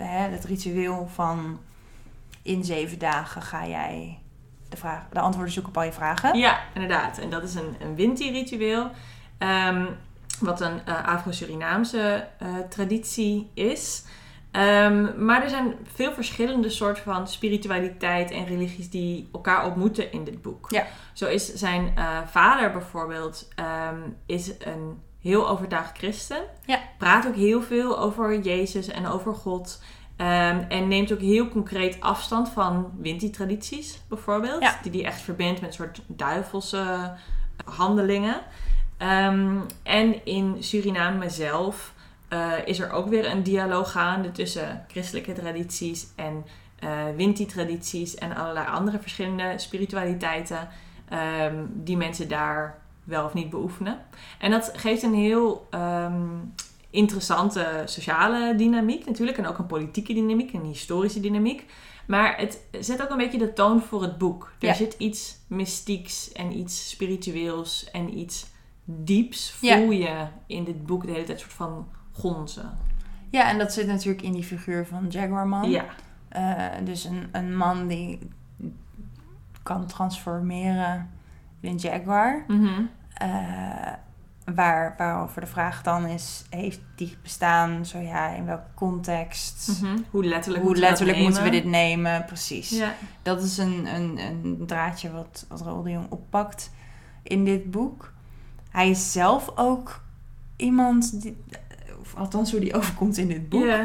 hè, 0.03 0.29
het 0.29 0.45
ritueel 0.45 1.09
van 1.13 1.59
in 2.41 2.63
zeven 2.63 2.99
dagen 2.99 3.41
ga 3.41 3.67
jij 3.67 4.19
de, 4.69 4.77
vraag, 4.77 5.01
de 5.11 5.19
antwoorden 5.19 5.53
zoeken 5.53 5.71
op 5.71 5.77
al 5.77 5.83
je 5.83 5.91
vragen. 5.93 6.37
Ja, 6.37 6.59
inderdaad. 6.73 7.17
En 7.17 7.29
dat 7.29 7.43
is 7.43 7.55
een, 7.55 7.75
een 7.79 7.95
Winti-ritueel. 7.95 8.91
ehm, 9.37 9.85
wat 10.39 10.61
een 10.61 10.81
eh, 10.85 11.05
Afro-Surinaamse 11.07 12.27
traditie 12.69 13.49
is. 13.53 14.03
Ehm, 14.55 15.25
maar 15.25 15.43
er 15.43 15.49
zijn 15.49 15.75
veel 15.93 16.11
verschillende 16.11 16.69
soorten 16.69 17.03
van 17.03 17.27
spiritualiteit 17.27 18.31
en 18.31 18.45
religies 18.45 18.89
die 18.89 19.29
elkaar 19.33 19.65
ontmoeten 19.65 20.11
in 20.11 20.23
dit 20.23 20.41
boek. 20.41 20.71
Ja. 20.71 20.85
Zo 21.13 21.25
is 21.25 21.53
zijn 21.53 21.91
eh, 21.95 22.17
vader 22.25 22.71
bijvoorbeeld 22.71 23.47
ehm, 23.55 23.99
is 24.25 24.51
een 24.59 25.01
heel 25.21 25.49
overtuigd 25.49 25.97
christen. 25.97 26.37
Ja. 26.65 26.79
Praat 26.97 27.27
ook 27.27 27.35
heel 27.35 27.61
veel 27.61 27.99
over 27.99 28.39
Jezus 28.39 28.87
en 28.87 29.07
over 29.07 29.33
God. 29.33 29.83
Ehm, 30.15 30.63
en 30.69 30.87
neemt 30.87 31.13
ook 31.13 31.21
heel 31.21 31.47
concreet 31.47 32.01
afstand 32.01 32.49
van 32.49 32.91
Winti-tradities 32.97 34.01
bijvoorbeeld. 34.09 34.61
Ja. 34.61 34.79
Die 34.81 34.91
die 34.91 35.05
echt 35.05 35.21
verbindt 35.21 35.61
met 35.61 35.69
een 35.69 35.75
soort 35.75 36.01
duivelse 36.07 37.13
handelingen. 37.65 38.41
Ehm, 38.97 39.57
en 39.83 40.25
in 40.25 40.63
Suriname 40.63 41.29
zelf 41.29 41.93
eh, 42.27 42.51
is 42.65 42.79
er 42.79 42.91
ook 42.91 43.07
weer 43.07 43.31
een 43.31 43.43
dialoog 43.43 43.91
gaande 43.91 44.31
tussen 44.31 44.85
christelijke 44.87 45.33
tradities 45.33 46.07
en 46.15 46.45
eh 46.79 47.03
Winti-tradities 47.15 48.15
en 48.15 48.35
allerlei 48.35 48.67
andere 48.67 48.99
verschillende 48.99 49.53
spiritualiteiten 49.57 50.67
ehm, 51.09 51.65
die 51.69 51.97
mensen 51.97 52.27
daar 52.27 52.81
wel 53.03 53.25
of 53.25 53.33
niet 53.33 53.49
beoefenen. 53.49 53.99
En 54.39 54.51
dat 54.51 54.71
geeft 54.75 55.03
een 55.03 55.13
heel 55.13 55.67
ehm, 55.69 56.23
interessante 56.89 57.81
sociale 57.85 58.55
dynamiek 58.55 59.05
natuurlijk 59.05 59.37
en 59.37 59.47
ook 59.47 59.57
een 59.57 59.65
politieke 59.65 60.13
dynamiek, 60.13 60.53
een 60.53 60.65
historische 60.65 61.19
dynamiek. 61.19 61.65
Maar 62.07 62.37
het 62.37 62.59
zet 62.79 63.01
ook 63.01 63.09
een 63.09 63.17
beetje 63.17 63.37
de 63.37 63.53
toon 63.53 63.81
voor 63.81 64.01
het 64.01 64.17
boek. 64.17 64.51
Er 64.59 64.67
Ja. 64.67 64.73
zit 64.73 64.95
iets 64.97 65.37
mystieks 65.47 66.31
en 66.31 66.57
iets 66.57 66.89
spiritueels 66.89 67.89
en 67.91 68.17
iets 68.17 68.45
dieps 68.85 69.55
Ja. 69.61 69.77
voel 69.77 69.91
je 69.91 70.27
in 70.47 70.63
dit 70.63 70.85
boek 70.85 71.05
de 71.05 71.11
hele 71.11 71.23
tijd 71.25 71.39
soort 71.39 71.53
van 71.53 71.87
gonzen. 72.19 72.77
Ja, 73.29 73.49
en 73.49 73.57
dat 73.57 73.73
zit 73.73 73.87
natuurlijk 73.87 74.21
in 74.21 74.33
die 74.33 74.43
figuur 74.43 74.85
van 74.85 75.05
Jaguarman. 75.09 75.69
Ja. 75.69 75.85
Eh, 76.29 76.85
dus 76.85 77.03
een, 77.03 77.29
een 77.31 77.57
man 77.57 77.87
die 77.87 78.19
kan 79.63 79.85
transformeren 79.85 81.09
in 81.59 81.69
een 81.69 81.77
jaguar. 81.77 82.43
Mhm. 82.47 82.81
Eh, 83.13 83.27
waar, 84.55 84.95
waarover 84.97 85.41
de 85.41 85.47
vraag 85.47 85.83
dan 85.83 86.05
is, 86.05 86.45
heeft 86.49 86.79
die 86.95 87.17
bestaan? 87.21 87.85
Zo 87.85 87.99
ja, 87.99 88.29
in 88.29 88.45
welke 88.45 88.73
context? 88.73 89.81
Mhm. 89.81 89.97
Hoe 90.09 90.25
letterlijk, 90.25 90.63
Hoe 90.63 90.71
moeten 90.71 90.83
we 90.83 90.89
letterlijk 90.89 91.17
moeten 91.17 91.43
we 91.43 91.49
dit 91.49 91.65
nemen? 91.65 92.25
Precies. 92.25 92.69
Ja. 92.69 92.93
Dat 93.21 93.43
is 93.43 93.57
een, 93.57 93.95
een, 93.95 94.17
een 94.17 94.63
draadje 94.65 95.11
wat, 95.11 95.45
wat 95.47 95.83
de 95.83 95.91
Jong 95.91 96.09
oppakt 96.09 96.71
in 97.23 97.45
dit 97.45 97.71
boek. 97.71 98.13
Hij 98.69 98.89
is 98.89 99.11
zelf 99.11 99.51
ook 99.55 100.03
iemand, 100.55 101.21
die, 101.21 101.37
of 102.05 102.15
althans 102.15 102.51
hoe 102.51 102.59
die 102.59 102.73
overkomt 102.73 103.17
in 103.17 103.27
dit 103.27 103.49
boek, 103.49 103.75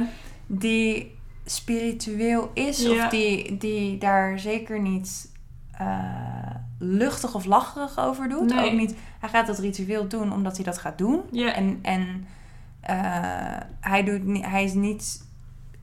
die 0.47 1.19
spiritueel 1.45 2.51
is. 2.55 2.89
Of 2.89 3.09
die, 3.09 3.57
die 3.57 3.99
daar 3.99 4.39
zeker 4.39 4.81
niet 4.81 5.33
eh, 5.73 6.55
luchtig 6.79 7.35
of 7.35 7.45
lacherig 7.45 7.99
over 7.99 8.29
doet. 8.29 8.55
Nee. 8.55 8.71
Ook 8.71 8.79
niet, 8.79 8.95
hij 9.21 9.29
gaat 9.29 9.47
dat 9.47 9.59
ritueel 9.59 10.09
doen 10.09 10.33
omdat 10.33 10.57
hij 10.57 10.65
dat 10.65 10.79
gaat 10.79 10.99
doen. 10.99 11.23
En, 11.33 11.79
en 11.83 12.27
eh, 12.81 12.97
hij, 13.81 14.05
doet, 14.05 14.43
hij 14.47 14.65
is 14.65 14.75
niet 14.75 15.25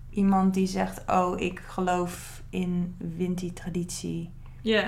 iemand 0.10 0.54
die 0.54 0.68
zegt: 0.68 1.02
Oh, 1.12 1.40
ik 1.40 1.60
geloof 1.60 2.42
in 2.50 2.96
Winti-traditie 2.98 4.30
Ja. 4.62 4.84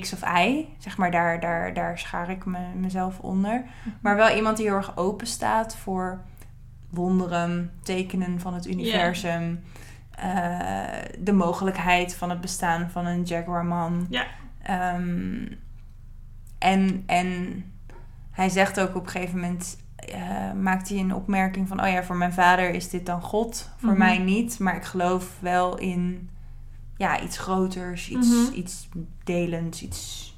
X 0.00 0.12
of 0.12 0.20
Y. 0.22 0.66
Zeg 0.78 0.96
maar, 0.96 1.10
daar, 1.10 1.40
daar, 1.40 1.74
daar 1.74 1.98
schaar 1.98 2.30
ik 2.30 2.44
me, 2.44 2.58
mezelf 2.74 3.18
onder. 3.18 3.64
Maar 4.00 4.16
wel 4.16 4.36
iemand 4.36 4.56
die 4.56 4.66
heel 4.66 4.76
erg 4.76 4.96
open 4.96 5.26
staat 5.26 5.76
voor 5.76 6.20
wonderen, 6.90 7.70
tekenen 7.82 8.40
van 8.40 8.54
het 8.54 8.66
universum. 8.66 9.60
eh, 10.10 10.84
de 11.18 11.32
mogelijkheid 11.32 12.14
van 12.14 12.30
het 12.30 12.40
bestaan 12.40 12.90
van 12.90 13.06
een 13.06 13.22
Jaguarman. 13.22 14.06
Ja. 14.10 14.26
Ehm, 14.62 15.46
en, 16.58 17.02
en 17.06 17.64
hij 18.30 18.48
zegt 18.48 18.80
ook 18.80 18.94
op 18.96 19.04
een 19.04 19.10
gegeven 19.10 19.40
moment... 19.40 19.78
eh, 19.96 20.52
maakt 20.52 20.88
hij 20.88 20.98
een 20.98 21.14
opmerking 21.14 21.68
van... 21.68 21.80
oh 21.82 21.88
ja, 21.88 22.02
voor 22.04 22.16
mijn 22.16 22.32
vader 22.32 22.70
is 22.70 22.88
dit 22.90 23.06
dan 23.06 23.22
God. 23.22 23.70
Voor 23.76 23.88
Mhm. 23.88 23.98
mij 23.98 24.18
niet. 24.18 24.58
Maar 24.58 24.76
ik 24.76 24.84
geloof 24.84 25.36
wel 25.40 25.78
in 25.78 26.30
ja, 26.96 27.20
iets 27.20 27.38
groters. 27.38 28.08
Iets, 28.08 28.28
Mhm. 28.28 28.54
iets 28.54 28.88
delends. 29.24 29.82
Iets 29.82 30.34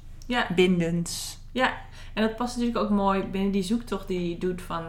bindends. 0.55 1.39
Ja, 1.51 1.73
en 2.13 2.21
dat 2.23 2.35
past 2.35 2.57
natuurlijk 2.57 2.83
ook 2.85 2.89
mooi 2.97 3.23
binnen 3.23 3.51
die 3.51 3.63
zoektocht 3.63 4.07
die 4.07 4.29
hij 4.29 4.39
doet 4.39 4.61
van 4.61 4.83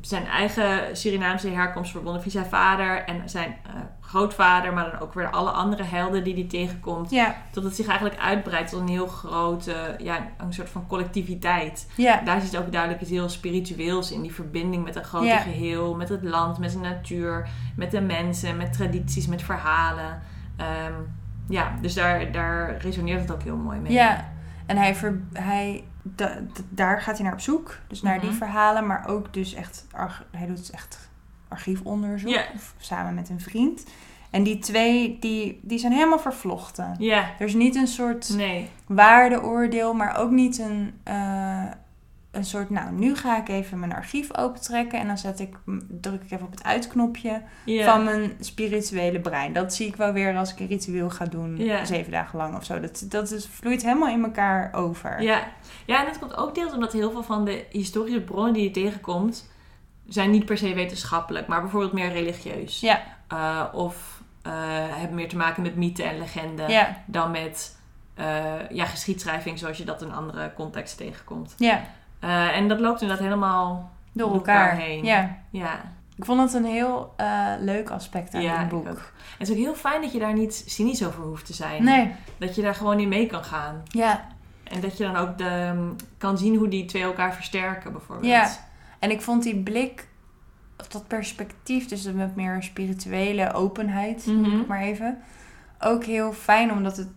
zijn 0.00 0.26
eigen 0.26 0.96
Surinaamse 0.96 1.48
herkomst 1.48 1.90
verbonden 1.90 2.22
via 2.22 2.30
zijn 2.30 2.44
vader 2.46 3.04
en 3.04 3.28
zijn 3.28 3.56
eh, 3.66 3.72
grootvader, 4.00 4.72
maar 4.72 4.90
dan 4.90 5.00
ook 5.00 5.14
weer 5.14 5.30
alle 5.30 5.50
andere 5.50 5.82
helden 5.82 6.24
die 6.24 6.34
hij 6.34 6.44
tegenkomt. 6.44 7.10
Ja, 7.10 7.34
Tot 7.50 7.64
het 7.64 7.76
zich 7.76 7.86
eigenlijk 7.86 8.20
uitbreidt 8.20 8.70
tot 8.70 8.80
een 8.80 8.88
heel 8.88 9.06
grote, 9.06 9.94
ja, 9.98 10.26
een 10.38 10.52
soort 10.52 10.68
van 10.68 10.86
collectiviteit. 10.86 11.90
ja, 11.96 12.20
Daar 12.24 12.40
zit 12.40 12.56
ook 12.56 12.72
duidelijk 12.72 13.02
iets 13.02 13.10
heel 13.10 13.28
spiritueels 13.28 14.12
in, 14.12 14.22
die 14.22 14.34
verbinding 14.34 14.84
met 14.84 14.96
een 14.96 15.04
grote 15.04 15.26
Ja. 15.26 15.38
geheel, 15.38 15.94
met 15.94 16.08
het 16.08 16.22
land, 16.22 16.58
met 16.58 16.72
de 16.72 16.78
natuur, 16.78 17.48
met 17.76 17.90
de 17.90 18.00
mensen, 18.00 18.56
met 18.56 18.72
tradities, 18.72 19.26
met 19.26 19.42
verhalen. 19.42 20.22
Ehm, 20.56 20.92
ja, 21.48 21.72
dus 21.80 21.94
daar, 21.94 22.32
daar 22.32 22.76
resoneert 22.76 23.20
het 23.20 23.32
ook 23.32 23.42
heel 23.42 23.56
mooi 23.56 23.78
mee. 23.78 23.92
ja. 23.92 24.30
En 24.66 24.76
hij, 24.76 24.94
ver, 24.94 25.20
hij 25.32 25.84
da- 26.02 26.26
da- 26.34 26.62
daar 26.68 27.00
gaat 27.00 27.14
hij 27.14 27.24
naar 27.24 27.32
op 27.34 27.40
zoek. 27.40 27.78
Dus 27.88 28.02
naar 28.02 28.20
die 28.20 28.28
Mhm. 28.28 28.38
verhalen, 28.38 28.86
maar 28.86 29.08
ook 29.08 29.32
dus 29.32 29.54
echt, 29.54 29.86
hij 30.30 30.46
doet 30.46 30.70
echt 30.70 31.10
archiefonderzoek. 31.48 32.44
Of 32.54 32.74
samen 32.78 33.14
met 33.14 33.28
een 33.28 33.40
vriend. 33.40 33.84
En 34.30 34.42
die 34.42 34.58
twee, 34.58 35.16
die, 35.20 35.60
die 35.62 35.78
zijn 35.78 35.92
helemaal 35.92 36.18
vervlochten. 36.18 36.94
Ja, 36.98 37.24
Er 37.38 37.46
is 37.46 37.54
niet 37.54 37.74
een 37.76 37.86
soort 37.86 38.28
nee. 38.36 38.68
waardeoordeel, 38.86 39.94
maar 39.94 40.16
ook 40.18 40.30
niet 40.30 40.58
een, 40.58 40.94
eh, 41.04 41.64
een 42.32 42.44
soort, 42.44 42.70
nou, 42.70 42.92
nu 42.92 43.16
ga 43.16 43.38
ik 43.38 43.48
even 43.48 43.78
mijn 43.78 43.92
archief 43.94 44.36
opentrekken 44.36 44.98
en 44.98 45.06
dan 45.06 45.18
zet 45.18 45.40
ik, 45.40 45.56
druk 45.88 46.22
ik 46.22 46.30
even 46.30 46.46
op 46.46 46.50
het 46.50 46.64
uitknopje 46.64 47.42
van 47.84 48.04
mijn 48.04 48.32
spirituele 48.40 49.20
brein. 49.20 49.52
Dat 49.52 49.74
zie 49.74 49.86
ik 49.86 49.96
wel 49.96 50.12
weer 50.12 50.36
als 50.36 50.52
ik 50.52 50.60
een 50.60 50.66
ritueel 50.66 51.10
ga 51.10 51.24
doen, 51.24 51.56
zeven 51.84 52.12
dagen 52.12 52.38
lang 52.38 52.56
of 52.56 52.64
zo. 52.64 52.80
Dat, 52.80 53.04
dat 53.08 53.30
is, 53.30 53.46
vloeit 53.46 53.82
helemaal 53.82 54.08
in 54.08 54.24
elkaar 54.24 54.72
over. 54.74 55.22
Ja. 55.22 55.42
ja, 55.86 55.98
en 56.00 56.06
dat 56.06 56.18
komt 56.18 56.36
ook 56.36 56.54
deels 56.54 56.72
omdat 56.72 56.92
heel 56.92 57.10
veel 57.10 57.22
van 57.22 57.44
de 57.44 57.64
historische 57.70 58.20
bronnen 58.20 58.52
die 58.52 58.62
je 58.62 58.70
tegenkomt, 58.70 59.50
zijn 60.08 60.30
niet 60.30 60.44
per 60.44 60.58
se 60.58 60.74
wetenschappelijk, 60.74 61.46
maar 61.46 61.60
bijvoorbeeld 61.60 61.92
meer 61.92 62.12
religieus. 62.12 62.80
Ja, 62.80 63.02
Eh, 63.28 63.64
of 63.72 64.22
eh, 64.42 64.52
hebben 64.88 65.14
meer 65.16 65.28
te 65.28 65.36
maken 65.36 65.62
met 65.62 65.76
mythe 65.76 66.02
en 66.02 66.18
legende 66.18 66.94
dan 67.06 67.30
met 67.30 67.76
eh, 68.14 68.70
ja, 68.70 68.84
geschiedschrijving 68.84 69.58
zoals 69.58 69.78
je 69.78 69.84
dat 69.84 70.02
in 70.02 70.12
andere 70.12 70.52
contexten 70.54 71.06
tegenkomt. 71.06 71.54
ja. 71.58 71.82
Eh, 72.22 72.56
en 72.56 72.68
dat 72.68 72.80
loopt 72.80 73.00
inderdaad 73.00 73.24
helemaal 73.26 73.90
Door 74.12 74.26
Door 74.26 74.36
elkaar. 74.36 74.70
elkaar 74.70 74.84
heen. 74.86 75.04
Ja. 75.04 75.36
ja. 75.50 75.80
Ik 76.16 76.24
vond 76.24 76.40
het 76.40 76.54
een 76.54 76.64
heel 76.70 77.14
eh, 77.16 77.46
leuk 77.60 77.90
aspect 77.90 78.34
aan 78.34 78.42
Ja, 78.42 78.58
het 78.58 78.68
boek. 78.68 78.88
ook. 78.88 78.96
En 78.96 79.38
het 79.38 79.48
is 79.48 79.50
ook 79.50 79.56
heel 79.60 79.74
fijn 79.74 80.00
dat 80.02 80.12
je 80.12 80.18
daar 80.18 80.32
niet 80.32 80.62
cynisch 80.66 81.04
over 81.06 81.22
hoeft 81.22 81.46
te 81.46 81.52
zijn. 81.54 81.84
Nee, 81.84 82.10
Dat 82.38 82.54
je 82.54 82.62
daar 82.62 82.74
gewoon 82.74 83.00
in 83.00 83.08
mee 83.08 83.26
kan 83.26 83.44
gaan. 83.44 83.82
ja. 83.84 84.24
En 84.62 84.80
dat 84.80 84.96
je 84.96 85.04
dan 85.04 85.16
ook 85.16 85.38
de, 85.38 85.74
kan 86.18 86.38
zien 86.38 86.56
hoe 86.56 86.68
die 86.68 86.84
twee 86.84 87.02
elkaar 87.02 87.34
versterken, 87.34 87.92
bijvoorbeeld. 87.92 88.26
Ja. 88.32 88.48
En 88.98 89.10
ik 89.10 89.20
vond 89.20 89.42
die 89.42 89.56
blik, 89.56 90.08
of 90.78 90.88
dat 90.88 91.06
perspectief, 91.06 91.88
dus 91.88 92.02
met 92.12 92.36
meer 92.36 92.62
spirituele 92.62 93.52
openheid, 93.52 94.26
noem 94.26 94.60
ik 94.60 94.66
maar 94.66 94.80
even, 94.80 95.18
ook 95.80 96.04
heel 96.04 96.32
fijn 96.32 96.72
omdat 96.72 96.96
het 96.96 97.08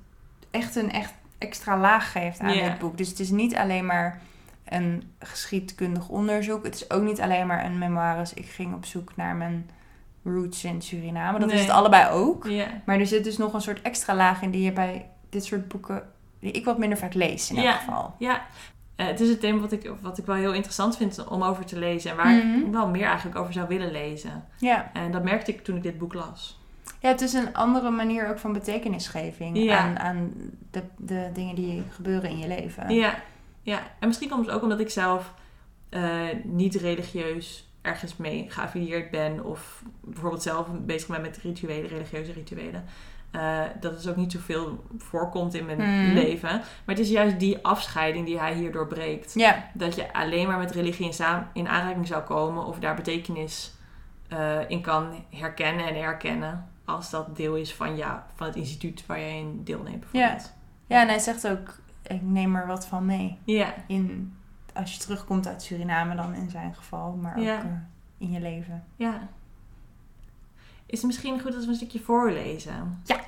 echt 0.51 0.76
een 0.76 0.91
echt 0.91 1.14
extra 1.38 1.78
laag 1.78 2.12
geeft 2.12 2.39
aan 2.39 2.47
dit 2.53 2.80
boek. 2.80 2.97
Dus 2.97 3.10
het 3.10 3.20
is 3.20 3.30
niet 3.30 3.56
alleen 3.56 3.86
maar 3.86 4.22
een 4.66 5.03
geschiedkundig 5.20 6.09
onderzoek. 6.09 6.63
Het 6.63 6.76
is 6.76 6.89
ook 6.91 7.03
niet 7.03 7.22
alleen 7.22 7.47
maar 7.47 7.66
een 7.66 7.78
memoires. 7.78 8.34
Ik 8.34 8.45
ging 8.45 8.74
op 8.74 8.86
zoek 8.86 9.16
naar 9.16 9.36
mijn 9.36 9.70
roots 10.24 10.63
in 10.63 10.82
Suriname. 10.82 11.39
Dat 11.39 11.51
is 11.51 11.61
het 11.61 11.70
allebei 11.70 12.09
ook. 12.11 12.47
Maar 12.86 12.99
er 12.99 13.07
zit 13.07 13.24
dus 13.24 13.38
nog 13.38 13.53
een 13.53 13.61
soort 13.61 13.82
extra 13.82 14.16
laag 14.16 14.41
in 14.41 14.51
die 14.51 14.61
je 14.61 14.72
bij 14.72 15.09
dit 15.30 15.45
soort 15.45 15.68
boeken, 15.68 16.03
die 16.39 16.51
ik 16.51 16.66
wat 16.66 16.78
minder 16.78 16.97
vaak 16.97 17.13
lees 17.13 17.49
in 17.51 17.57
elk 17.57 17.76
geval. 17.76 18.16
Ja, 18.20 18.41
Eh, 18.95 19.05
het 19.05 19.20
is 19.20 19.30
een 19.30 19.39
thema 19.39 19.59
wat 19.59 19.72
ik, 19.72 19.91
wat 20.01 20.18
ik 20.18 20.26
wel 20.26 20.36
heel 20.36 20.53
interessant 20.53 20.97
vind 20.97 21.28
om 21.28 21.43
over 21.43 21.66
te 21.66 21.80
lezen. 21.80 22.11
En 22.11 22.18
waar 22.18 22.34
Mhm. 22.45 22.66
ik 22.66 22.72
wel 22.72 22.88
meer 22.88 23.05
eigenlijk 23.05 23.38
over 23.38 23.53
zou 23.53 23.68
willen 23.68 23.91
lezen. 23.91 24.43
Ja. 24.57 24.89
En 24.93 25.11
dat 25.11 25.24
merkte 25.24 25.51
ik 25.51 25.63
toen 25.63 25.76
ik 25.76 25.84
dit 25.84 25.97
boek 25.97 26.13
las. 26.13 26.59
ja, 26.99 27.09
het 27.09 27.22
is 27.22 27.34
een 27.34 27.53
andere 27.53 27.89
manier 27.89 28.30
ook 28.30 28.39
van 28.39 28.53
betekenisgeving 28.53 29.57
Ja. 29.57 29.78
aan, 29.78 29.99
aan 29.99 30.32
de, 30.72 30.84
de 30.97 31.30
dingen 31.34 31.55
die 31.55 31.84
gebeuren 31.91 32.30
in 32.30 32.38
je 32.38 32.47
leven. 32.47 32.89
Ja, 32.93 33.16
ja. 33.66 33.80
en 33.99 34.07
misschien 34.07 34.30
komt 34.30 34.45
het 34.45 34.55
ook 34.55 34.61
omdat 34.63 34.80
ik 34.80 34.89
zelf 34.89 35.34
eh, 35.89 36.20
niet 36.43 36.76
religieus 36.76 37.70
ergens 37.82 38.18
mee 38.18 38.45
geaffilieerd 38.49 39.11
ben. 39.11 39.43
Of 39.45 39.84
bijvoorbeeld 40.01 40.43
zelf 40.43 40.68
bezig 40.72 41.07
ben 41.07 41.22
met 41.22 41.38
rituelen, 41.38 41.89
religieuze 41.89 42.32
rituelen. 42.32 42.86
Eh, 43.32 43.61
dat 43.80 43.91
het 43.91 44.07
ook 44.09 44.16
niet 44.16 44.32
zoveel 44.32 44.84
voorkomt 44.97 45.53
in 45.53 45.66
mijn 45.66 45.78
Mhm. 45.78 46.13
leven. 46.13 46.49
Maar 46.49 46.95
het 46.95 46.99
is 46.99 47.09
juist 47.09 47.39
die 47.39 47.66
afscheiding 47.66 48.26
die 48.26 48.39
hij 48.39 48.53
hier 48.53 48.72
doorbreekt. 48.72 49.34
Ja, 49.34 49.70
dat 49.74 49.95
je 49.95 50.13
alleen 50.13 50.47
maar 50.47 50.57
met 50.57 50.72
religie 50.72 51.13
in, 51.53 51.68
aanraking 51.68 52.07
zou 52.07 52.24
komen 52.24 52.66
of 52.66 52.80
daar 52.80 52.95
betekenis 52.95 53.74
eh, 54.28 54.70
in 54.70 54.82
kan 54.82 55.26
herkennen 55.30 55.86
en 55.88 55.95
herkennen 55.95 56.70
als 56.86 57.09
dat 57.09 57.36
deel 57.36 57.55
is 57.55 57.74
van, 57.74 57.95
ja, 57.97 58.28
van 58.36 58.47
het 58.47 58.55
instituut 58.55 59.05
waar 59.05 59.20
je 59.20 59.30
in 59.30 59.61
deelneemt 59.63 59.99
bijvoorbeeld. 59.99 60.53
ja, 60.88 61.01
en 61.01 61.07
hij 61.07 61.20
zegt 61.20 61.47
ook, 61.47 61.76
ik 62.08 62.22
neem 62.22 62.56
er 62.56 62.68
wat 62.68 62.86
van 62.88 63.06
mee. 63.06 63.38
Ja, 63.43 63.74
In, 63.88 64.36
als 64.74 64.93
je 64.93 64.99
terugkomt 64.99 65.47
uit 65.47 65.62
Suriname 65.64 66.16
dan 66.16 66.34
in 66.34 66.49
zijn 66.49 66.76
geval, 66.76 67.12
maar 67.12 67.38
ook 67.38 67.45
eh, 67.45 67.60
in 68.18 68.32
je 68.32 68.39
leven. 68.39 68.84
ja. 68.95 69.28
Is 70.86 70.97
het 70.97 71.08
misschien 71.08 71.41
goed 71.41 71.56
als 71.56 71.64
we 71.66 71.70
een 71.70 71.76
stukje 71.78 71.99
voorlezen? 71.99 73.01
Ja. 73.03 73.20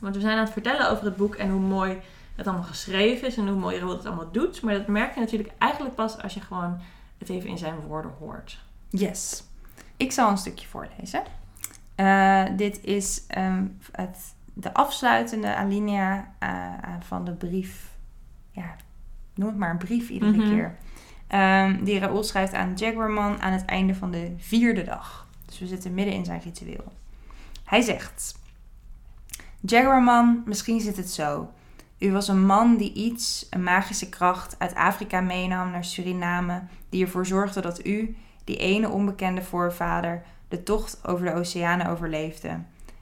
Want 0.00 0.14
we 0.14 0.20
zijn 0.20 0.36
aan 0.36 0.44
het 0.44 0.52
vertellen 0.52 0.90
over 0.90 1.04
het 1.04 1.16
boek 1.16 1.34
en 1.34 1.50
hoe 1.50 1.60
mooi 1.60 1.98
het 2.36 2.46
allemaal 2.46 2.66
geschreven 2.66 3.28
is 3.28 3.36
en 3.36 3.48
hoe 3.48 3.58
mooi 3.58 3.78
Roald 3.78 3.96
het 3.96 4.06
allemaal 4.06 4.32
doet. 4.32 4.62
Maar 4.62 4.74
dat 4.74 4.86
merk 4.86 5.14
je 5.14 5.20
natuurlijk 5.20 5.52
eigenlijk 5.58 5.94
pas 5.94 6.22
als 6.22 6.34
je 6.34 6.40
gewoon 6.40 6.80
het 7.18 7.28
even 7.28 7.48
in 7.48 7.58
zijn 7.58 7.80
woorden 7.80 8.10
hoort. 8.18 8.58
Yes. 8.90 9.44
Ik 9.96 10.12
zal 10.12 10.30
een 10.30 10.38
stukje 10.38 10.66
voorlezen. 10.66 11.22
Eh, 11.94 12.44
dit 12.56 12.84
is 12.84 13.22
ehm, 13.26 13.66
het, 13.92 14.34
de 14.52 14.74
afsluitende 14.74 15.54
alinea 15.54 16.34
eh, 16.38 16.50
van 17.00 17.24
de 17.24 17.32
brief. 17.32 17.91
Ja, 18.52 18.76
noem 19.34 19.48
het 19.48 19.58
maar 19.58 19.70
een 19.70 19.78
brief 19.78 20.08
iedere 20.08 20.36
Mhm. 20.36 20.48
keer. 20.48 20.76
Ehm, 21.26 21.84
die 21.84 21.98
Raoul 21.98 22.22
schrijft 22.22 22.52
aan 22.54 22.72
Jaguarman 22.74 23.40
aan 23.40 23.52
het 23.52 23.64
einde 23.64 23.94
van 23.94 24.10
de 24.10 24.34
vierde 24.38 24.84
dag. 24.84 25.26
Dus 25.46 25.58
we 25.58 25.66
zitten 25.66 25.94
midden 25.94 26.14
in 26.14 26.24
zijn 26.24 26.40
ritueel. 26.40 26.92
Hij 27.64 27.80
zegt... 27.80 28.40
Jaguarman, 29.60 30.42
misschien 30.46 30.80
zit 30.80 30.96
het 30.96 31.10
zo. 31.10 31.50
U 31.98 32.12
was 32.12 32.28
een 32.28 32.46
man 32.46 32.76
die 32.76 32.92
iets, 32.92 33.46
een 33.50 33.62
magische 33.62 34.08
kracht, 34.08 34.54
uit 34.58 34.74
Afrika 34.74 35.20
meenam 35.20 35.70
naar 35.70 35.84
Suriname, 35.84 36.62
die 36.88 37.04
ervoor 37.04 37.26
zorgde 37.26 37.60
dat 37.60 37.86
u, 37.86 38.16
die 38.44 38.56
ene 38.56 38.88
onbekende 38.88 39.42
voorvader, 39.42 40.22
de 40.48 40.62
tocht 40.62 41.06
over 41.06 41.24
de 41.26 41.34
oceanen 41.34 41.86
overleefde. 41.86 42.58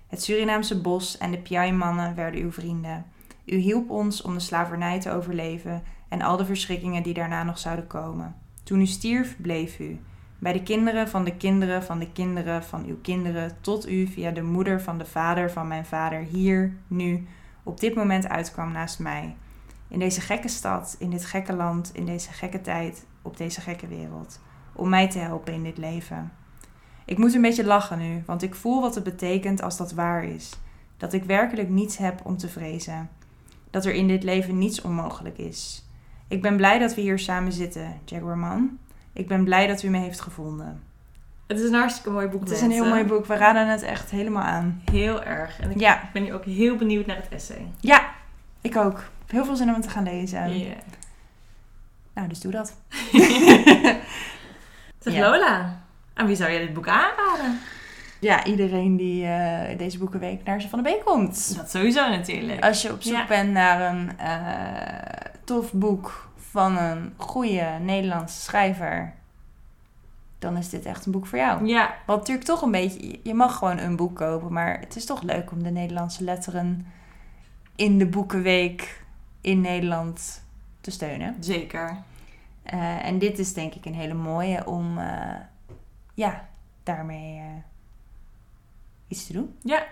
Het 0.08 0.22
Surinaamse 0.22 0.80
bos 0.80 1.18
en 1.18 1.30
de 1.30 1.38
Piai-mannen 1.38 2.14
werden 2.14 2.40
uw 2.40 2.52
vrienden. 2.52 3.04
U 3.50 3.56
hielp 3.56 3.90
ons 3.90 4.22
om 4.22 4.34
de 4.34 4.40
slavernij 4.40 5.00
te 5.00 5.10
overleven 5.10 5.82
en 6.08 6.22
al 6.22 6.36
de 6.36 6.44
verschrikkingen 6.44 7.02
die 7.02 7.14
daarna 7.14 7.42
nog 7.42 7.58
zouden 7.58 7.86
komen. 7.86 8.36
Toen 8.62 8.80
u 8.80 8.86
stierf, 8.86 9.36
bleef 9.40 9.78
u. 9.78 10.00
Bij 10.38 10.52
de 10.52 10.62
kinderen 10.62 11.08
van 11.08 11.24
de 11.24 11.36
kinderen 11.36 11.82
van 11.82 11.98
de 11.98 12.12
kinderen 12.12 12.64
van 12.64 12.84
uw 12.84 12.98
kinderen, 13.02 13.56
tot 13.60 13.88
u 13.88 14.06
via 14.06 14.30
de 14.30 14.42
moeder 14.42 14.80
van 14.80 14.98
de 14.98 15.04
vader 15.04 15.50
van 15.50 15.68
mijn 15.68 15.84
vader 15.84 16.20
hier, 16.20 16.76
nu, 16.86 17.26
op 17.62 17.80
dit 17.80 17.94
moment 17.94 18.28
uitkwam 18.28 18.72
naast 18.72 18.98
mij. 18.98 19.36
In 19.88 19.98
deze 19.98 20.20
gekke 20.20 20.48
stad, 20.48 20.96
in 20.98 21.10
dit 21.10 21.24
gekke 21.24 21.52
land, 21.52 21.90
in 21.94 22.06
deze 22.06 22.32
gekke 22.32 22.60
tijd, 22.60 23.06
op 23.22 23.36
deze 23.36 23.60
gekke 23.60 23.86
wereld. 23.86 24.40
Om 24.74 24.88
mij 24.88 25.10
te 25.10 25.18
helpen 25.18 25.52
in 25.52 25.62
dit 25.62 25.78
leven. 25.78 26.32
Ik 27.04 27.18
moet 27.18 27.34
een 27.34 27.42
beetje 27.42 27.64
lachen 27.64 27.98
nu, 27.98 28.22
want 28.26 28.42
ik 28.42 28.54
voel 28.54 28.80
wat 28.80 28.94
het 28.94 29.04
betekent 29.04 29.62
als 29.62 29.76
dat 29.76 29.92
waar 29.92 30.24
is. 30.24 30.50
Dat 30.96 31.12
ik 31.12 31.24
werkelijk 31.24 31.68
niets 31.68 31.96
heb 31.96 32.20
om 32.24 32.36
te 32.36 32.48
vrezen. 32.48 33.08
Dat 33.70 33.84
er 33.84 33.92
in 33.92 34.08
dit 34.08 34.22
leven 34.22 34.58
niets 34.58 34.80
onmogelijk 34.80 35.38
is. 35.38 35.84
Ik 36.28 36.42
ben 36.42 36.56
blij 36.56 36.78
dat 36.78 36.94
we 36.94 37.00
hier 37.00 37.18
samen 37.18 37.52
zitten, 37.52 38.00
Jaguarman. 38.04 38.78
Ik 39.12 39.28
ben 39.28 39.44
blij 39.44 39.66
dat 39.66 39.82
u 39.82 39.88
me 39.88 39.98
heeft 39.98 40.20
gevonden. 40.20 40.82
Het 41.46 41.58
is 41.60 41.68
een 41.68 41.74
hartstikke 41.74 42.10
mooi 42.10 42.26
boek. 42.28 42.40
Het 42.40 42.50
is 42.50 42.60
een 42.60 42.70
heel 42.70 42.88
mooi 42.88 43.04
boek. 43.04 43.26
We 43.26 43.36
raden 43.36 43.68
het 43.68 43.82
echt 43.82 44.10
helemaal 44.10 44.42
aan. 44.42 44.82
Heel 44.90 45.22
erg. 45.22 45.60
En 45.60 45.70
ik 45.70 45.80
Ja, 45.80 46.08
ben 46.12 46.22
nu 46.22 46.32
ook 46.34 46.44
heel 46.44 46.76
benieuwd 46.76 47.06
naar 47.06 47.16
het 47.16 47.28
essay. 47.28 47.66
ja, 47.80 48.08
ik 48.60 48.76
ook. 48.76 49.02
Heel 49.26 49.44
veel 49.44 49.56
zin 49.56 49.68
om 49.68 49.74
het 49.74 49.82
te 49.82 49.88
gaan 49.90 50.02
lezen. 50.04 50.58
Ja. 50.58 50.74
Nou, 52.14 52.28
dus 52.28 52.40
doe 52.40 52.52
dat. 52.52 52.74
Zeg 55.00 55.14
Ja. 55.14 55.30
Lola, 55.30 55.80
aan 56.14 56.26
wie 56.26 56.36
zou 56.36 56.50
jij 56.50 56.60
dit 56.60 56.74
boek 56.74 56.88
aanraden? 56.88 57.58
Ja, 58.20 58.44
iedereen 58.44 58.96
die 58.96 59.26
eh, 59.26 59.78
deze 59.78 59.98
boekenweek 59.98 60.44
naar 60.44 60.60
ze 60.60 60.68
van 60.68 60.82
de 60.82 60.90
Beek 60.90 61.04
komt. 61.04 61.56
Dat 61.56 61.70
sowieso 61.70 62.08
natuurlijk. 62.08 62.64
Als 62.64 62.82
je 62.82 62.92
op 62.92 63.02
zoek 63.02 63.12
Ja. 63.16 63.26
bent 63.26 63.52
naar 63.52 63.94
een 63.94 64.18
eh, 64.18 65.30
tof 65.44 65.72
boek 65.72 66.28
van 66.36 66.76
een 66.78 67.12
goede 67.16 67.66
Nederlandse 67.80 68.40
schrijver, 68.40 69.12
dan 70.38 70.56
is 70.56 70.68
dit 70.68 70.84
echt 70.84 71.06
een 71.06 71.12
boek 71.12 71.26
voor 71.26 71.38
jou. 71.38 71.66
Ja, 71.66 71.94
Wat 72.06 72.16
natuurlijk 72.18 72.46
toch 72.46 72.62
een 72.62 72.70
beetje, 72.70 73.18
je 73.22 73.34
mag 73.34 73.56
gewoon 73.56 73.78
een 73.78 73.96
boek 73.96 74.16
kopen, 74.16 74.52
maar 74.52 74.80
het 74.80 74.96
is 74.96 75.04
toch 75.04 75.22
leuk 75.22 75.50
om 75.52 75.62
de 75.62 75.70
Nederlandse 75.70 76.24
letteren 76.24 76.86
in 77.76 77.98
de 77.98 78.06
boekenweek 78.06 79.04
in 79.40 79.60
Nederland 79.60 80.44
te 80.80 80.90
steunen. 80.90 81.36
zeker. 81.40 81.96
Eh, 82.62 83.06
en 83.06 83.18
dit 83.18 83.38
is 83.38 83.52
denk 83.54 83.74
ik 83.74 83.84
een 83.84 83.94
hele 83.94 84.14
mooie 84.14 84.66
om, 84.66 84.98
ja, 86.14 86.48
daarmee 86.82 87.40
iets 89.10 89.26
te 89.26 89.32
doen. 89.32 89.54
Ja, 89.62 89.82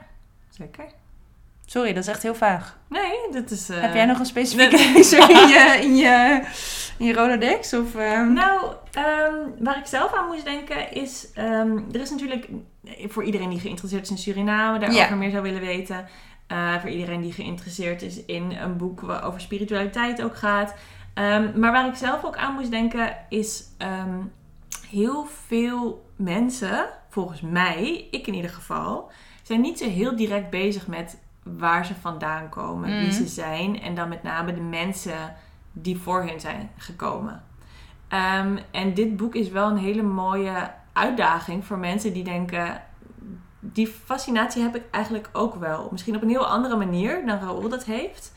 zeker. 0.51 0.85
Sorry, 1.67 1.93
dat 1.93 2.03
is 2.03 2.09
echt 2.09 2.23
heel 2.23 2.35
vaag. 2.35 2.79
Nee, 2.89 3.13
dit 3.31 3.51
is... 3.51 3.69
eh, 3.69 3.81
Heb 3.81 3.95
jij 3.95 4.05
nog 4.05 4.19
een 4.19 4.27
specifieke 4.27 4.77
nee. 4.77 4.93
lezer 4.97 5.31
in 5.31 5.49
je, 5.49 5.79
in 5.89 5.97
je, 5.97 6.43
in 6.99 7.07
je 7.07 7.13
Rolodex? 7.13 7.73
Of, 7.75 7.95
ehm, 7.95 8.33
Nou, 8.33 8.73
ehm, 8.93 9.35
waar 9.59 9.79
ik 9.79 9.87
zelf 9.87 10.13
aan 10.15 10.27
moest 10.27 10.45
denken 10.45 10.93
is... 10.93 11.29
ehm, 11.35 11.79
er 11.93 12.01
is 12.01 12.11
natuurlijk 12.11 12.49
voor 13.09 13.25
iedereen 13.25 13.49
die 13.51 13.61
geïnteresseerd 13.61 14.03
is 14.03 14.11
in 14.11 14.19
Suriname... 14.19 14.79
daarover 14.79 15.09
Ja. 15.09 15.15
meer 15.15 15.31
zou 15.31 15.43
willen 15.43 15.61
weten... 15.61 16.07
eh, 16.47 16.81
voor 16.81 16.91
iedereen 16.91 17.21
die 17.21 17.33
geïnteresseerd 17.33 18.03
is 18.03 18.25
in 18.25 18.51
een 18.61 18.77
boek... 18.77 19.01
wat 19.01 19.23
over 19.23 19.41
spiritualiteit 19.41 20.23
ook 20.23 20.37
gaat... 20.37 20.75
Maar 21.55 21.73
waar 21.73 21.87
ik 21.89 21.95
zelf 21.95 22.25
ook 22.25 22.37
aan 22.37 22.55
moest 22.55 22.71
denken 22.71 23.17
is... 23.29 23.65
heel 24.91 25.27
veel 25.47 26.08
mensen, 26.19 26.87
volgens 27.09 27.41
mij, 27.41 28.09
ik 28.11 28.27
in 28.27 28.35
ieder 28.35 28.51
geval... 28.51 29.11
zijn 29.43 29.61
niet 29.61 29.79
zo 29.79 29.89
heel 29.89 30.17
direct 30.17 30.51
bezig 30.51 30.87
met 30.87 31.19
waar 31.43 31.87
ze 31.87 31.95
vandaan 31.95 32.49
komen, 32.49 32.89
wie 32.89 33.07
Mhm. 33.07 33.13
ze 33.13 33.27
zijn... 33.27 33.81
en 33.81 33.95
dan 33.95 34.09
met 34.09 34.23
name 34.23 34.55
de 34.55 34.61
mensen 34.61 35.35
die 35.73 35.99
voor 35.99 36.23
hen 36.23 36.41
zijn 36.41 36.71
gekomen. 36.77 37.43
Ehm, 38.09 38.57
en 38.71 38.95
dit 38.95 39.17
boek 39.17 39.35
is 39.35 39.49
wel 39.49 39.69
een 39.71 39.77
hele 39.77 40.03
mooie 40.03 40.71
uitdaging 40.93 41.65
voor 41.65 41.79
mensen 41.79 42.13
die 42.13 42.25
denken... 42.25 42.83
Die 43.61 43.87
fascinatie 43.87 44.63
heb 44.63 44.77
ik 44.77 44.83
eigenlijk 44.91 45.29
ook 45.33 45.55
wel. 45.55 45.89
Misschien 45.91 46.17
op 46.17 46.23
een 46.23 46.29
heel 46.29 46.47
andere 46.47 46.77
manier 46.77 47.27
dan 47.27 47.39
Raoul 47.39 47.69
dat 47.69 47.85
heeft. 47.85 48.35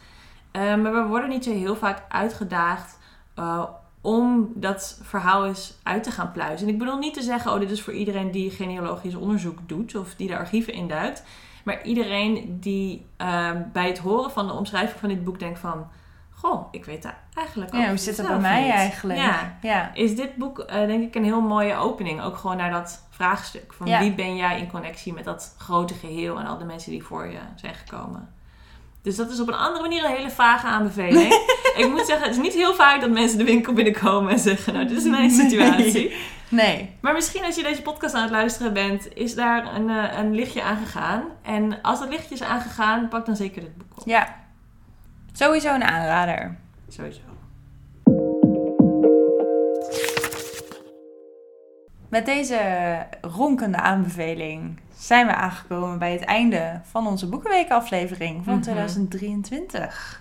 Ehm, 0.51 0.82
maar 0.82 0.93
we 0.93 1.03
worden 1.07 1.29
niet 1.29 1.43
zo 1.43 1.51
heel 1.51 1.75
vaak 1.75 2.01
uitgedaagd 2.09 2.99
eh, 3.36 3.63
om 4.02 4.52
dat 4.56 4.99
verhaal 5.04 5.45
eens 5.45 5.74
uit 5.84 6.04
te 6.04 6.12
gaan 6.12 6.32
pluizen. 6.32 6.68
En 6.68 6.74
ik 6.74 6.80
bedoel 6.80 6.97
niet 6.97 7.14
te 7.14 7.22
zeggen, 7.22 7.54
oh, 7.54 7.60
dit 7.60 7.72
is 7.72 7.82
voor 7.82 7.93
iedereen 7.93 8.32
die 8.32 8.52
genealogisch 8.52 9.16
onderzoek 9.16 9.58
doet 9.66 9.95
of 9.95 10.16
die 10.16 10.28
de 10.28 10.38
archieven 10.38 10.74
induikt. 10.74 11.24
Maar 11.64 11.84
iedereen 11.84 12.58
die 12.60 13.06
ehm, 13.18 13.62
bij 13.74 13.88
het 13.88 13.97
horen 13.97 14.32
van 14.32 14.47
de 14.47 14.54
omschrijving 14.54 14.99
van 14.99 15.10
dit 15.10 15.24
boek 15.24 15.39
denkt 15.39 15.60
van... 15.60 15.88
Goh, 16.32 16.68
ik 16.72 16.86
weet 16.86 17.04
daar 17.04 17.18
eigenlijk 17.34 17.74
ook 17.74 17.82
ja, 17.82 17.88
hoe 17.88 17.97
zit 17.97 18.18
het 18.18 18.28
bij 18.28 18.39
mij 18.39 18.62
niet. 18.64 18.72
eigenlijk? 18.72 19.20
Ja, 19.20 19.58
ja. 19.62 19.91
is 19.93 20.16
dit 20.16 20.36
boek 20.36 20.60
eh, 20.60 20.86
denk 20.86 21.04
ik 21.04 21.16
een 21.16 21.24
heel 21.24 21.41
mooie 21.41 21.76
opening. 21.76 22.22
Ook 22.22 22.38
gewoon 22.38 22.58
naar 22.58 22.72
dat 22.72 23.04
vraagstuk. 23.10 23.74
Van 23.74 23.88
Ja. 23.88 23.99
wie 23.99 24.14
ben 24.14 24.36
jij 24.36 24.60
in 24.60 24.72
connectie 24.72 25.14
met 25.14 25.24
dat 25.26 25.56
grote 25.58 25.93
geheel 25.93 26.39
en 26.39 26.45
al 26.45 26.58
de 26.58 26.66
mensen 26.66 26.91
die 26.91 27.04
voor 27.04 27.28
je 27.28 27.39
zijn 27.56 27.74
gekomen. 27.76 28.34
Dus 29.02 29.16
dat 29.16 29.32
is 29.32 29.39
op 29.39 29.47
een 29.47 29.54
andere 29.54 29.82
manier 29.82 30.04
een 30.04 30.16
hele 30.16 30.30
vage 30.30 30.68
aanbeveling. 30.68 31.34
ik 31.76 31.88
moet 31.89 32.05
zeggen, 32.05 32.28
het 32.28 32.36
is 32.36 32.41
niet 32.41 32.53
heel 32.53 32.74
vaak 32.76 33.01
dat 33.01 33.09
mensen 33.09 33.38
de 33.38 33.43
winkel 33.43 33.74
binnenkomen 33.74 34.32
en 34.32 34.39
zeggen, 34.39 34.74
nou 34.74 34.88
dit 34.88 34.97
is 34.97 35.03
mijn 35.03 35.32
situatie. 35.32 36.15
Nee. 36.49 36.89
Maar 37.01 37.13
misschien 37.13 37.43
als 37.43 37.55
je 37.55 37.63
deze 37.63 37.82
podcast 37.82 38.13
aan 38.15 38.22
het 38.22 38.32
luisteren 38.32 38.74
bent, 38.74 39.07
is 39.13 39.36
daar 39.36 39.76
een, 39.76 39.89
eh, 39.89 40.17
een 40.17 40.36
lichtje 40.36 40.61
aangegaan. 40.63 41.24
En 41.41 41.82
als 41.82 41.99
dat 41.99 42.09
lichtje 42.09 42.36
is 42.36 42.43
aangegaan, 42.43 43.07
pak 43.07 43.26
dan 43.26 43.36
zeker 43.36 43.61
dit 43.61 43.78
boek 43.78 43.99
op. 43.99 44.07
Ja. 44.07 44.36
Sowieso 45.34 45.74
een 45.74 45.84
aanrader. 45.84 46.57
Sowieso. 46.88 47.19
Met 52.09 52.26
deze 52.26 52.59
ronkende 53.22 53.78
aanbeveling 53.78 54.80
zijn 54.97 55.28
we 55.28 55.34
aangekomen 55.36 55.99
bij 55.99 56.11
het 56.11 56.24
einde 56.24 56.82
van 56.84 57.07
onze 57.07 57.30
Boekenweek-aflevering 57.30 58.43
van 58.43 58.53
Mhm. 58.53 58.61
2023. 58.63 60.20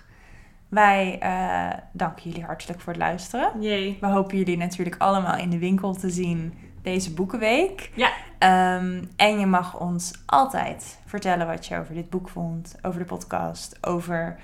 Wij 0.71 1.19
eh, 1.19 1.77
danken 1.91 2.29
jullie 2.29 2.45
hartelijk 2.45 2.79
voor 2.81 2.93
het 2.93 3.01
luisteren. 3.01 3.59
We 3.99 4.07
hopen 4.07 4.37
jullie 4.37 4.57
natuurlijk 4.57 4.95
allemaal 4.97 5.37
in 5.37 5.49
de 5.49 5.57
winkel 5.57 5.93
te 5.93 6.09
zien 6.09 6.53
deze 6.81 7.13
Boekenweek. 7.13 7.91
Ja. 7.95 8.11
Ehm, 8.37 9.03
en 9.15 9.39
je 9.39 9.45
mag 9.45 9.79
ons 9.79 10.13
altijd 10.25 10.99
vertellen 11.05 11.47
wat 11.47 11.65
je 11.65 11.77
over 11.77 11.93
dit 11.93 12.09
boek 12.09 12.29
vond, 12.29 12.75
over 12.81 12.99
de 12.99 13.05
podcast, 13.05 13.77
over 13.81 14.39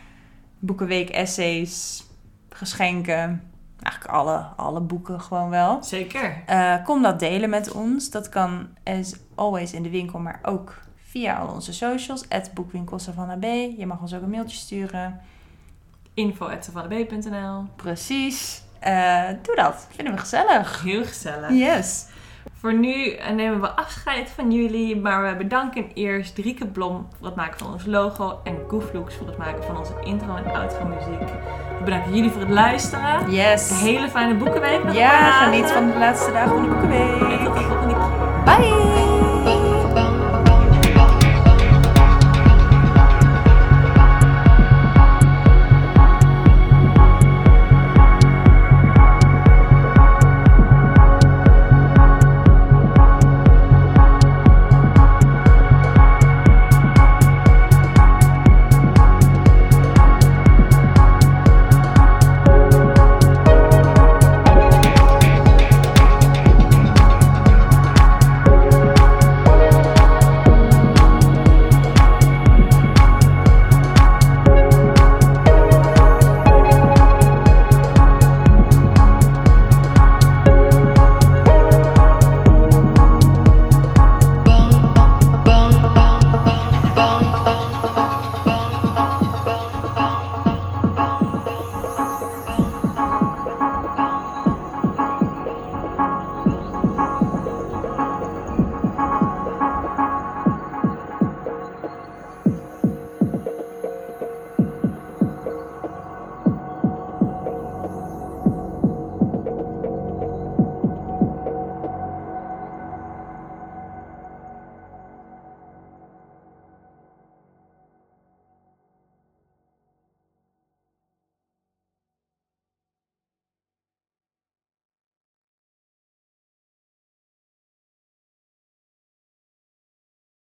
Boekenweek 0.60 1.10
essays, 1.10 2.06
geschenken. 2.50 3.52
Eigenlijk 3.82 4.16
alle, 4.16 4.38
alle 4.56 4.82
boeken 4.82 5.22
gewoon 5.22 5.50
wel. 5.50 5.84
Zeker. 5.84 6.44
Eh, 6.46 6.84
kom 6.84 7.02
dat 7.02 7.20
delen 7.20 7.50
met 7.50 7.72
ons. 7.72 8.10
Dat 8.10 8.30
kan 8.30 8.68
as 8.84 9.16
always 9.36 9.74
in 9.74 9.84
de 9.84 9.90
winkel, 9.90 10.20
maar 10.20 10.40
ook 10.44 10.82
via 10.96 11.38
al 11.38 11.54
onze 11.54 11.74
socials. 11.74 12.30
At 12.30 12.54
boekwinkel 12.54 12.98
B. 13.40 13.44
Je 13.78 13.86
mag 13.86 14.02
ons 14.02 14.14
ook 14.14 14.22
een 14.22 14.30
mailtje 14.30 14.58
sturen. 14.58 15.22
info.savannab.nl 16.18 17.66
Precies. 17.76 18.62
Eh, 18.80 19.24
doe 19.42 19.56
dat. 19.56 19.88
Vinden 19.96 20.14
we 20.14 20.20
gezellig. 20.20 20.82
Heel 20.84 21.04
gezellig. 21.06 21.50
Yes. 21.50 22.06
Voor 22.60 22.74
nu 22.74 23.12
eh, 23.12 23.34
nemen 23.34 23.62
we 23.62 23.70
afscheid 23.70 24.30
van 24.30 24.52
jullie, 24.52 24.98
maar 25.02 25.28
we 25.30 25.36
bedanken 25.36 25.92
eerst 25.94 26.38
Rieke 26.38 26.68
Blom 26.68 27.08
voor 27.18 27.28
het 27.28 27.36
maken 27.36 27.60
van 27.60 27.74
ons 27.74 27.86
logo 27.86 28.40
en 28.44 28.58
Gooflooks 28.68 29.16
voor 29.16 29.28
het 29.28 29.38
maken 29.38 29.64
van 29.64 29.78
onze 29.78 29.94
intro 30.04 30.36
en 30.36 30.54
outro 30.56 30.86
muziek. 30.86 31.20
We 31.78 31.84
bedanken 31.84 32.16
jullie 32.16 32.32
voor 32.32 32.42
het 32.42 32.50
luisteren. 32.50 33.32
Yes. 33.32 33.70
Een 33.70 33.78
hele 33.78 34.10
fijne 34.10 34.34
boekenweek. 34.36 34.84
nog 34.84 34.96
Ja, 34.96 35.44
geniet 35.44 35.72
van 35.72 35.92
de 35.92 35.98
laatste 35.98 36.32
dagen 36.32 36.50
van 36.50 36.62
de 36.64 36.70
En 36.70 36.74
boekenweek. 36.74 37.44
tot 37.46 37.54
de 37.56 37.62
volgende 37.62 37.94
keer. 37.94 38.44
Bye. 38.44 39.07